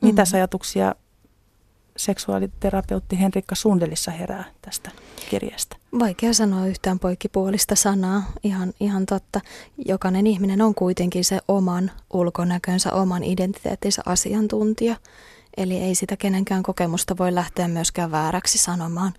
Mitä 0.05 0.23
mm. 0.23 0.37
ajatuksia 0.37 0.95
seksuaaliterapeutti 1.97 3.21
Henrikka 3.21 3.55
Sundelissa 3.55 4.11
herää 4.11 4.45
tästä 4.63 4.91
kirjasta? 5.31 5.77
Vaikea 5.99 6.33
sanoa 6.33 6.67
yhtään 6.67 6.99
poikkipuolista 6.99 7.75
sanaa, 7.75 8.23
ihan, 8.43 8.73
ihan 8.81 9.07
totta. 9.07 9.41
Jokainen 9.87 10.27
ihminen 10.27 10.63
on 10.63 10.75
kuitenkin 10.75 11.25
se 11.25 11.39
oman 11.49 11.91
ulkonäkönsä, 12.13 12.93
oman 12.93 13.25
identiteettinsä 13.25 14.03
asiantuntija. 14.07 14.97
Eli 15.57 15.77
ei 15.77 15.95
sitä 15.95 16.17
kenenkään 16.17 16.63
kokemusta 16.63 17.19
voi 17.19 17.35
lähteä 17.35 17.69
myöskään 17.69 18.11
vääräksi 18.11 18.59
sanomaan. 18.59 19.15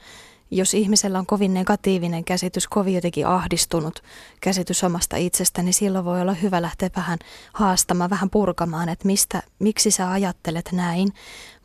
Jos 0.51 0.73
ihmisellä 0.73 1.19
on 1.19 1.25
kovin 1.25 1.53
negatiivinen 1.53 2.23
käsitys, 2.23 2.67
kovin 2.67 2.95
jotenkin 2.95 3.27
ahdistunut 3.27 4.03
käsitys 4.41 4.83
omasta 4.83 5.17
itsestä, 5.17 5.61
niin 5.61 5.73
silloin 5.73 6.05
voi 6.05 6.21
olla 6.21 6.33
hyvä 6.33 6.61
lähteä 6.61 6.89
vähän 6.95 7.19
haastamaan, 7.53 8.09
vähän 8.09 8.29
purkamaan, 8.29 8.89
että 8.89 9.05
mistä, 9.05 9.43
miksi 9.59 9.91
sä 9.91 10.11
ajattelet 10.11 10.69
näin. 10.71 11.09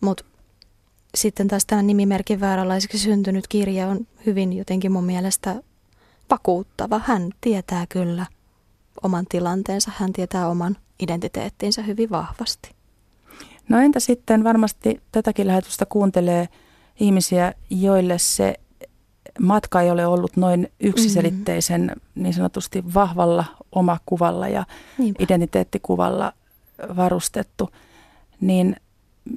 Mutta 0.00 0.24
sitten 1.14 1.48
taas 1.48 1.66
tämä 1.66 1.82
nimimerkin 1.82 2.40
vääränlaiseksi 2.40 2.98
syntynyt 2.98 3.48
kirja 3.48 3.88
on 3.88 4.06
hyvin 4.26 4.52
jotenkin 4.52 4.92
mun 4.92 5.04
mielestä 5.04 5.62
vakuuttava. 6.30 7.00
Hän 7.04 7.30
tietää 7.40 7.86
kyllä 7.88 8.26
oman 9.02 9.26
tilanteensa, 9.28 9.90
hän 9.94 10.12
tietää 10.12 10.48
oman 10.48 10.76
identiteettinsä 11.00 11.82
hyvin 11.82 12.10
vahvasti. 12.10 12.70
No 13.68 13.80
entä 13.80 14.00
sitten 14.00 14.44
varmasti 14.44 15.00
tätäkin 15.12 15.46
lähetystä 15.46 15.86
kuuntelee 15.86 16.48
ihmisiä, 17.00 17.54
joille 17.70 18.18
se 18.18 18.54
matka 19.40 19.80
ei 19.80 19.90
ole 19.90 20.06
ollut 20.06 20.36
noin 20.36 20.72
yksiselitteisen 20.80 21.80
mm-hmm. 21.80 22.22
niin 22.22 22.34
sanotusti 22.34 22.84
vahvalla 22.94 23.44
omakuvalla 23.72 24.48
ja 24.48 24.64
Niinpä. 24.98 25.24
identiteettikuvalla 25.24 26.32
varustettu, 26.96 27.70
niin 28.40 28.76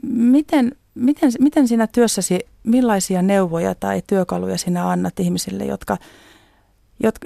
miten 0.04 0.72
Miten, 0.96 1.32
miten 1.40 1.68
siinä 1.68 1.88
työssäsi, 1.88 2.40
millaisia 2.64 3.22
neuvoja 3.22 3.76
tai 3.76 4.02
työkaluja 4.08 4.58
sinä 4.58 4.90
annat 4.90 5.20
ihmisille, 5.20 5.66
jotka, 5.66 5.98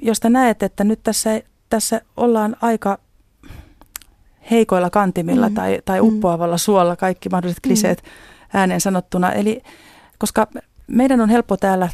josta 0.01 0.30
näet, 0.30 0.64
että 0.64 0.84
nyt 0.84 0.99
tässä, 1.03 1.41
tässä 1.70 2.01
ollaan 2.18 2.55
aika 2.62 2.99
heikoilla 4.51 4.89
kantimilla 4.89 5.49
mm. 5.49 5.55
tai, 5.55 5.82
tai 5.86 6.01
mm. 6.01 6.08
uppoavalla 6.08 6.58
suolla, 6.58 6.95
kaikki 6.95 7.30
mahdolliset 7.30 7.64
mm. 7.64 7.68
kliseet 7.68 8.03
mm. 8.03 8.10
ääneen 8.53 8.82
sanottuna. 8.82 9.32
Eli 9.32 9.62
koska 10.18 10.47
meidän 10.88 11.22
on 11.22 11.30
helppo 11.30 11.58
täällä 11.58 11.89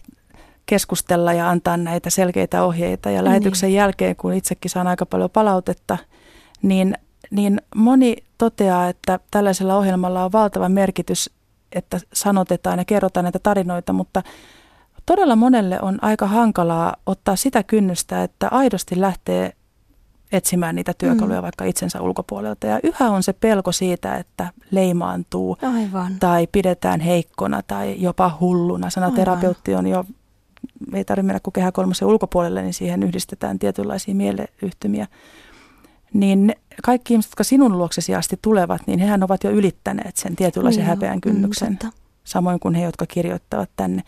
keskustella 0.65 1.33
ja 1.33 1.49
antaa 1.49 1.77
näitä 1.77 2.09
selkeitä 2.09 2.63
ohjeita 2.63 3.09
ja 3.09 3.23
lähetyksen 3.23 3.67
niin. 3.67 3.77
jälkeen, 3.77 4.15
kun 4.15 4.33
itsekin 4.33 4.71
saan 4.71 4.87
aika 4.87 5.05
paljon 5.05 5.29
palautetta, 5.29 5.97
niin, 6.61 6.97
niin 7.31 7.61
moni 7.75 8.15
toteaa, 8.37 8.87
että 8.87 9.19
tällaisella 9.31 9.77
ohjelmalla 9.77 10.25
on 10.25 10.31
valtava 10.31 10.69
merkitys 10.69 11.29
että 11.75 11.99
sanotetaan 12.13 12.79
ja 12.79 12.85
kerrotaan 12.85 13.23
näitä 13.23 13.39
tarinoita, 13.39 13.93
mutta 13.93 14.23
todella 15.05 15.35
monelle 15.35 15.79
on 15.81 15.99
aika 16.01 16.27
hankalaa 16.27 16.95
ottaa 17.05 17.35
sitä 17.35 17.63
kynnystä, 17.63 18.23
että 18.23 18.47
aidosti 18.51 19.01
lähtee 19.01 19.53
etsimään 20.31 20.75
niitä 20.75 20.93
työkaluja 20.97 21.39
mm. 21.39 21.43
vaikka 21.43 21.65
itsensä 21.65 22.01
ulkopuolelta. 22.01 22.67
Ja 22.67 22.79
yhä 22.83 23.09
on 23.09 23.23
se 23.23 23.33
pelko 23.33 23.71
siitä, 23.71 24.15
että 24.15 24.51
leimaantuu 24.71 25.57
Aivan. 25.61 26.15
tai 26.19 26.47
pidetään 26.47 26.99
heikkona 26.99 27.61
tai 27.67 27.95
jopa 27.97 28.37
hulluna. 28.39 28.89
Sanaterapeutti 28.89 29.75
on 29.75 29.87
jo, 29.87 30.05
ei 30.93 31.05
tarvitse 31.05 31.27
mennä 31.27 31.39
kuin 31.39 31.53
kehä 31.53 31.71
kolmosen 31.71 32.07
ulkopuolelle, 32.07 32.61
niin 32.61 32.73
siihen 32.73 33.03
yhdistetään 33.03 33.59
tietynlaisia 33.59 34.15
mieleyhtymiä 34.15 35.07
niin 36.13 36.55
kaikki 36.83 37.13
ihmiset, 37.13 37.31
jotka 37.31 37.43
sinun 37.43 37.77
luoksesi 37.77 38.15
asti 38.15 38.39
tulevat, 38.41 38.81
niin 38.87 38.99
hehän 38.99 39.23
ovat 39.23 39.43
jo 39.43 39.51
ylittäneet 39.51 40.17
sen 40.17 40.35
tietynlaisen 40.35 40.79
niin 40.79 40.89
häpeän 40.89 41.15
mm, 41.15 41.21
kynnyksen, 41.21 41.77
mm, 41.83 41.91
samoin 42.23 42.59
kuin 42.59 42.75
he, 42.75 42.83
jotka 42.83 43.05
kirjoittavat 43.05 43.69
tänne. 43.75 44.03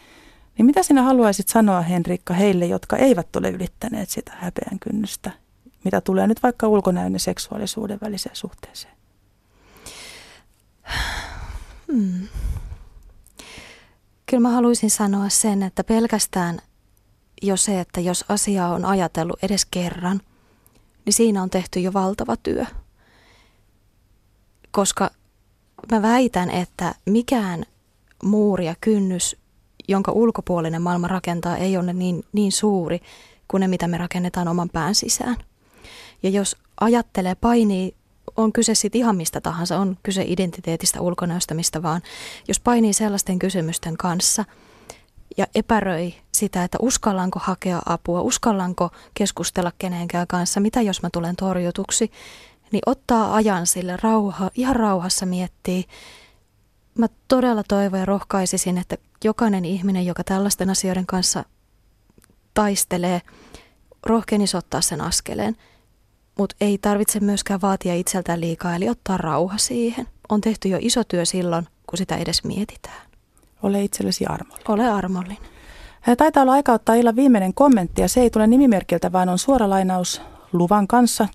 Niin 0.57 0.65
mitä 0.65 0.83
sinä 0.83 1.01
haluaisit 1.01 1.47
sanoa, 1.47 1.81
Henrikka, 1.81 2.33
heille, 2.33 2.65
jotka 2.65 2.97
eivät 2.97 3.35
ole 3.35 3.49
ylittäneet 3.49 4.09
sitä 4.09 4.31
häpeän 4.35 4.79
kynnystä, 4.79 5.31
mitä 5.83 6.01
tulee 6.01 6.27
nyt 6.27 6.43
vaikka 6.43 6.67
ulkonäön 6.67 7.13
ja 7.13 7.19
seksuaalisuuden 7.19 7.99
väliseen 8.01 8.35
suhteeseen? 8.35 8.93
Hmm. 11.91 12.27
Kyllä 14.25 14.41
mä 14.41 14.49
haluaisin 14.49 14.89
sanoa 14.89 15.29
sen, 15.29 15.63
että 15.63 15.83
pelkästään 15.83 16.59
jo 17.41 17.57
se, 17.57 17.79
että 17.79 18.01
jos 18.01 18.25
asia 18.29 18.67
on 18.67 18.85
ajatellut 18.85 19.43
edes 19.43 19.65
kerran– 19.65 20.21
niin 21.05 21.13
siinä 21.13 21.43
on 21.43 21.49
tehty 21.49 21.79
jo 21.79 21.93
valtava 21.93 22.37
työ. 22.37 22.65
Koska 24.71 25.11
mä 25.91 26.01
väitän, 26.01 26.49
että 26.49 26.95
mikään 27.05 27.65
muuri 28.23 28.65
ja 28.65 28.75
kynnys, 28.81 29.35
jonka 29.87 30.11
ulkopuolinen 30.11 30.81
maailma 30.81 31.07
rakentaa, 31.07 31.57
ei 31.57 31.77
ole 31.77 31.93
niin, 31.93 32.23
niin 32.33 32.51
suuri 32.51 33.01
kuin 33.47 33.61
ne, 33.61 33.67
mitä 33.67 33.87
me 33.87 33.97
rakennetaan 33.97 34.47
oman 34.47 34.69
pään 34.69 34.95
sisään. 34.95 35.37
Ja 36.23 36.29
jos 36.29 36.57
ajattelee, 36.81 37.35
painii, 37.35 37.95
on 38.37 38.53
kyse 38.53 38.75
sitten 38.75 38.99
ihan 38.99 39.15
mistä 39.15 39.41
tahansa, 39.41 39.77
on 39.77 39.97
kyse 40.03 40.23
identiteetistä, 40.27 41.01
ulkonäöstä, 41.01 41.53
mistä 41.53 41.83
vaan. 41.83 42.01
Jos 42.47 42.59
painii 42.59 42.93
sellaisten 42.93 43.39
kysymysten 43.39 43.97
kanssa– 43.97 44.45
ja 45.37 45.47
epäröi 45.55 46.13
sitä, 46.31 46.63
että 46.63 46.77
uskallanko 46.81 47.39
hakea 47.43 47.81
apua, 47.85 48.21
uskallanko 48.21 48.89
keskustella 49.13 49.71
kenenkään 49.77 50.27
kanssa, 50.27 50.59
mitä 50.59 50.81
jos 50.81 51.01
mä 51.01 51.09
tulen 51.13 51.35
torjutuksi, 51.35 52.11
niin 52.71 52.81
ottaa 52.85 53.35
ajan 53.35 53.67
sille 53.67 53.97
rauha, 54.01 54.51
ihan 54.55 54.75
rauhassa 54.75 55.25
miettii. 55.25 55.85
Mä 56.97 57.07
todella 57.27 57.63
toivon 57.67 57.99
ja 57.99 58.05
rohkaisisin, 58.05 58.77
että 58.77 58.97
jokainen 59.23 59.65
ihminen, 59.65 60.05
joka 60.05 60.23
tällaisten 60.23 60.69
asioiden 60.69 61.05
kanssa 61.05 61.45
taistelee, 62.53 63.21
rohkenisi 64.05 64.57
ottaa 64.57 64.81
sen 64.81 65.01
askeleen. 65.01 65.55
Mutta 66.37 66.55
ei 66.61 66.77
tarvitse 66.77 67.19
myöskään 67.19 67.61
vaatia 67.61 67.95
itseltään 67.95 68.41
liikaa, 68.41 68.75
eli 68.75 68.89
ottaa 68.89 69.17
rauha 69.17 69.57
siihen. 69.57 70.07
On 70.29 70.41
tehty 70.41 70.69
jo 70.69 70.77
iso 70.81 71.03
työ 71.03 71.25
silloin, 71.25 71.67
kun 71.87 71.97
sitä 71.97 72.15
edes 72.15 72.43
mietitään. 72.43 73.01
Ole 73.63 73.83
itsellesi 73.83 74.25
armollinen. 74.25 74.71
Ole 74.71 74.89
armollinen. 74.89 75.37
Taitaa 76.17 76.43
olla 76.43 76.53
aika 76.53 76.73
ottaa 76.73 76.95
illan 76.95 77.15
viimeinen 77.15 77.53
kommentti 77.53 78.01
ja 78.01 78.09
se 78.09 78.21
ei 78.21 78.29
tule 78.29 78.47
nimimerkiltä, 78.47 79.11
vaan 79.11 79.29
on 79.29 79.39
suora 79.39 79.69
lainaus 79.69 80.21
luvan 80.53 80.87
kanssa 80.87 81.27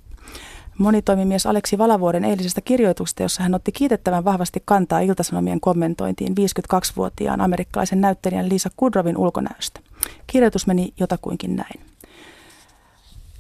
monitoimimies 0.79 1.47
Aleksi 1.47 1.79
Valavuoren 1.79 2.25
eilisestä 2.25 2.61
kirjoituksesta, 2.61 3.23
jossa 3.23 3.43
hän 3.43 3.55
otti 3.55 3.73
kiitettävän 3.73 4.25
vahvasti 4.25 4.63
kantaa 4.65 5.01
iltasanomien 5.01 5.61
kommentointiin 5.61 6.35
52-vuotiaan 6.75 7.41
amerikkalaisen 7.41 8.01
näyttelijän 8.01 8.49
Lisa 8.49 8.71
Kudrovin 8.77 9.17
ulkonäöstä. 9.17 9.81
Kirjoitus 10.27 10.67
meni 10.67 10.95
jotakuinkin 11.01 11.57
näin. 11.57 11.90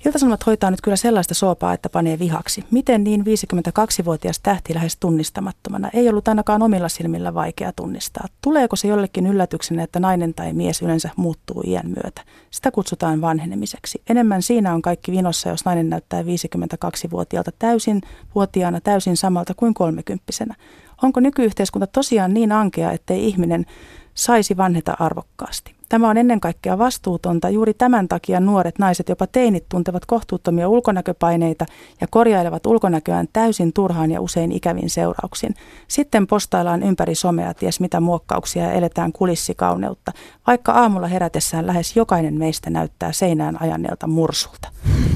Iltasanomat 0.07 0.47
hoitaa 0.47 0.71
nyt 0.71 0.81
kyllä 0.81 0.97
sellaista 0.97 1.35
soopaa, 1.35 1.73
että 1.73 1.89
panee 1.89 2.19
vihaksi. 2.19 2.65
Miten 2.71 3.05
niin 3.05 3.21
52-vuotias 3.21 4.41
tähti 4.41 4.75
lähes 4.75 4.97
tunnistamattomana? 4.97 5.91
Ei 5.93 6.09
ollut 6.09 6.29
ainakaan 6.29 6.63
omilla 6.63 6.89
silmillä 6.89 7.35
vaikea 7.35 7.73
tunnistaa. 7.73 8.27
Tuleeko 8.41 8.77
se 8.77 8.89
jollekin 8.89 9.27
yllätyksenä, 9.27 9.83
että 9.83 10.01
nainen 10.01 10.35
tai 10.35 10.53
mies 10.53 10.83
yleensä 10.83 11.11
muuttuu 11.17 11.63
iän 11.67 11.87
myötä? 11.87 12.23
Sitä 12.51 12.71
kutsutaan 12.71 13.21
vanhenemiseksi. 13.21 14.03
Enemmän 14.11 14.43
siinä 14.43 14.75
on 14.75 14.83
kaikki 14.83 15.13
vinossa, 15.13 15.49
jos 15.49 15.65
nainen 15.65 15.91
näyttää 15.91 16.23
52-vuotiaalta 16.23 17.51
täysin, 17.59 18.01
vuotiaana 18.35 18.81
täysin 18.81 19.17
samalta 19.17 19.55
kuin 19.55 19.75
kolmekymppisenä. 19.75 20.55
Onko 21.03 21.21
nykyyhteiskunta 21.21 21.87
tosiaan 21.87 22.35
niin 22.35 22.53
ankea, 22.53 22.93
ettei 22.93 23.27
ihminen 23.27 23.67
saisi 24.15 24.57
vanheta 24.57 24.97
arvokkaasti? 24.99 25.80
Tämä 25.91 26.11
on 26.11 26.17
ennen 26.17 26.41
kaikkea 26.41 26.79
vastuutonta. 26.79 27.49
Juuri 27.49 27.75
tämän 27.75 28.09
takia 28.09 28.41
nuoret 28.41 28.79
naiset, 28.79 29.09
jopa 29.09 29.27
teinit, 29.27 29.69
tuntevat 29.69 30.07
kohtuuttomia 30.07 30.69
ulkonäköpaineita 30.69 31.67
ja 32.01 32.07
korjailevat 32.11 32.67
ulkonäköään 32.67 33.29
täysin 33.33 33.73
turhaan 33.73 34.11
ja 34.11 34.21
usein 34.21 34.53
ikävin 34.53 34.91
seurauksin. 34.91 35.55
Sitten 35.89 36.27
postaillaan 36.27 36.83
ympäri 36.83 37.15
somea 37.15 37.55
ties 37.55 37.81
mitä 37.81 38.01
muokkauksia 38.01 38.63
ja 38.63 38.73
eletään 38.73 39.13
kulissikauneutta, 39.13 40.13
vaikka 40.47 40.73
aamulla 40.73 41.07
herätessään 41.07 41.67
lähes 41.67 41.97
jokainen 41.97 42.39
meistä 42.39 42.71
näyttää 42.71 43.13
seinään 43.13 43.63
ajanneelta 43.63 44.07
mursulta. 44.07 44.69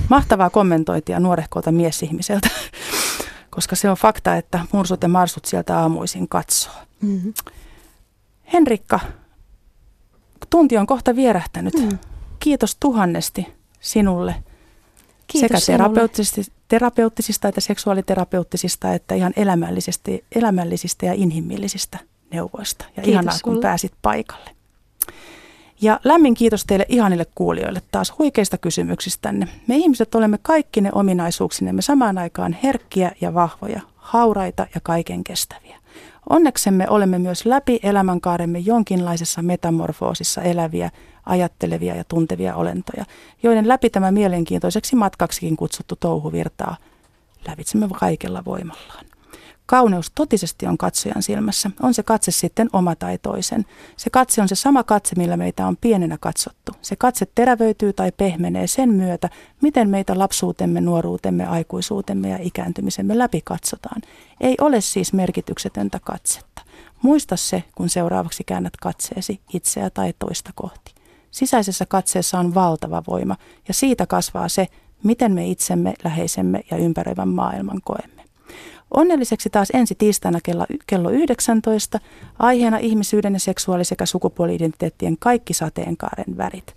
Mahtavaa 0.09 0.51
kommentointia 0.51 1.21
nuorehkolta 1.21 1.73
miesihmiseltä, 1.73 2.49
koska 3.55 3.77
se 3.77 3.91
on 3.91 3.97
fakta, 3.97 4.37
että 4.37 4.61
mursut 4.73 5.03
ja 5.03 5.09
marsut 5.09 5.45
sieltä 5.45 5.79
aamuisin 5.79 6.29
katsoo. 6.29 6.75
Mm-hmm. 7.03 7.33
Henrikka, 8.53 9.01
tunti 10.51 10.77
on 10.77 10.87
kohta 10.87 11.17
vierähtänyt. 11.17 11.75
Mm. 11.75 11.99
Kiitos 12.41 12.77
tuhannesti 12.81 13.47
sinulle. 13.81 14.35
Kiitos 15.27 15.67
sekä 15.67 15.79
terapeuttisista, 15.79 16.53
terapeuttisista 16.69 17.49
että 17.49 17.61
seksuaaliterapeuttisista 17.61 18.95
että 18.95 19.15
ihan 19.15 19.33
elämällisistä, 19.37 20.11
elämällisistä 20.35 21.07
ja 21.07 21.13
inhimillisistä 21.13 21.99
neuvoista. 22.31 22.85
Ja 22.85 23.03
kiitos 23.03 23.09
ihanaa, 23.09 23.39
kun 23.45 23.61
pääsit 23.61 23.93
paikalle. 24.03 24.51
Ja 25.81 26.01
lämmin 26.05 26.35
kiitos 26.35 26.65
teille 26.65 26.87
ihanille 26.89 27.27
kuulijoille 27.35 27.83
taas 27.91 28.15
huikeista 28.19 28.59
kysymyksistänne. 28.59 29.49
Me 29.67 29.77
ihmiset 29.77 30.15
olemme 30.15 30.39
kaikki 30.43 30.81
ne 30.81 30.91
ominaisuuksinemme 30.93 31.83
samaan 31.83 32.19
aikaan 32.19 32.57
herkkiä 32.63 33.13
ja 33.21 33.35
vahvoja, 33.35 33.81
hauraita 33.97 34.67
ja 34.75 34.81
kaiken 34.83 35.25
kestäviä. 35.25 35.79
Onneksemme 36.31 36.89
olemme 36.89 37.19
myös 37.19 37.47
läpi 37.47 37.81
elämänkaaremme 37.83 38.59
jonkinlaisessa 38.59 39.43
metamorfoosissa 39.43 40.43
eläviä, 40.43 40.91
ajattelevia 41.27 41.95
ja 41.95 42.05
tuntevia 42.05 42.55
olentoja, 42.55 43.05
joiden 43.43 43.69
läpi 43.69 43.91
tämä 43.91 44.11
mielenkiintoiseksi 44.13 44.97
matkaksikin 44.97 45.57
kutsuttu 45.57 45.97
touhu 45.97 46.33
virtaa 46.33 46.77
lävitsemme 47.49 47.89
kaikella 47.99 48.45
voimallaan. 48.45 49.14
Kauneus 49.67 50.13
totisesti 50.15 50.67
on 50.67 50.79
katsojan 50.79 51.23
silmässä, 51.23 51.71
on 51.83 51.95
se 51.95 52.03
katse 52.03 52.31
sitten 52.31 52.69
oma 52.73 52.97
tai 52.97 53.19
toisen. 53.19 53.65
Se 53.97 54.11
katse 54.11 54.43
on 54.43 54.49
se 54.49 54.55
sama 54.55 54.83
katse, 54.83 55.15
millä 55.17 55.37
meitä 55.37 55.67
on 55.67 55.77
pienenä 55.77 56.19
katsottu. 56.21 56.73
Se 56.83 56.97
katse 56.97 57.27
terävöityy 57.35 57.93
tai 57.93 58.13
pehmenee 58.13 58.67
sen 58.67 58.89
myötä, 58.89 59.31
miten 59.63 59.91
meitä 59.91 60.19
lapsuutemme, 60.19 60.81
nuoruutemme, 60.81 61.47
aikuisuutemme 61.47 62.29
ja 62.29 62.39
ikääntymisemme 62.41 63.19
läpi 63.19 63.41
katsotaan. 63.45 64.03
Ei 64.41 64.55
ole 64.61 64.81
siis 64.81 65.13
merkityksetöntä 65.13 66.01
katsetta. 66.05 66.63
Muista 67.03 67.37
se, 67.37 67.65
kun 67.75 67.89
seuraavaksi 67.89 68.45
käännät 68.45 68.77
katseesi 68.77 69.41
itseä 69.53 69.91
tai 69.91 70.15
toista 70.19 70.51
kohti. 70.55 70.95
Sisäisessä 71.31 71.87
katseessa 71.87 72.39
on 72.39 72.55
valtava 72.55 73.03
voima 73.09 73.37
ja 73.69 73.75
siitä 73.75 74.07
kasvaa 74.07 74.49
se, 74.49 74.67
miten 75.03 75.33
me 75.33 75.47
itsemme, 75.47 75.95
läheisemme 76.05 76.61
ja 76.71 76.77
ympäröivän 76.77 77.29
maailman 77.29 77.81
koemme. 77.85 78.24
Onnelliseksi 78.95 79.51
taas 79.51 79.69
ensi 79.75 79.95
tiistaina 79.95 80.39
kello, 80.43 80.67
kello 80.87 81.11
19 81.11 82.01
aiheena 82.39 82.79
ihmisyyden 82.79 83.33
ja 83.33 83.41
seksuaali- 83.41 83.85
sekä 83.85 84.07
sukupuoli-identiteettien 84.07 85.17
kaikki 85.19 85.55
sateenkaaren 85.55 86.37
värit. 86.37 86.77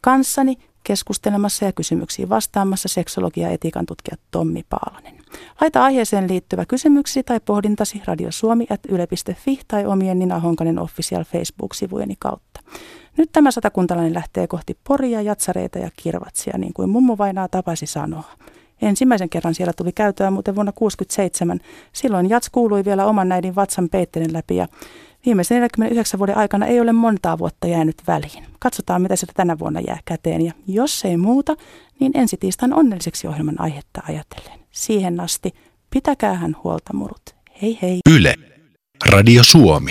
Kanssani 0.00 0.56
keskustelemassa 0.84 1.64
ja 1.64 1.72
kysymyksiin 1.72 2.28
vastaamassa 2.28 2.88
seksologia- 2.88 3.46
ja 3.46 3.54
etiikan 3.54 3.86
tutkija 3.86 4.16
Tommi 4.30 4.64
Paalanen. 4.68 5.14
Laita 5.60 5.84
aiheeseen 5.84 6.28
liittyvä 6.28 6.64
kysymyksi 6.64 7.22
tai 7.22 7.40
pohdintasi 7.40 8.02
radiosuomi.yle.fi 8.04 9.60
tai 9.68 9.86
omien 9.86 10.18
Nina 10.18 10.40
Honkanen 10.40 10.78
Official 10.78 11.24
Facebook-sivujeni 11.24 12.14
kautta. 12.18 12.60
Nyt 13.16 13.32
tämä 13.32 13.50
satakuntalainen 13.50 14.14
lähtee 14.14 14.46
kohti 14.46 14.78
Poria, 14.88 15.22
Jatsareita 15.22 15.78
ja 15.78 15.90
Kirvatsia, 15.96 16.58
niin 16.58 16.72
kuin 16.72 16.90
mummu 16.90 17.18
Vainaa 17.18 17.48
tapasi 17.48 17.86
sanoa. 17.86 18.24
Ensimmäisen 18.82 19.28
kerran 19.28 19.54
siellä 19.54 19.72
tuli 19.72 19.92
käytöä 19.92 20.30
muuten 20.30 20.54
vuonna 20.54 20.72
1967. 20.72 21.60
Silloin 21.92 22.28
Jats 22.28 22.50
kuului 22.50 22.84
vielä 22.84 23.06
oman 23.06 23.28
näidin 23.28 23.54
vatsan 23.54 23.88
peitteiden 23.88 24.32
läpi 24.32 24.56
ja 24.56 24.68
viimeisen 25.26 25.54
49 25.54 26.18
vuoden 26.18 26.36
aikana 26.36 26.66
ei 26.66 26.80
ole 26.80 26.92
montaa 26.92 27.38
vuotta 27.38 27.66
jäänyt 27.66 28.02
väliin. 28.06 28.44
Katsotaan, 28.58 29.02
mitä 29.02 29.16
sieltä 29.16 29.32
tänä 29.36 29.58
vuonna 29.58 29.80
jää 29.80 29.98
käteen 30.04 30.40
ja 30.40 30.52
jos 30.66 31.04
ei 31.04 31.16
muuta, 31.16 31.56
niin 32.00 32.12
ensi 32.14 32.36
tiistain 32.36 32.74
onnelliseksi 32.74 33.26
ohjelman 33.26 33.60
aihetta 33.60 34.02
ajatellen. 34.08 34.58
Siihen 34.70 35.20
asti 35.20 35.54
pitäkäähän 35.90 36.56
huolta 36.64 36.92
murut. 36.92 37.34
Hei 37.62 37.78
hei. 37.82 38.00
Yle. 38.16 38.34
Radio 39.12 39.42
Suomi. 39.44 39.86